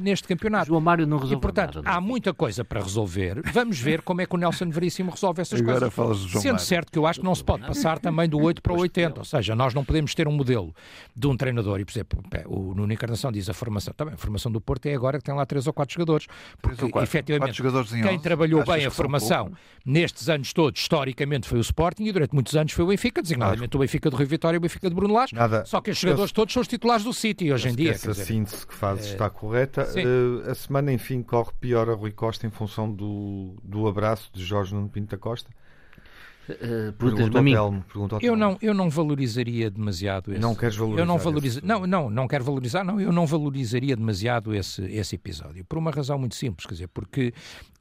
neste 0.00 0.26
campeonato. 0.26 0.66
João 0.66 0.80
Mário 0.80 1.06
não 1.06 1.16
resolveu 1.16 1.38
portanto, 1.42 1.82
há 1.84 2.00
muita 2.00 2.32
coisa 2.32 2.64
para 2.64 2.80
resolver. 2.80 3.42
Vamos 3.52 3.78
ver 3.78 4.02
como 4.02 4.20
é 4.20 4.26
que 4.26 4.34
o 4.34 4.38
Nelson 4.38 4.70
Veríssimo 4.70 5.10
resolve 5.10 5.42
essas 5.42 5.60
Agora 5.60 5.90
coisas. 5.90 6.30
Sendo 6.30 6.52
Mário. 6.52 6.58
certo 6.60 6.92
que 6.92 6.98
eu 6.98 7.06
acho 7.06 7.20
que 7.20 7.26
não 7.26 7.34
se 7.34 7.44
pode 7.44 7.66
passar 7.66 7.98
também 7.98 8.28
do 8.28 8.40
8 8.40 8.62
para 8.62 8.72
o 8.72 8.78
80. 8.80 9.20
Ou 9.20 9.24
seja, 9.24 9.54
nós 9.54 9.74
não 9.74 9.84
podemos 9.84 10.14
ter 10.14 10.26
um 10.28 10.32
modelo 10.32 10.74
de 11.14 11.26
um 11.26 11.36
treinador. 11.36 11.80
E, 11.80 11.84
por 11.84 11.92
exemplo, 11.92 12.22
o 12.46 12.74
Nuno 12.74 12.92
Encarnação 12.92 13.30
diz 13.30 13.48
a 13.48 13.54
formação. 13.54 13.92
Também, 13.94 14.14
a 14.14 14.16
formação 14.16 14.50
do 14.50 14.60
Porto 14.60 14.86
é 14.86 14.94
agora 14.94 15.18
que 15.18 15.24
tem 15.24 15.34
lá 15.34 15.44
3 15.44 15.66
ou 15.66 15.72
4 15.72 15.92
jogadores. 15.94 16.26
Porque, 16.60 16.88
quatro, 16.88 17.02
efetivamente, 17.02 17.60
quatro 17.60 17.84
quem 18.02 18.18
trabalhou 18.18 18.64
bem 18.64 18.86
a 18.86 18.90
formação 18.90 19.52
nestes 19.84 20.28
anos 20.28 20.52
todos, 20.52 20.80
historicamente, 20.80 21.48
foi 21.48 21.58
o 21.58 21.60
Sporting 21.60 22.04
e 22.04 22.12
durante 22.12 22.32
muitos 22.32 22.54
anos 22.56 22.72
foi 22.72 22.84
o 22.84 22.88
Benfica, 22.88 23.20
designadamente 23.20 23.70
claro. 23.70 23.78
o 23.78 23.80
Benfica 23.80 24.10
do 24.10 24.16
Rui 24.16 24.26
Vitória 24.26 24.56
e 24.56 24.58
o 24.58 24.60
Benfica 24.60 24.88
de 24.88 24.94
Bruno 24.94 25.14
Lage. 25.14 25.34
Nada. 25.34 25.64
Só 25.64 25.80
que 25.80 25.90
estes 25.90 26.02
jogadores 26.02 26.32
todos 26.32 26.52
são 26.52 26.60
os 26.60 26.68
titulares 26.68 27.04
do 27.04 27.12
City 27.12 27.52
hoje 27.52 27.68
em 27.68 27.74
dia. 27.74 27.92
Essa 27.92 28.10
dizer, 28.10 28.24
síntese 28.24 28.66
que 28.66 28.74
fazes 28.74 29.06
é... 29.06 29.12
está 29.12 29.28
correta. 29.28 29.86
Uh, 29.96 30.50
a 30.50 30.54
semana, 30.54 30.92
enfim, 30.92 31.22
corre 31.32 31.52
pior 31.58 31.88
a 31.88 31.94
Rui 31.94 32.12
Costa 32.12 32.46
em 32.46 32.50
função 32.50 32.92
do, 32.92 33.56
do 33.64 33.88
abraço 33.88 34.30
de 34.34 34.44
Jorge 34.44 34.74
Nuno 34.74 34.90
Pinto 34.90 35.12
da 35.12 35.16
Costa? 35.16 35.50
Uh, 36.48 36.92
perguntas 36.94 37.36
a 37.36 37.42
mim. 37.42 37.52
Telmo, 37.52 37.84
eu 38.20 38.34
não 38.36 38.58
eu 38.60 38.74
não 38.74 38.90
valorizaria 38.90 39.70
demasiado 39.70 40.32
esse 40.32 40.40
não 40.40 40.56
queres 40.56 40.74
valorizar 40.76 41.02
eu 41.02 41.06
não 41.06 41.18
valoriza 41.18 41.58
esse... 41.58 41.66
não 41.66 41.86
não 41.86 42.10
não 42.10 42.26
quero 42.26 42.42
valorizar 42.42 42.82
não 42.82 43.00
eu 43.00 43.12
não 43.12 43.26
valorizaria 43.26 43.94
demasiado 43.94 44.52
esse 44.52 44.82
esse 44.82 45.14
episódio 45.14 45.64
por 45.64 45.78
uma 45.78 45.92
razão 45.92 46.18
muito 46.18 46.34
simples 46.34 46.66
quer 46.66 46.74
dizer 46.74 46.88
porque 46.88 47.32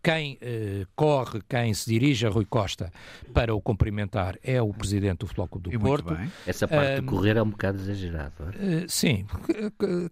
quem 0.03 0.37
eh, 0.41 0.85
corre, 0.95 1.41
quem 1.47 1.73
se 1.73 1.89
dirige 1.89 2.25
a 2.25 2.29
Rui 2.29 2.45
Costa 2.45 2.91
para 3.33 3.53
o 3.53 3.61
cumprimentar 3.61 4.35
é 4.43 4.59
o 4.61 4.73
presidente 4.73 5.19
do 5.19 5.27
Futebol 5.27 5.47
Clube 5.47 5.69
do 5.69 5.75
e 5.75 5.79
Porto. 5.79 6.17
Essa 6.45 6.67
parte 6.67 6.99
uh, 6.99 7.01
de 7.01 7.07
correr 7.07 7.37
é 7.37 7.43
um 7.43 7.49
bocado 7.49 7.77
exagerado. 7.77 8.33
Uh, 8.45 8.89
sim, 8.89 9.25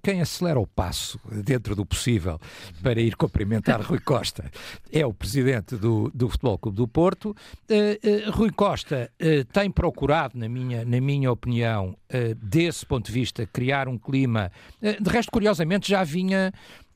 quem 0.03 0.21
acelera 0.21 0.59
o 0.59 0.67
passo 0.67 1.19
dentro 1.43 1.75
do 1.75 1.85
possível 1.85 2.39
para 2.83 3.01
ir 3.01 3.15
cumprimentar 3.15 3.81
Rui 3.81 3.99
Costa 3.99 4.51
é 4.91 5.05
o 5.05 5.13
presidente 5.13 5.75
do, 5.75 6.11
do 6.13 6.29
Futebol 6.29 6.59
Clube 6.59 6.77
do 6.77 6.87
Porto. 6.87 7.35
Uh, 7.67 8.31
Rui 8.39 8.51
Costa 8.51 9.11
tem 9.51 9.69
procurado, 9.69 10.39
na 10.39 10.47
minha, 10.47 10.85
na 10.85 11.01
minha 11.01 11.29
opinião, 11.29 11.97
desse 12.37 12.85
ponto 12.85 13.07
de 13.07 13.11
vista, 13.11 13.45
criar 13.45 13.89
um 13.89 13.97
clima. 13.97 14.49
de 14.81 15.09
resto, 15.09 15.29
curiosamente, 15.29 15.89
já 15.89 16.05
vinha 16.05 16.53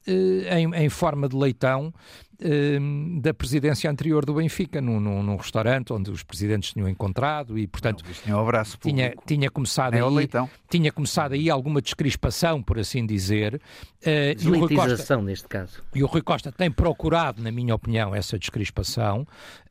em, 0.08 0.74
em, 0.74 0.88
forma 0.88 1.28
de 1.28 1.36
leitão 1.36 1.94
Ehm, 2.42 3.20
da 3.20 3.34
presidência 3.34 3.90
anterior 3.90 4.26
do 4.26 4.34
Benfica, 4.34 4.82
num, 4.82 5.00
num, 5.00 5.22
num, 5.22 5.36
restaurante 5.36 5.94
onde 5.94 6.10
os 6.10 6.24
presidentes 6.24 6.74
tinham 6.74 6.90
encontrado 6.90 7.58
e, 7.58 7.68
portanto, 7.68 8.04
tinha, 8.04 8.36
um 8.36 8.40
abraço 8.40 8.78
tinha, 8.82 9.14
tinha 9.26 9.52
começado 9.52 9.94
aí, 9.94 10.02
leitão. 10.02 10.50
tinha 10.70 10.92
começado 10.92 11.34
aí 11.34 11.50
alguma 11.50 11.82
descrispação, 11.82 12.62
por 12.62 12.80
assim 12.80 13.06
dizer. 13.06 13.62
Uh, 14.02 14.36
Despolitização, 14.36 15.22
neste 15.22 15.48
caso. 15.48 15.82
E 15.94 16.04
o 16.04 16.08
Rui 16.08 16.22
Costa 16.22 16.52
tem 16.52 16.72
procurado, 16.72 17.42
na 17.42 17.52
minha 17.52 17.74
opinião, 17.76 18.16
essa 18.16 18.38
descrispação. 18.38 19.22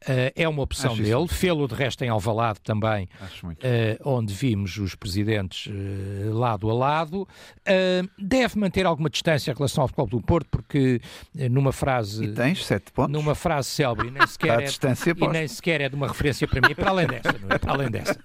Uh, 0.03 0.33
é 0.35 0.49
uma 0.49 0.63
opção 0.63 0.93
Acho 0.93 1.03
dele. 1.03 1.29
Fê-lo, 1.29 1.69
de 1.69 1.75
resto, 1.75 2.05
em 2.05 2.09
Alvalade 2.09 2.61
também, 2.63 3.09
uh, 3.21 4.09
onde 4.09 4.33
vimos 4.33 4.79
os 4.79 4.95
presidentes 4.95 5.71
lado 6.33 6.71
a 6.71 6.75
lado. 6.75 7.29
deve 8.19 8.59
manter 8.59 8.87
alguma 8.87 9.11
distância 9.11 9.51
em 9.51 9.55
relação 9.55 9.83
ao 9.83 9.89
futebol 9.89 10.07
do 10.07 10.21
Porto, 10.21 10.49
porque 10.51 11.01
numa 11.51 11.73
frase... 11.73 12.25
E 12.25 12.29
tens 12.55 12.67
sete 12.67 12.93
pontos. 12.93 13.13
Numa 13.13 13.35
frase 13.35 13.69
célebre, 13.69 14.09
e 14.09 14.11
nem 14.11 14.25
sequer, 14.29 14.61
é, 14.61 14.67
e 15.17 15.29
nem 15.29 15.49
sequer 15.49 15.81
é 15.81 15.89
de 15.89 15.95
uma 15.95 16.09
referência 16.09 16.47
para 16.47 16.67
mim, 16.67 16.75
para 16.75 16.91
além 16.91 17.07
dessa, 17.07 17.33
não 17.33 17.49
é? 17.51 17.59
Para 17.59 17.73
além 17.73 17.91
dessa. 17.91 18.19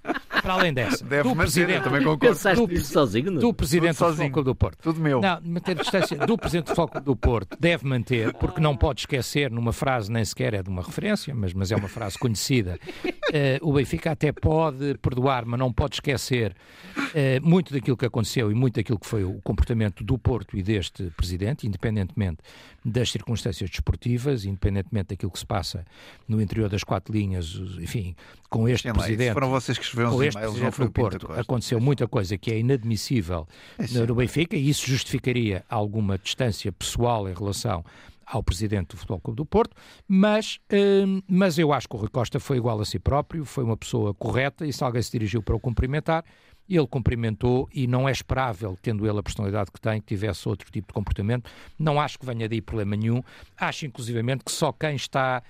Para 0.48 0.62
além 0.62 0.74
dessa. 0.74 1.04
Deve 1.04 1.24
do 1.24 1.30
manter, 1.36 1.42
presidente, 1.42 1.84
também 1.84 2.04
concordo. 2.04 2.68
Do, 2.68 2.86
sozinho, 2.86 3.32
não? 3.32 3.42
do 3.42 3.54
presidente 3.54 3.98
do 3.98 4.14
Futebol 4.14 4.44
do 4.44 4.56
Porto. 4.56 4.78
Tudo 4.82 5.02
meu. 5.02 5.20
Não, 5.20 5.42
manter 5.44 5.76
distância 5.76 6.18
do 6.18 6.38
presidente 6.38 6.68
do 6.68 6.76
Futebol 6.76 7.02
do 7.02 7.16
Porto 7.18 7.58
deve 7.60 7.86
manter, 7.86 8.34
porque 8.34 8.62
não 8.62 8.78
pode 8.78 9.02
esquecer, 9.02 9.52
numa 9.52 9.74
frase 9.74 10.10
nem 10.10 10.24
sequer 10.24 10.54
é 10.54 10.64
de 10.64 10.70
uma 10.70 10.82
referência, 10.82 11.36
mas, 11.36 11.54
mas 11.54 11.70
é 11.70 11.76
uma 11.76 11.90
frase 11.90 12.18
conhecida, 12.18 12.80
uh, 13.06 13.70
o 13.70 13.74
Benfica 13.74 14.12
até 14.12 14.32
pode 14.32 14.98
perdoar, 15.02 15.46
mas 15.46 15.60
não 15.60 15.74
pode 15.74 15.96
esquecer 15.96 16.56
uh, 16.98 17.46
muito 17.46 17.74
daquilo 17.74 17.98
que 17.98 18.06
aconteceu 18.06 18.50
e 18.50 18.54
muito 18.54 18.76
daquilo 18.76 18.98
que 18.98 19.08
foi 19.08 19.26
o 19.26 19.42
comportamento 19.44 20.02
do 20.02 20.18
Porto 20.18 20.56
e 20.56 20.64
deste 20.64 21.12
presidente, 21.18 21.68
independentemente 21.68 22.38
das 22.86 23.12
circunstâncias 23.12 23.70
desportivas, 23.70 24.46
independentemente 24.46 25.10
daquilo 25.10 25.30
que 25.30 25.40
se 25.40 25.46
passa 25.46 25.84
no 26.26 26.42
interior 26.42 26.70
das 26.70 26.86
quatro 26.86 27.14
linhas, 27.14 27.54
enfim, 27.82 28.16
com 28.50 28.68
este 28.68 28.92
presidente. 28.92 29.34
foram 29.34 29.50
vocês 29.50 29.78
que 29.78 29.84
escreveram 29.84 30.12
com 30.16 30.24
este 30.24 30.40
presidente 30.40 30.80
do 30.80 30.92
Porto, 30.92 31.34
aconteceu 31.34 31.80
muita 31.80 32.08
coisa 32.08 32.38
que 32.38 32.52
é 32.52 32.60
inadmissível 32.60 33.48
é 33.78 33.88
no 34.06 34.16
Benfica 34.16 34.56
e 34.56 34.70
isso 34.70 34.88
justificaria 34.88 35.66
alguma 35.70 36.18
distância 36.18 36.72
pessoal 36.72 37.28
em 37.30 37.34
relação 37.34 37.84
ao 38.26 38.44
presidente 38.44 38.90
do 38.90 38.98
Futebol 38.98 39.22
Clube 39.22 39.38
do 39.38 39.46
Porto, 39.46 39.76
mas, 40.06 40.60
hum, 40.72 41.22
mas 41.28 41.58
eu 41.58 41.72
acho 41.72 41.88
que 41.88 41.96
o 41.96 42.00
Rui 42.00 42.10
Costa 42.10 42.40
foi 42.40 42.58
igual 42.58 42.80
a 42.82 42.86
si 42.86 43.00
próprio, 43.00 43.46
foi 43.46 43.64
uma 43.64 43.78
pessoa 43.78 44.14
correta 44.14 44.66
e 44.66 44.74
se 44.74 44.84
alguém 44.84 45.02
se 45.02 45.12
dirigiu 45.12 45.42
para 45.42 45.56
o 45.56 45.60
cumprimentar, 45.60 46.26
ele 46.70 46.88
cumprimentou 46.88 47.70
e 47.74 47.88
não 47.88 48.10
é 48.10 48.12
esperável, 48.12 48.78
tendo 48.82 49.08
ele 49.08 49.18
a 49.18 49.24
personalidade 49.24 49.72
que 49.72 49.80
tem, 49.80 50.02
que 50.02 50.08
tivesse 50.08 50.48
outro 50.50 50.70
tipo 50.70 50.88
de 50.88 50.94
comportamento. 50.94 51.50
Não 51.80 52.00
acho 52.00 52.20
que 52.20 52.26
venha 52.26 52.50
daí 52.50 52.62
problema 52.62 52.96
nenhum. 52.96 53.24
Acho, 53.58 53.86
inclusivamente, 53.86 54.44
que 54.44 54.52
só 54.52 54.74
quem 54.74 54.96
está 54.96 55.42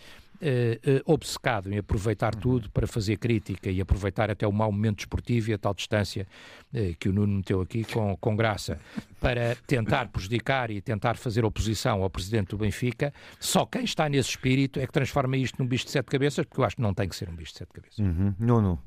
uh, 0.41 1.12
uh, 1.12 1.13
obcecado 1.13 1.71
em 1.71 1.78
aproveitar 1.78 2.36
uhum. 2.36 2.41
tudo 2.41 2.71
para 2.71 2.88
fazer 2.88 3.17
crítica 3.17 3.69
e 3.69 3.82
aproveitar 3.82 4.30
até 4.30 4.47
o 4.47 4.52
mau 4.52 4.71
momento 4.71 4.97
desportivo 4.97 5.52
e 5.52 5.54
a 5.54 5.58
tal 5.58 5.73
distância 5.73 6.28
uh, 6.73 6.95
que 7.00 7.10
o 7.10 7.13
Nuno 7.13 7.38
meteu 7.38 7.62
aqui 7.62 7.84
com, 7.84 8.15
com 8.17 8.36
graça 8.36 8.80
para 9.19 9.56
tentar 9.67 10.08
prejudicar 10.10 10.69
e 10.69 10.82
tentar 10.82 11.17
fazer 11.17 11.43
oposição 11.43 12.04
ao 12.04 12.10
presidente 12.10 12.50
do 12.50 12.58
Benfica, 12.58 13.13
só 13.39 13.65
quem 13.65 13.84
está 13.84 14.08
nesse 14.08 14.30
espírito 14.30 14.80
é 14.80 14.86
que 14.86 14.93
transforma 14.93 15.36
isto 15.38 15.62
num 15.62 15.67
bicho 15.67 15.86
de 15.86 15.91
sete 15.91 16.06
cabeças, 16.06 16.45
porque 16.45 16.62
eu 16.62 16.65
acho 16.65 16.76
que 16.76 16.82
não 16.82 16.93
tem 16.93 17.10
que 17.10 17.15
ser 17.15 17.30
um 17.30 17.36
bicho 17.36 17.52
de 17.54 17.58
sete 17.58 17.73
cabeças. 17.73 17.97
Uhum. 17.97 18.34
Nuno, 18.39 18.80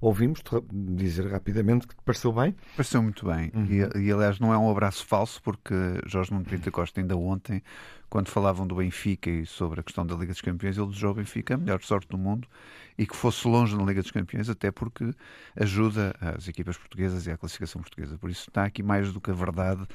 ouvimos 0.00 0.42
dizer 0.72 1.30
rapidamente 1.30 1.86
que 1.86 1.94
te 1.94 2.02
pareceu 2.04 2.32
bem? 2.32 2.54
Pareceu 2.76 3.02
muito 3.02 3.26
bem. 3.26 3.50
Uhum. 3.54 3.66
E, 3.66 4.06
e, 4.06 4.12
aliás, 4.12 4.38
não 4.38 4.52
é 4.52 4.58
um 4.58 4.70
abraço 4.70 5.04
falso, 5.06 5.42
porque 5.42 5.74
Jorge 6.06 6.32
Nuno 6.32 6.44
Pinto 6.44 6.70
Costa 6.70 7.00
ainda 7.00 7.16
ontem, 7.16 7.62
quando 8.08 8.28
falavam 8.28 8.66
do 8.66 8.76
Benfica 8.76 9.28
e 9.28 9.44
sobre 9.44 9.80
a 9.80 9.82
questão 9.82 10.06
da 10.06 10.14
Liga 10.14 10.32
dos 10.32 10.40
Campeões, 10.40 10.76
ele 10.78 10.86
desejou 10.86 11.08
ao 11.08 11.14
Benfica 11.14 11.54
a 11.54 11.56
melhor 11.56 11.82
sorte 11.82 12.08
do 12.08 12.16
mundo 12.16 12.48
e 12.96 13.06
que 13.06 13.16
fosse 13.16 13.46
longe 13.46 13.76
na 13.76 13.84
Liga 13.84 14.00
dos 14.00 14.10
Campeões, 14.10 14.48
até 14.48 14.70
porque 14.70 15.12
ajuda 15.56 16.14
as 16.20 16.48
equipas 16.48 16.76
portuguesas 16.76 17.26
e 17.26 17.30
a 17.30 17.36
classificação 17.36 17.80
portuguesa. 17.80 18.16
Por 18.16 18.30
isso 18.30 18.48
está 18.48 18.64
aqui 18.64 18.82
mais 18.82 19.12
do 19.12 19.20
que 19.20 19.30
a 19.30 19.34
verdade 19.34 19.86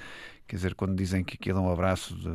Quer 0.51 0.57
dizer, 0.57 0.75
quando 0.75 0.97
dizem 0.97 1.23
que 1.23 1.35
aquilo 1.35 1.59
é 1.59 1.61
um 1.61 1.71
abraço 1.71 2.13
de, 2.13 2.29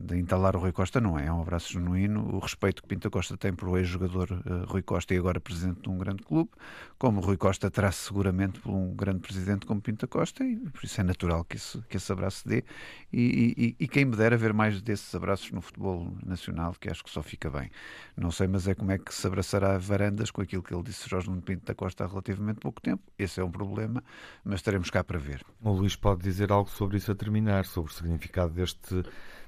de 0.00 0.16
entalar 0.16 0.56
o 0.56 0.58
Rui 0.58 0.72
Costa, 0.72 0.98
não 0.98 1.18
é, 1.18 1.26
é 1.26 1.32
um 1.32 1.42
abraço 1.42 1.74
genuíno. 1.74 2.34
O 2.34 2.38
respeito 2.38 2.80
que 2.80 2.88
Pinta 2.88 3.10
Costa 3.10 3.36
tem 3.36 3.52
por 3.52 3.68
o 3.68 3.76
ex-jogador 3.76 4.32
uh, 4.32 4.64
Rui 4.66 4.80
Costa 4.80 5.12
e 5.12 5.18
agora 5.18 5.38
presidente 5.38 5.82
de 5.82 5.90
um 5.90 5.98
grande 5.98 6.22
clube, 6.22 6.48
como 6.96 7.20
Rui 7.20 7.36
Costa 7.36 7.70
terá 7.70 7.92
seguramente 7.92 8.60
por 8.60 8.72
um 8.72 8.94
grande 8.94 9.20
presidente 9.20 9.66
como 9.66 9.78
Pinta 9.78 10.06
Costa, 10.06 10.42
e 10.42 10.56
por 10.56 10.84
isso 10.84 10.98
é 10.98 11.04
natural 11.04 11.44
que 11.44 11.56
esse, 11.56 11.82
que 11.82 11.98
esse 11.98 12.10
abraço 12.10 12.48
dê. 12.48 12.64
E, 13.12 13.76
e, 13.78 13.84
e 13.84 13.88
quem 13.88 14.06
me 14.06 14.16
dera 14.16 14.38
ver 14.38 14.54
mais 14.54 14.80
desses 14.80 15.14
abraços 15.14 15.50
no 15.50 15.60
futebol 15.60 16.16
nacional, 16.24 16.74
que 16.80 16.88
acho 16.88 17.04
que 17.04 17.10
só 17.10 17.22
fica 17.22 17.50
bem. 17.50 17.70
Não 18.16 18.30
sei, 18.30 18.46
mas 18.46 18.66
é 18.66 18.74
como 18.74 18.90
é 18.90 18.96
que 18.96 19.14
se 19.14 19.26
abraçará 19.26 19.76
varandas 19.76 20.30
com 20.30 20.40
aquilo 20.40 20.62
que 20.62 20.72
ele 20.72 20.82
disse 20.82 21.10
Jorge 21.10 21.28
Nuno 21.28 21.42
Pinto 21.42 21.66
da 21.66 21.74
Costa 21.74 22.04
há 22.04 22.06
relativamente 22.06 22.58
pouco 22.58 22.80
tempo. 22.80 23.02
Esse 23.18 23.38
é 23.38 23.44
um 23.44 23.50
problema, 23.50 24.02
mas 24.42 24.60
estaremos 24.60 24.88
cá 24.88 25.04
para 25.04 25.18
ver. 25.18 25.44
O 25.60 25.72
Luís 25.72 25.94
pode 25.94 26.22
dizer 26.22 26.50
algo 26.50 26.70
sobre 26.70 26.96
isso 26.96 27.12
a 27.12 27.14
terminar 27.14 27.33
terminar 27.34 27.64
sobre 27.64 27.90
o 27.90 27.94
significado 27.94 28.52
deste, 28.54 29.02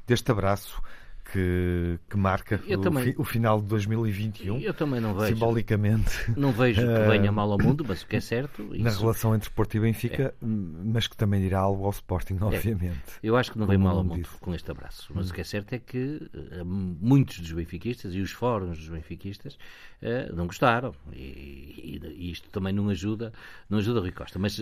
deste 0.06 0.30
abraço 0.32 0.82
que, 1.32 1.98
que 2.08 2.16
marca 2.16 2.60
o, 2.68 2.80
também, 2.80 3.04
fi, 3.04 3.14
o, 3.18 3.24
final 3.24 3.60
de 3.60 3.66
2021. 3.66 4.60
Eu 4.60 4.72
também 4.72 5.00
não 5.00 5.14
vejo. 5.14 5.34
Simbolicamente. 5.34 6.32
Não 6.36 6.52
vejo 6.52 6.80
que 6.80 6.86
eh, 6.86 7.08
venha 7.08 7.32
mal 7.32 7.50
ao 7.50 7.58
mundo, 7.58 7.84
mas 7.86 8.02
o 8.02 8.06
que 8.06 8.16
é 8.16 8.20
certo. 8.20 8.62
Na 8.78 8.90
relação 8.90 9.34
entre 9.34 9.50
Porto 9.50 9.76
e 9.76 9.80
Benfica, 9.80 10.22
é. 10.24 10.34
mas 10.40 11.06
que 11.06 11.16
também 11.16 11.40
dirá 11.40 11.60
algo 11.60 11.84
ao 11.84 11.90
Sporting, 11.90 12.38
obviamente. 12.40 13.14
É. 13.22 13.28
Eu 13.28 13.36
acho 13.36 13.52
que 13.52 13.58
não 13.58 13.66
vem 13.66 13.78
mal 13.78 13.98
ao 13.98 14.04
mundo 14.04 14.22
disse. 14.22 14.38
com 14.38 14.54
este 14.54 14.70
abraço. 14.70 15.10
Mas 15.14 15.26
hum. 15.26 15.30
o 15.30 15.34
que 15.34 15.40
é 15.40 15.44
certo 15.44 15.72
é 15.72 15.78
que 15.78 16.30
uh, 16.32 16.64
muitos 16.64 17.40
dos 17.40 17.52
benfiquistas 17.52 18.14
e 18.14 18.20
os 18.20 18.30
fóruns 18.30 18.78
dos 18.78 18.88
benfiquistas 18.88 19.54
uh, 20.02 20.34
não 20.34 20.46
gostaram. 20.46 20.94
E, 21.12 22.00
e, 22.16 22.30
isto 22.30 22.48
também 22.50 22.72
não 22.72 22.88
ajuda, 22.88 23.32
não 23.68 23.78
ajuda 23.78 24.00
Rui 24.00 24.12
Costa. 24.12 24.38
Mas 24.38 24.58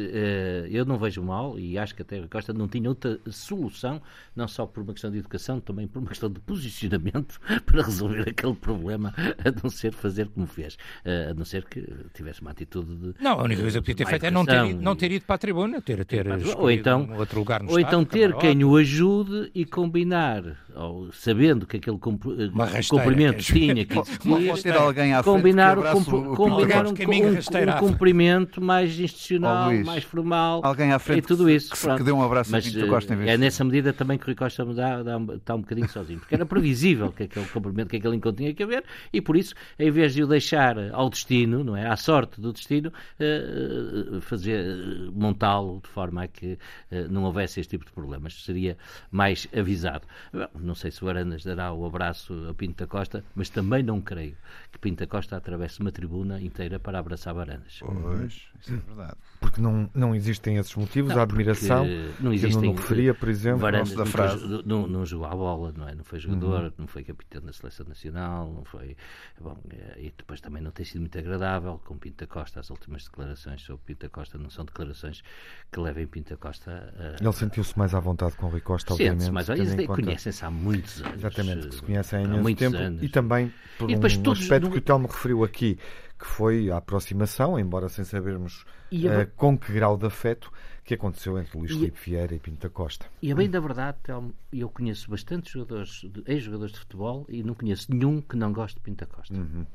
eu 0.70 0.84
não 0.84 0.98
vejo 0.98 1.22
mal 1.22 1.58
e 1.58 1.78
acho 1.78 1.94
que 1.94 2.02
até 2.02 2.18
Rui 2.18 2.28
Costa 2.28 2.52
não 2.52 2.68
tinha 2.68 2.88
outra 2.88 3.18
solução, 3.30 4.00
não 4.34 4.48
só 4.48 4.66
por 4.66 4.82
uma 4.82 4.92
questão 4.92 5.10
de 5.10 5.18
educação, 5.18 5.60
também 5.60 5.86
por 5.86 5.98
uma 5.98 6.08
questão 6.08 6.30
de 6.30 6.40
posicionamento 6.54 7.40
para 7.66 7.82
resolver 7.82 8.28
aquele 8.28 8.54
problema, 8.54 9.12
a 9.16 9.62
não 9.62 9.70
ser 9.70 9.92
fazer 9.92 10.28
como 10.28 10.46
fez, 10.46 10.76
a 11.04 11.34
não 11.34 11.44
ser 11.44 11.64
que 11.64 11.84
tivesse 12.14 12.40
uma 12.40 12.50
atitude 12.50 12.94
de. 12.94 13.14
Não, 13.22 13.40
a 13.40 13.42
única 13.44 13.62
coisa 13.62 13.80
que 13.80 13.86
podia 13.86 14.04
ter 14.04 14.10
feito 14.10 14.26
é 14.26 14.30
não 14.30 14.44
ter, 14.44 14.74
não 14.74 14.96
ter 14.96 15.12
ido 15.12 15.24
para 15.24 15.34
a 15.34 15.38
tribuna, 15.38 15.80
ter, 15.80 16.04
ter 16.04 16.26
ou 16.56 16.70
então, 16.70 17.02
um 17.02 17.18
outro 17.18 17.38
lugar 17.38 17.62
no 17.62 17.70
Ou 17.70 17.78
estado, 17.78 18.02
então 18.02 18.04
ter 18.04 18.34
quem 18.36 18.64
o 18.64 18.76
ajude 18.76 19.50
e 19.54 19.64
combinar, 19.64 20.42
ou 20.74 21.12
sabendo 21.12 21.66
que 21.66 21.76
aquele 21.76 21.98
cumprimento 21.98 23.42
tinha 23.42 23.84
que 23.84 23.98
existir, 23.98 24.62
ter 24.62 24.76
alguém 24.76 25.14
à 25.14 25.22
combinar, 25.22 25.78
o, 25.78 26.36
combinar 26.36 26.86
um, 26.86 26.90
um, 26.90 27.76
um 27.76 27.78
cumprimento 27.78 28.60
mais 28.60 28.98
institucional, 28.98 29.70
oh, 29.70 29.84
mais 29.84 30.04
formal 30.04 30.60
alguém 30.64 30.92
à 30.92 30.98
frente 30.98 31.18
e 31.18 31.22
tudo 31.22 31.48
isso. 31.50 31.72
Que, 31.72 31.96
que 31.96 32.02
dê 32.02 32.12
um 32.12 32.22
abraço 32.22 32.50
Mas, 32.50 32.64
Costa 32.86 33.14
é 33.14 33.36
nessa 33.36 33.64
medida 33.64 33.92
também 33.92 34.18
que 34.18 34.24
o 34.24 34.26
Rui 34.26 34.34
Costa 34.34 34.64
me 34.64 34.74
dá, 34.74 35.02
dá, 35.02 35.18
está 35.34 35.54
um 35.54 35.60
bocadinho 35.60 35.88
sozinho, 35.88 36.18
porque 36.18 36.34
era 36.34 36.43
era 36.44 36.46
previsível 36.46 37.10
que 37.10 37.24
aquele 37.24 37.46
cumprimento, 37.46 37.88
que 37.88 37.96
aquele 37.96 38.16
encontro 38.16 38.36
tinha 38.36 38.54
que 38.54 38.62
haver, 38.62 38.84
e 39.12 39.20
por 39.20 39.36
isso, 39.36 39.54
em 39.78 39.90
vez 39.90 40.14
de 40.14 40.22
o 40.22 40.26
deixar 40.26 40.76
ao 40.92 41.08
destino, 41.08 41.64
não 41.64 41.76
é, 41.76 41.88
à 41.88 41.96
sorte 41.96 42.40
do 42.40 42.52
destino, 42.52 42.92
uh, 43.18 44.20
fazer 44.20 45.10
montá-lo 45.12 45.80
de 45.82 45.88
forma 45.88 46.24
a 46.24 46.28
que 46.28 46.52
uh, 46.92 47.10
não 47.10 47.24
houvesse 47.24 47.60
este 47.60 47.70
tipo 47.70 47.84
de 47.84 47.92
problemas. 47.92 48.44
Seria 48.44 48.76
mais 49.10 49.48
avisado. 49.56 50.06
Bom, 50.32 50.46
não 50.60 50.74
sei 50.74 50.90
se 50.90 51.04
o 51.04 51.08
Arandas 51.08 51.42
dará 51.44 51.72
o 51.72 51.84
abraço 51.86 52.46
a 52.48 52.54
Pinto 52.54 52.84
da 52.84 52.86
Costa, 52.86 53.24
mas 53.34 53.48
também 53.48 53.82
não 53.82 54.00
creio 54.00 54.36
que 54.74 54.78
Pinto 54.80 55.04
da 55.04 55.06
Costa 55.06 55.36
atravesse 55.36 55.78
uma 55.78 55.92
tribuna 55.92 56.40
inteira 56.40 56.80
para 56.80 56.98
abraçar 56.98 57.38
Arandas. 57.38 57.78
Pois, 57.80 58.42
isso 58.60 58.74
é 58.74 58.76
verdade. 58.76 59.16
Porque 59.40 59.60
não, 59.60 59.88
não 59.94 60.14
existem 60.14 60.56
esses 60.56 60.74
motivos, 60.74 61.12
não, 61.12 61.20
a 61.20 61.22
admiração, 61.22 61.86
não 62.18 62.32
existem, 62.32 62.60
que 62.60 62.66
eu 62.66 62.72
não 62.72 62.74
referia, 62.74 63.14
por 63.14 63.28
exemplo, 63.28 63.60
Varandas 63.60 63.94
da 63.94 64.04
frase. 64.04 64.44
Não, 64.66 64.88
não, 64.88 65.06
jogou 65.06 65.28
a 65.28 65.30
bola, 65.30 65.72
não 65.76 65.88
é? 65.88 65.94
Não 65.94 66.02
foi 66.02 66.18
jogador, 66.18 66.64
uhum. 66.64 66.72
não 66.78 66.86
foi 66.88 67.04
capitão 67.04 67.40
da 67.42 67.52
seleção 67.52 67.86
nacional, 67.86 68.52
não 68.52 68.64
foi. 68.64 68.96
Bom, 69.40 69.56
eh, 69.70 69.94
e 69.98 70.14
depois 70.16 70.40
também 70.40 70.60
não 70.60 70.72
tem 70.72 70.84
sido 70.84 71.00
muito 71.02 71.16
agradável 71.16 71.80
com 71.84 71.96
Pinta 71.96 72.26
Costa. 72.26 72.58
As 72.58 72.68
últimas 72.70 73.04
declarações 73.04 73.62
sobre 73.62 73.82
Pinta 73.86 74.08
Costa 74.08 74.38
não 74.38 74.50
são 74.50 74.64
declarações 74.64 75.22
que 75.70 75.78
levem 75.78 76.04
Pinta 76.08 76.36
Costa 76.36 76.92
a. 76.98 77.22
Ele 77.22 77.32
sentiu-se 77.32 77.78
mais 77.78 77.94
à 77.94 78.00
vontade 78.00 78.34
com 78.34 78.46
o 78.46 78.50
Rui 78.50 78.60
Costa, 78.60 78.92
obviamente. 78.92 79.30
mais 79.30 79.48
Eles 79.48 79.86
conhecem-se 79.86 80.44
há 80.44 80.50
muitos 80.50 81.00
anos. 81.00 81.18
Exatamente, 81.18 81.68
que 81.68 81.74
se 81.76 81.82
conhecem 81.82 82.18
há 82.18 82.22
imenso 82.22 82.56
tempo. 82.56 82.76
Anos. 82.76 83.02
E 83.02 83.08
também 83.08 83.52
por 83.78 83.90
e 83.90 83.96
um 83.96 84.32
aspecto 84.32 84.63
que 84.70 84.78
o 84.78 84.80
Telmo 84.80 85.06
referiu 85.06 85.44
aqui, 85.44 85.78
que 86.18 86.26
foi 86.26 86.70
a 86.70 86.76
aproximação, 86.76 87.58
embora 87.58 87.88
sem 87.88 88.04
sabermos 88.04 88.64
uh, 88.92 89.30
com 89.36 89.58
que 89.58 89.72
grau 89.72 89.96
de 89.96 90.06
afeto, 90.06 90.52
que 90.84 90.94
aconteceu 90.94 91.38
entre 91.38 91.58
Luís 91.58 91.72
Filipe 91.72 91.98
Vieira 92.04 92.34
e 92.34 92.38
Pinto 92.38 92.70
Telmo. 92.70 93.06
E 93.22 93.32
a 93.32 93.34
bem 93.34 93.48
da 93.48 93.58
verdade, 93.58 93.98
Telmo, 94.02 94.34
eu 94.52 94.68
conheço 94.68 95.10
bastantes 95.10 95.52
jogadores, 95.52 96.04
ex-jogadores 96.26 96.74
de 96.74 96.80
futebol 96.80 97.26
e 97.28 97.42
não 97.42 97.54
conheço 97.54 97.92
nenhum 97.92 98.20
que 98.20 98.36
não 98.36 98.52
goste 98.52 98.76
de 98.76 98.82
Pinto 98.82 99.06
Costa. 99.06 99.34
Uhum. 99.34 99.66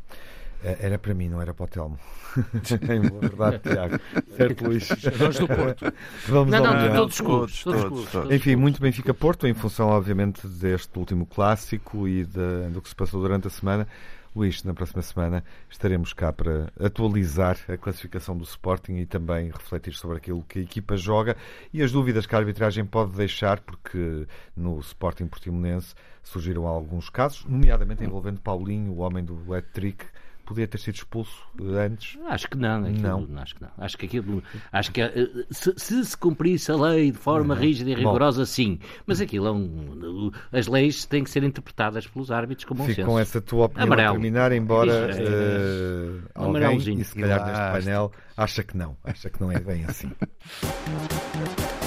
Eh, 0.63 0.77
era 0.81 0.99
para 0.99 1.13
mim, 1.13 1.29
não 1.29 1.41
era 1.41 1.53
para 1.53 1.63
o 1.63 1.67
Telmo. 1.67 1.99
em 2.37 3.19
verdade, 3.19 3.59
Tiago. 3.59 3.99
Certo, 4.35 4.65
Luís? 4.65 4.87
Jogadores 4.87 5.39
do 5.39 5.47
Porto. 5.47 5.93
Vamos 6.27 6.51
não, 6.51 6.63
não, 6.63 6.95
todos 6.95 7.15
os 7.15 7.21
clubes. 7.21 7.63
Todos, 7.63 7.81
todos, 7.83 8.11
todos, 8.11 8.31
Enfim, 8.31 8.55
muito 8.55 8.81
Benfica 8.81 9.13
Porto, 9.13 9.47
em 9.47 9.53
função, 9.53 9.87
obviamente, 9.87 10.45
deste 10.47 10.97
último 10.99 11.25
clássico 11.25 12.07
e 12.07 12.25
de, 12.25 12.69
do 12.71 12.81
que 12.81 12.89
se 12.89 12.95
passou 12.95 13.21
durante 13.21 13.47
a 13.47 13.49
semana. 13.49 13.87
Luís, 14.36 14.63
na 14.63 14.73
próxima 14.73 15.01
semana 15.01 15.43
estaremos 15.69 16.13
cá 16.13 16.32
para 16.32 16.71
atualizar 16.80 17.57
a 17.67 17.75
classificação 17.75 18.38
do 18.38 18.43
Sporting 18.43 18.97
e 18.97 19.05
também 19.05 19.49
refletir 19.49 19.93
sobre 19.93 20.17
aquilo 20.17 20.43
que 20.43 20.59
a 20.59 20.61
equipa 20.61 20.95
joga. 20.95 21.36
E 21.73 21.82
as 21.82 21.91
dúvidas 21.91 22.27
que 22.27 22.36
a 22.36 22.38
arbitragem 22.38 22.86
pode 22.86 23.11
deixar, 23.13 23.59
porque 23.59 24.27
no 24.55 24.80
Sporting 24.80 25.27
Portimonense 25.27 25.95
surgiram 26.21 26.67
alguns 26.67 27.09
casos, 27.09 27.43
nomeadamente 27.45 28.03
envolvendo 28.03 28.39
Paulinho, 28.39 28.91
o 28.91 28.97
homem 28.99 29.23
do 29.23 29.53
hat-trick, 29.53 30.05
podia 30.49 30.67
ter 30.67 30.79
sido 30.79 30.95
expulso 30.95 31.43
antes? 31.61 32.17
Acho 32.27 32.49
que 32.49 32.57
não, 32.57 32.83
aquilo, 32.83 33.27
não. 33.27 33.41
Acho 33.41 33.55
que 33.55 33.61
não. 33.61 33.69
Acho 33.77 33.97
que 33.97 34.05
aquilo, 34.07 34.43
acho 34.71 34.91
que 34.91 35.01
eh, 35.01 35.29
se, 35.51 35.73
se, 35.77 36.03
se 36.03 36.17
cumprisse 36.17 36.71
a 36.71 36.75
lei 36.75 37.11
de 37.11 37.17
forma 37.17 37.53
uhum. 37.53 37.59
rígida 37.59 37.91
e 37.91 37.93
rigorosa, 37.93 38.41
Bom. 38.41 38.45
sim. 38.45 38.79
Mas 39.05 39.21
aquilo 39.21 39.47
é 39.47 39.51
um, 39.51 40.31
as 40.51 40.67
leis 40.67 41.05
têm 41.05 41.23
que 41.23 41.29
ser 41.29 41.43
interpretadas 41.43 42.07
pelos 42.07 42.31
árbitros 42.31 42.65
como 42.65 42.83
um 42.83 42.87
Fico 42.87 43.03
com 43.03 43.19
essa 43.19 43.39
tua 43.39 43.65
opinião 43.65 43.85
Amarelo. 43.85 44.09
a 44.09 44.11
terminar, 44.13 44.51
embora 44.51 45.09
uh, 45.11 46.29
alguém, 46.33 46.99
e 46.99 47.03
se 47.03 47.15
calhar 47.15 47.45
neste 47.45 47.85
painel, 47.85 48.11
acha 48.35 48.63
que 48.63 48.75
não, 48.75 48.97
acha 49.03 49.29
que 49.29 49.39
não 49.39 49.51
é 49.51 49.59
bem 49.59 49.85
assim. 49.85 50.11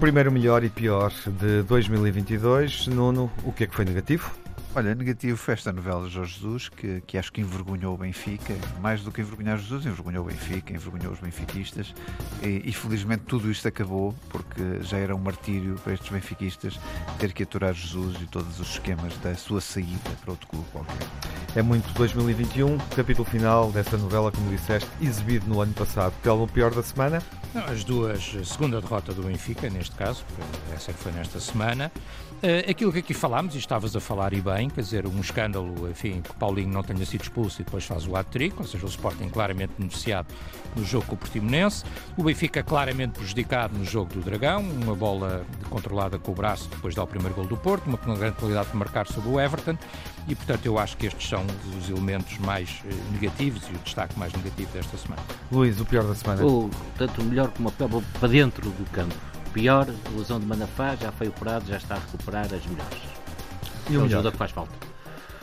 O 0.00 0.08
primeiro 0.10 0.32
melhor 0.32 0.64
e 0.64 0.70
pior 0.70 1.12
de 1.26 1.62
2022. 1.64 2.86
Nuno, 2.86 3.30
o 3.44 3.52
que 3.52 3.64
é 3.64 3.66
que 3.66 3.76
foi 3.76 3.84
negativo? 3.84 4.30
Olha, 4.72 4.94
negativo 4.94 5.36
foi 5.36 5.54
esta 5.54 5.72
novela 5.72 6.06
de 6.06 6.14
Jorge 6.14 6.34
Jesus, 6.34 6.68
que, 6.68 7.00
que 7.04 7.18
acho 7.18 7.32
que 7.32 7.40
envergonhou 7.40 7.92
o 7.92 7.98
Benfica, 7.98 8.54
mais 8.80 9.02
do 9.02 9.10
que 9.10 9.20
envergonhar 9.20 9.58
Jesus, 9.58 9.84
envergonhou 9.84 10.24
o 10.24 10.28
Benfica, 10.28 10.72
envergonhou 10.72 11.12
os 11.12 11.18
benfiquistas, 11.18 11.92
e, 12.40 12.62
e 12.64 12.72
felizmente 12.72 13.24
tudo 13.26 13.50
isto 13.50 13.66
acabou, 13.66 14.14
porque 14.28 14.80
já 14.82 14.96
era 14.96 15.14
um 15.14 15.18
martírio 15.18 15.74
para 15.82 15.94
estes 15.94 16.08
benfiquistas 16.08 16.78
ter 17.18 17.32
que 17.32 17.42
aturar 17.42 17.74
Jesus 17.74 18.16
e 18.22 18.26
todos 18.26 18.60
os 18.60 18.70
esquemas 18.70 19.12
da 19.18 19.34
sua 19.34 19.60
saída 19.60 20.10
para 20.20 20.30
outro 20.30 20.46
clube 20.46 20.66
qualquer. 20.70 21.08
É 21.56 21.62
muito 21.62 21.92
2021, 21.94 22.78
capítulo 22.94 23.24
final 23.28 23.72
dessa 23.72 23.98
novela, 23.98 24.30
como 24.30 24.48
disseste, 24.50 24.88
exibido 25.00 25.48
no 25.48 25.60
ano 25.60 25.74
passado. 25.74 26.14
Pelo 26.22 26.46
pior 26.46 26.72
da 26.72 26.82
semana? 26.84 27.20
Não, 27.52 27.64
as 27.64 27.82
duas, 27.82 28.36
segunda 28.44 28.80
derrota 28.80 29.12
do 29.12 29.24
Benfica, 29.24 29.68
neste 29.68 29.96
caso, 29.96 30.24
essa 30.72 30.92
que 30.92 30.98
foi 31.00 31.10
nesta 31.10 31.40
semana. 31.40 31.90
Uh, 32.42 32.70
aquilo 32.70 32.90
que 32.90 33.00
aqui 33.00 33.12
falámos, 33.12 33.54
e 33.54 33.58
estavas 33.58 33.94
a 33.94 34.00
falar 34.00 34.32
e 34.32 34.40
bem, 34.40 34.70
quer 34.70 34.80
dizer, 34.80 35.06
um 35.06 35.20
escândalo, 35.20 35.90
enfim, 35.90 36.22
que 36.22 36.32
Paulinho 36.36 36.72
não 36.72 36.82
tenha 36.82 37.04
sido 37.04 37.20
expulso 37.20 37.60
e 37.60 37.64
depois 37.64 37.84
faz 37.84 38.06
o 38.06 38.16
hat-trick, 38.16 38.56
ou 38.58 38.66
seja, 38.66 38.86
o 38.86 38.88
Sporting 38.88 39.28
claramente 39.28 39.74
beneficiado 39.76 40.28
no 40.74 40.82
jogo 40.82 41.04
com 41.04 41.14
o 41.16 41.18
Portimonense, 41.18 41.84
o 42.16 42.22
Benfica 42.22 42.62
claramente 42.62 43.18
prejudicado 43.18 43.76
no 43.76 43.84
jogo 43.84 44.14
do 44.14 44.20
Dragão, 44.20 44.62
uma 44.62 44.94
bola 44.94 45.44
controlada 45.68 46.18
com 46.18 46.32
o 46.32 46.34
braço 46.34 46.66
depois 46.70 46.94
dá 46.94 47.02
o 47.02 47.06
primeiro 47.06 47.34
gol 47.34 47.46
do 47.46 47.58
Porto, 47.58 47.84
uma 47.86 48.16
grande 48.16 48.36
qualidade 48.36 48.70
de 48.70 48.76
marcar 48.76 49.06
sobre 49.06 49.28
o 49.28 49.38
Everton, 49.38 49.76
e 50.26 50.34
portanto 50.34 50.64
eu 50.64 50.78
acho 50.78 50.96
que 50.96 51.06
estes 51.06 51.28
são 51.28 51.44
os 51.78 51.90
elementos 51.90 52.38
mais 52.38 52.82
eh, 52.86 52.94
negativos 53.12 53.64
e 53.70 53.74
o 53.74 53.78
destaque 53.84 54.18
mais 54.18 54.32
negativo 54.32 54.72
desta 54.72 54.96
semana. 54.96 55.22
Luís, 55.52 55.78
o 55.78 55.84
pior 55.84 56.04
da 56.04 56.14
semana? 56.14 56.42
O, 56.42 56.70
tanto 56.96 57.20
o 57.20 57.24
melhor 57.24 57.50
como 57.50 57.68
o 57.68 57.72
pior, 57.72 58.02
para 58.18 58.28
dentro 58.28 58.70
do 58.70 58.90
campo 58.90 59.14
pior, 59.52 59.86
a 59.88 60.18
lesão 60.18 60.40
de 60.40 60.46
Manafá 60.46 60.96
já 60.96 61.12
foi 61.12 61.28
operado, 61.28 61.66
já 61.66 61.76
está 61.76 61.96
a 61.96 61.98
recuperar 61.98 62.46
as 62.46 62.66
melhores. 62.66 62.98
E 63.88 63.96
o 63.96 64.04
ajuda 64.04 64.30
que 64.30 64.36
faz 64.36 64.50
falta. 64.50 64.72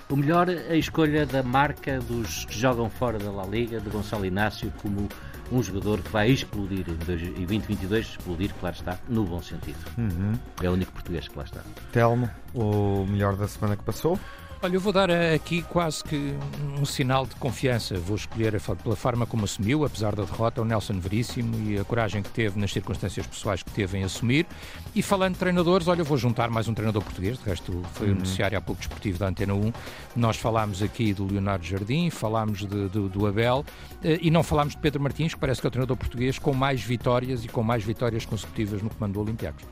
O 0.10 0.16
melhor, 0.16 0.50
a 0.50 0.76
escolha 0.76 1.26
da 1.26 1.44
marca 1.44 2.00
dos 2.00 2.46
que 2.46 2.58
jogam 2.58 2.90
fora 2.90 3.20
da 3.20 3.30
La 3.30 3.46
Liga, 3.46 3.82
de 3.82 3.90
Gonçalo 3.90 4.26
Inácio, 4.26 4.72
como 4.82 5.10
um 5.52 5.62
jogador 5.62 6.02
que 6.02 6.10
vai 6.10 6.30
explodir 6.30 6.86
em 6.90 6.96
2022, 7.06 8.08
explodir, 8.08 8.54
claro 8.60 8.76
está, 8.76 8.98
no 9.10 9.26
bom 9.26 9.42
sentido. 9.42 9.78
Uhum. 9.98 10.34
É 10.62 10.70
o 10.70 10.74
único 10.74 10.92
português 10.94 11.28
que 11.28 11.38
lá 11.38 11.44
está. 11.44 11.62
Telmo, 11.92 12.30
o 12.54 13.06
melhor 13.06 13.36
da 13.36 13.48
semana 13.48 13.76
que 13.76 13.84
passou? 13.84 14.18
Olha, 14.60 14.74
eu 14.74 14.82
vou 14.82 14.92
dar 14.92 15.12
aqui 15.12 15.62
quase 15.62 16.04
que 16.04 16.34
um 16.80 16.84
sinal 16.84 17.28
de 17.28 17.36
confiança. 17.36 17.96
Vou 18.00 18.16
escolher 18.16 18.60
pela 18.82 18.96
forma 18.96 19.24
como 19.28 19.46
assumiu, 19.46 19.86
apesar 19.86 20.16
da 20.16 20.24
derrota, 20.24 20.64
o 20.64 20.66
Nelson 20.66 21.00
Veríssimo 21.00 21.70
e 21.70 21.78
a 21.78 21.84
coragem 21.84 22.24
que 22.24 22.30
teve 22.32 22.60
nas 22.60 22.72
circunstâncias 22.72 23.28
pessoais 23.28 23.62
que 23.62 23.70
teve 23.70 24.00
em 24.00 24.04
assumir. 24.04 24.48
E 24.96 25.04
falando 25.04 25.34
de 25.34 25.40
treinadores, 25.40 25.88
olha, 25.88 26.02
eu 26.02 26.06
vou 26.06 26.18
juntar 26.18 26.50
mais 26.50 26.68
um 26.68 26.74
treinador 26.74 27.04
português, 27.04 27.38
de 27.38 27.46
resto 27.46 27.84
foi 27.94 28.08
uhum. 28.08 28.14
o 28.14 28.16
noticiário 28.18 28.58
há 28.58 28.62
pouco 28.62 28.80
desportivo 28.80 29.20
da 29.20 29.28
Antena 29.28 29.54
1. 29.54 29.72
Nós 30.16 30.38
falámos 30.38 30.82
aqui 30.82 31.14
do 31.14 31.28
Leonardo 31.28 31.64
Jardim, 31.64 32.10
falámos 32.10 32.60
de, 32.60 32.90
de, 32.90 33.10
do 33.10 33.28
Abel 33.28 33.64
eh, 34.04 34.18
e 34.24 34.32
não 34.32 34.42
falámos 34.42 34.74
de 34.74 34.82
Pedro 34.82 35.00
Martins, 35.00 35.36
que 35.36 35.40
parece 35.40 35.62
que 35.62 35.68
é 35.68 35.70
o 35.70 35.72
treinador 35.72 35.96
português 35.96 36.40
com 36.40 36.52
mais 36.52 36.82
vitórias 36.82 37.46
e 37.46 37.48
com 37.48 37.62
mais 37.62 37.84
vitórias 37.84 38.26
consecutivas 38.26 38.82
no 38.82 38.90
comando 38.90 39.14
do 39.14 39.22
Olympiacos. 39.22 39.64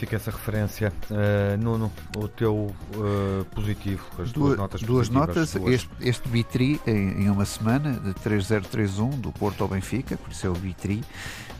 Fica 0.00 0.16
essa 0.16 0.30
referência. 0.30 0.90
Uh, 1.10 1.62
Nuno, 1.62 1.92
o 2.16 2.26
teu 2.26 2.54
uh, 2.54 3.44
positivo, 3.54 4.02
as 4.18 4.32
duas, 4.32 4.56
notas 4.56 4.80
Duas 4.80 5.10
notas. 5.10 5.52
Duas. 5.52 5.74
Este, 5.74 5.90
este 6.00 6.26
Bitri 6.26 6.80
em, 6.86 7.24
em, 7.24 7.28
uma 7.28 7.44
semana, 7.44 7.92
de 7.92 8.14
3031, 8.14 9.10
do 9.10 9.30
Porto 9.30 9.62
ao 9.62 9.68
Benfica, 9.68 10.16
por 10.16 10.30
isso 10.32 10.46
é 10.46 10.48
o 10.48 10.54
Bitri. 10.54 11.04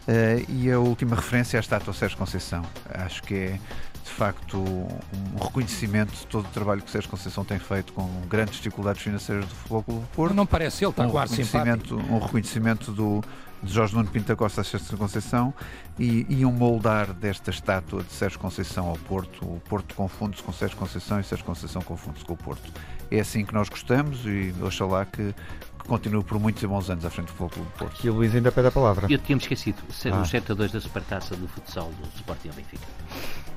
Uh, 0.09 0.43
e 0.49 0.73
a 0.73 0.79
última 0.79 1.17
referência 1.17 1.59
à 1.59 1.61
estátua 1.61 1.93
Sérgio 1.93 2.17
Conceição. 2.17 2.65
Acho 2.89 3.23
que 3.25 3.35
é 3.35 3.61
de 4.03 4.11
facto 4.11 4.57
um 4.57 5.45
reconhecimento 5.45 6.15
de 6.15 6.27
todo 6.27 6.47
o 6.47 6.49
trabalho 6.49 6.81
que 6.81 6.91
Sérgio 6.91 7.11
Conceição 7.11 7.45
tem 7.45 7.59
feito 7.59 7.93
com 7.93 8.09
grandes 8.27 8.55
dificuldades 8.55 9.03
financeiras 9.03 9.45
do 9.45 9.55
Futebol 9.55 9.83
Clube 9.83 10.01
do 10.01 10.07
Porto. 10.17 10.35
Não 10.35 10.47
parece 10.47 10.83
ele, 10.83 10.93
está 10.93 11.07
um 11.07 11.11
quase 11.11 11.45
simpático. 11.45 11.95
Um 11.95 12.19
reconhecimento 12.19 12.91
do, 12.91 13.23
de 13.63 13.73
Jorge 13.73 13.95
Nuno 13.95 14.09
Pinto 14.09 14.29
da 14.29 14.37
Costa 14.37 14.63
a 14.63 14.65
Sérgio 14.65 14.97
Conceição 14.97 15.53
e, 15.99 16.45
um 16.45 16.53
moldar 16.53 17.13
desta 17.13 17.51
estátua 17.51 18.03
de 18.03 18.13
Sérgio 18.13 18.39
Conceição 18.39 18.89
ao 18.89 18.97
Porto. 18.97 19.45
O 19.45 19.61
Porto 19.69 19.95
confunde-se 19.95 20.43
com 20.43 20.53
Sérgio 20.53 20.77
Conceição 20.77 21.21
e 21.21 21.25
Sérgio 21.25 21.45
Conceição 21.45 21.83
confunde-se 21.83 22.25
com 22.25 22.33
o 22.33 22.37
Porto. 22.37 22.73
É 23.11 23.21
assim 23.21 23.45
que 23.45 23.53
nós 23.53 23.69
gostamos 23.69 24.25
e 24.25 24.55
oxalá 24.63 25.05
que, 25.05 25.35
que 25.83 25.89
continue 25.89 26.23
por 26.23 26.39
muitos 26.39 26.63
e 26.63 26.67
bons 26.67 26.89
anos 26.91 27.05
à 27.05 27.11
frente 27.11 27.29
do 27.29 27.33
Futebol 27.33 27.51
Clube 27.51 27.71
do 27.71 27.79
Porto. 27.79 28.07
E 28.07 28.11
o 28.11 28.15
Luís 28.15 28.35
ainda 28.35 28.53
pede 28.53 28.69
a 28.69 28.71
palavra. 28.71 29.07
Eu 29.11 29.19
tinha-me 29.19 29.43
esquecido, 29.43 29.79
ser 29.91 30.13
ah. 30.13 30.21
os 30.21 30.29
7 30.29 30.53
a 30.53 30.55
2 30.55 30.73
da 30.73 30.81
Supertaça 30.81 31.37
do 31.37 31.49
futsal 31.49 31.91
do 32.01 32.09
Sporting 32.17 32.49
ao 32.49 32.55
Benfica. 32.55 32.87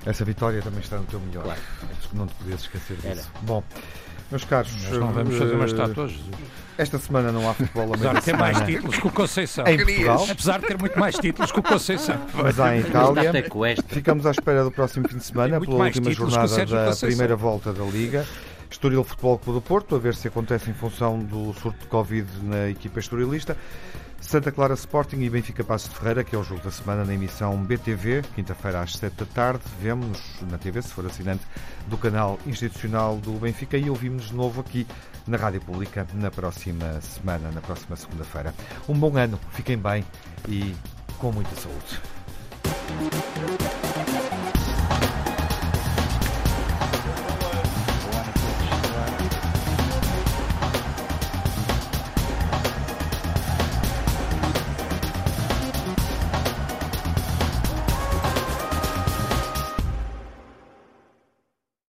Essa 0.05 0.26
vitória 0.26 0.61
também 0.61 0.80
está 0.80 0.97
no 0.97 1.05
teu 1.05 1.19
melhor. 1.19 1.43
Claro. 1.43 1.61
Não 2.13 2.28
te 2.28 2.34
podias 2.36 2.61
esquecer 2.61 2.95
disso. 2.97 3.07
Era. 3.07 3.24
Bom, 3.41 3.63
meus 4.34 4.45
caros, 4.45 4.74
Nós 4.89 4.97
não 4.97 5.13
vamos 5.13 5.38
fazer 5.38 5.53
uma 5.53 5.65
estátua, 5.65 6.09
Esta 6.78 6.97
semana 6.97 7.32
não 7.32 7.47
há 7.47 7.53
futebol 7.53 7.93
Apesar 7.93 8.15
de 8.15 8.21
ter 8.21 8.36
mais 8.36 8.61
títulos 8.61 8.97
que 8.97 9.07
o 9.07 9.11
Conceição. 9.11 9.67
Em 9.67 9.78
Portugal. 9.78 10.28
Apesar 10.30 10.59
de 10.59 10.67
ter 10.67 10.78
muito 10.80 10.99
mais 10.99 11.15
títulos 11.15 11.51
que 11.51 11.59
o 11.59 11.63
Conceição. 11.63 12.19
Mas 12.34 12.59
há 12.59 12.76
em 12.76 12.80
Itália. 12.80 13.32
Ficamos 13.88 14.26
à 14.26 14.32
espera 14.32 14.63
do 14.63 14.71
próximo 14.71 15.07
fim 15.07 15.17
de 15.17 15.24
semana, 15.24 15.59
pela 15.59 15.76
última 15.76 16.11
jornada 16.11 16.65
da 16.65 16.95
primeira 16.95 17.36
volta 17.36 17.71
da 17.71 17.84
Liga. 17.84 18.26
Estoril 18.74 19.03
Futebol 19.03 19.38
Clube 19.38 19.59
do 19.59 19.61
Porto, 19.61 19.95
a 19.95 19.99
ver 19.99 20.15
se 20.15 20.28
acontece 20.28 20.69
em 20.69 20.74
função 20.74 21.19
do 21.19 21.53
surto 21.53 21.80
de 21.82 21.88
Covid 21.88 22.28
na 22.41 22.69
equipa 22.69 22.99
estorilista. 22.99 23.55
Santa 24.19 24.51
Clara 24.51 24.74
Sporting 24.74 25.17
e 25.17 25.30
Benfica 25.30 25.63
Passos 25.63 25.89
de 25.89 25.95
Ferreira, 25.95 26.24
que 26.24 26.36
é 26.36 26.39
o 26.39 26.43
jogo 26.43 26.61
da 26.61 26.71
semana 26.71 27.05
na 27.05 27.13
emissão 27.13 27.55
BTV, 27.63 28.24
quinta-feira 28.34 28.82
às 28.82 28.95
7 28.95 29.13
da 29.15 29.26
tarde. 29.26 29.61
Vemo-nos 29.80 30.19
na 30.49 30.57
TV, 30.57 30.82
se 30.82 30.89
for 30.89 31.05
assinante 31.05 31.43
do 31.88 31.97
canal 31.97 32.39
institucional 32.47 33.17
do 33.17 33.34
Benfica, 33.34 33.78
e 33.78 33.89
ouvimos 33.91 34.30
de 34.30 34.36
novo 34.36 34.61
aqui 34.61 34.88
na 35.28 35.38
Rádio 35.38 35.61
Pública 35.61 36.07
na 36.15 36.32
próxima 36.32 36.99
semana, 37.01 37.51
na 37.51 37.61
próxima 37.61 37.95
segunda-feira. 37.95 38.55
Um 38.89 38.95
bom 38.95 39.15
ano, 39.15 39.39
fiquem 39.51 39.78
bem 39.78 40.03
e 40.47 40.74
com 41.19 41.32
muita 41.32 41.55
saúde. 41.55 42.01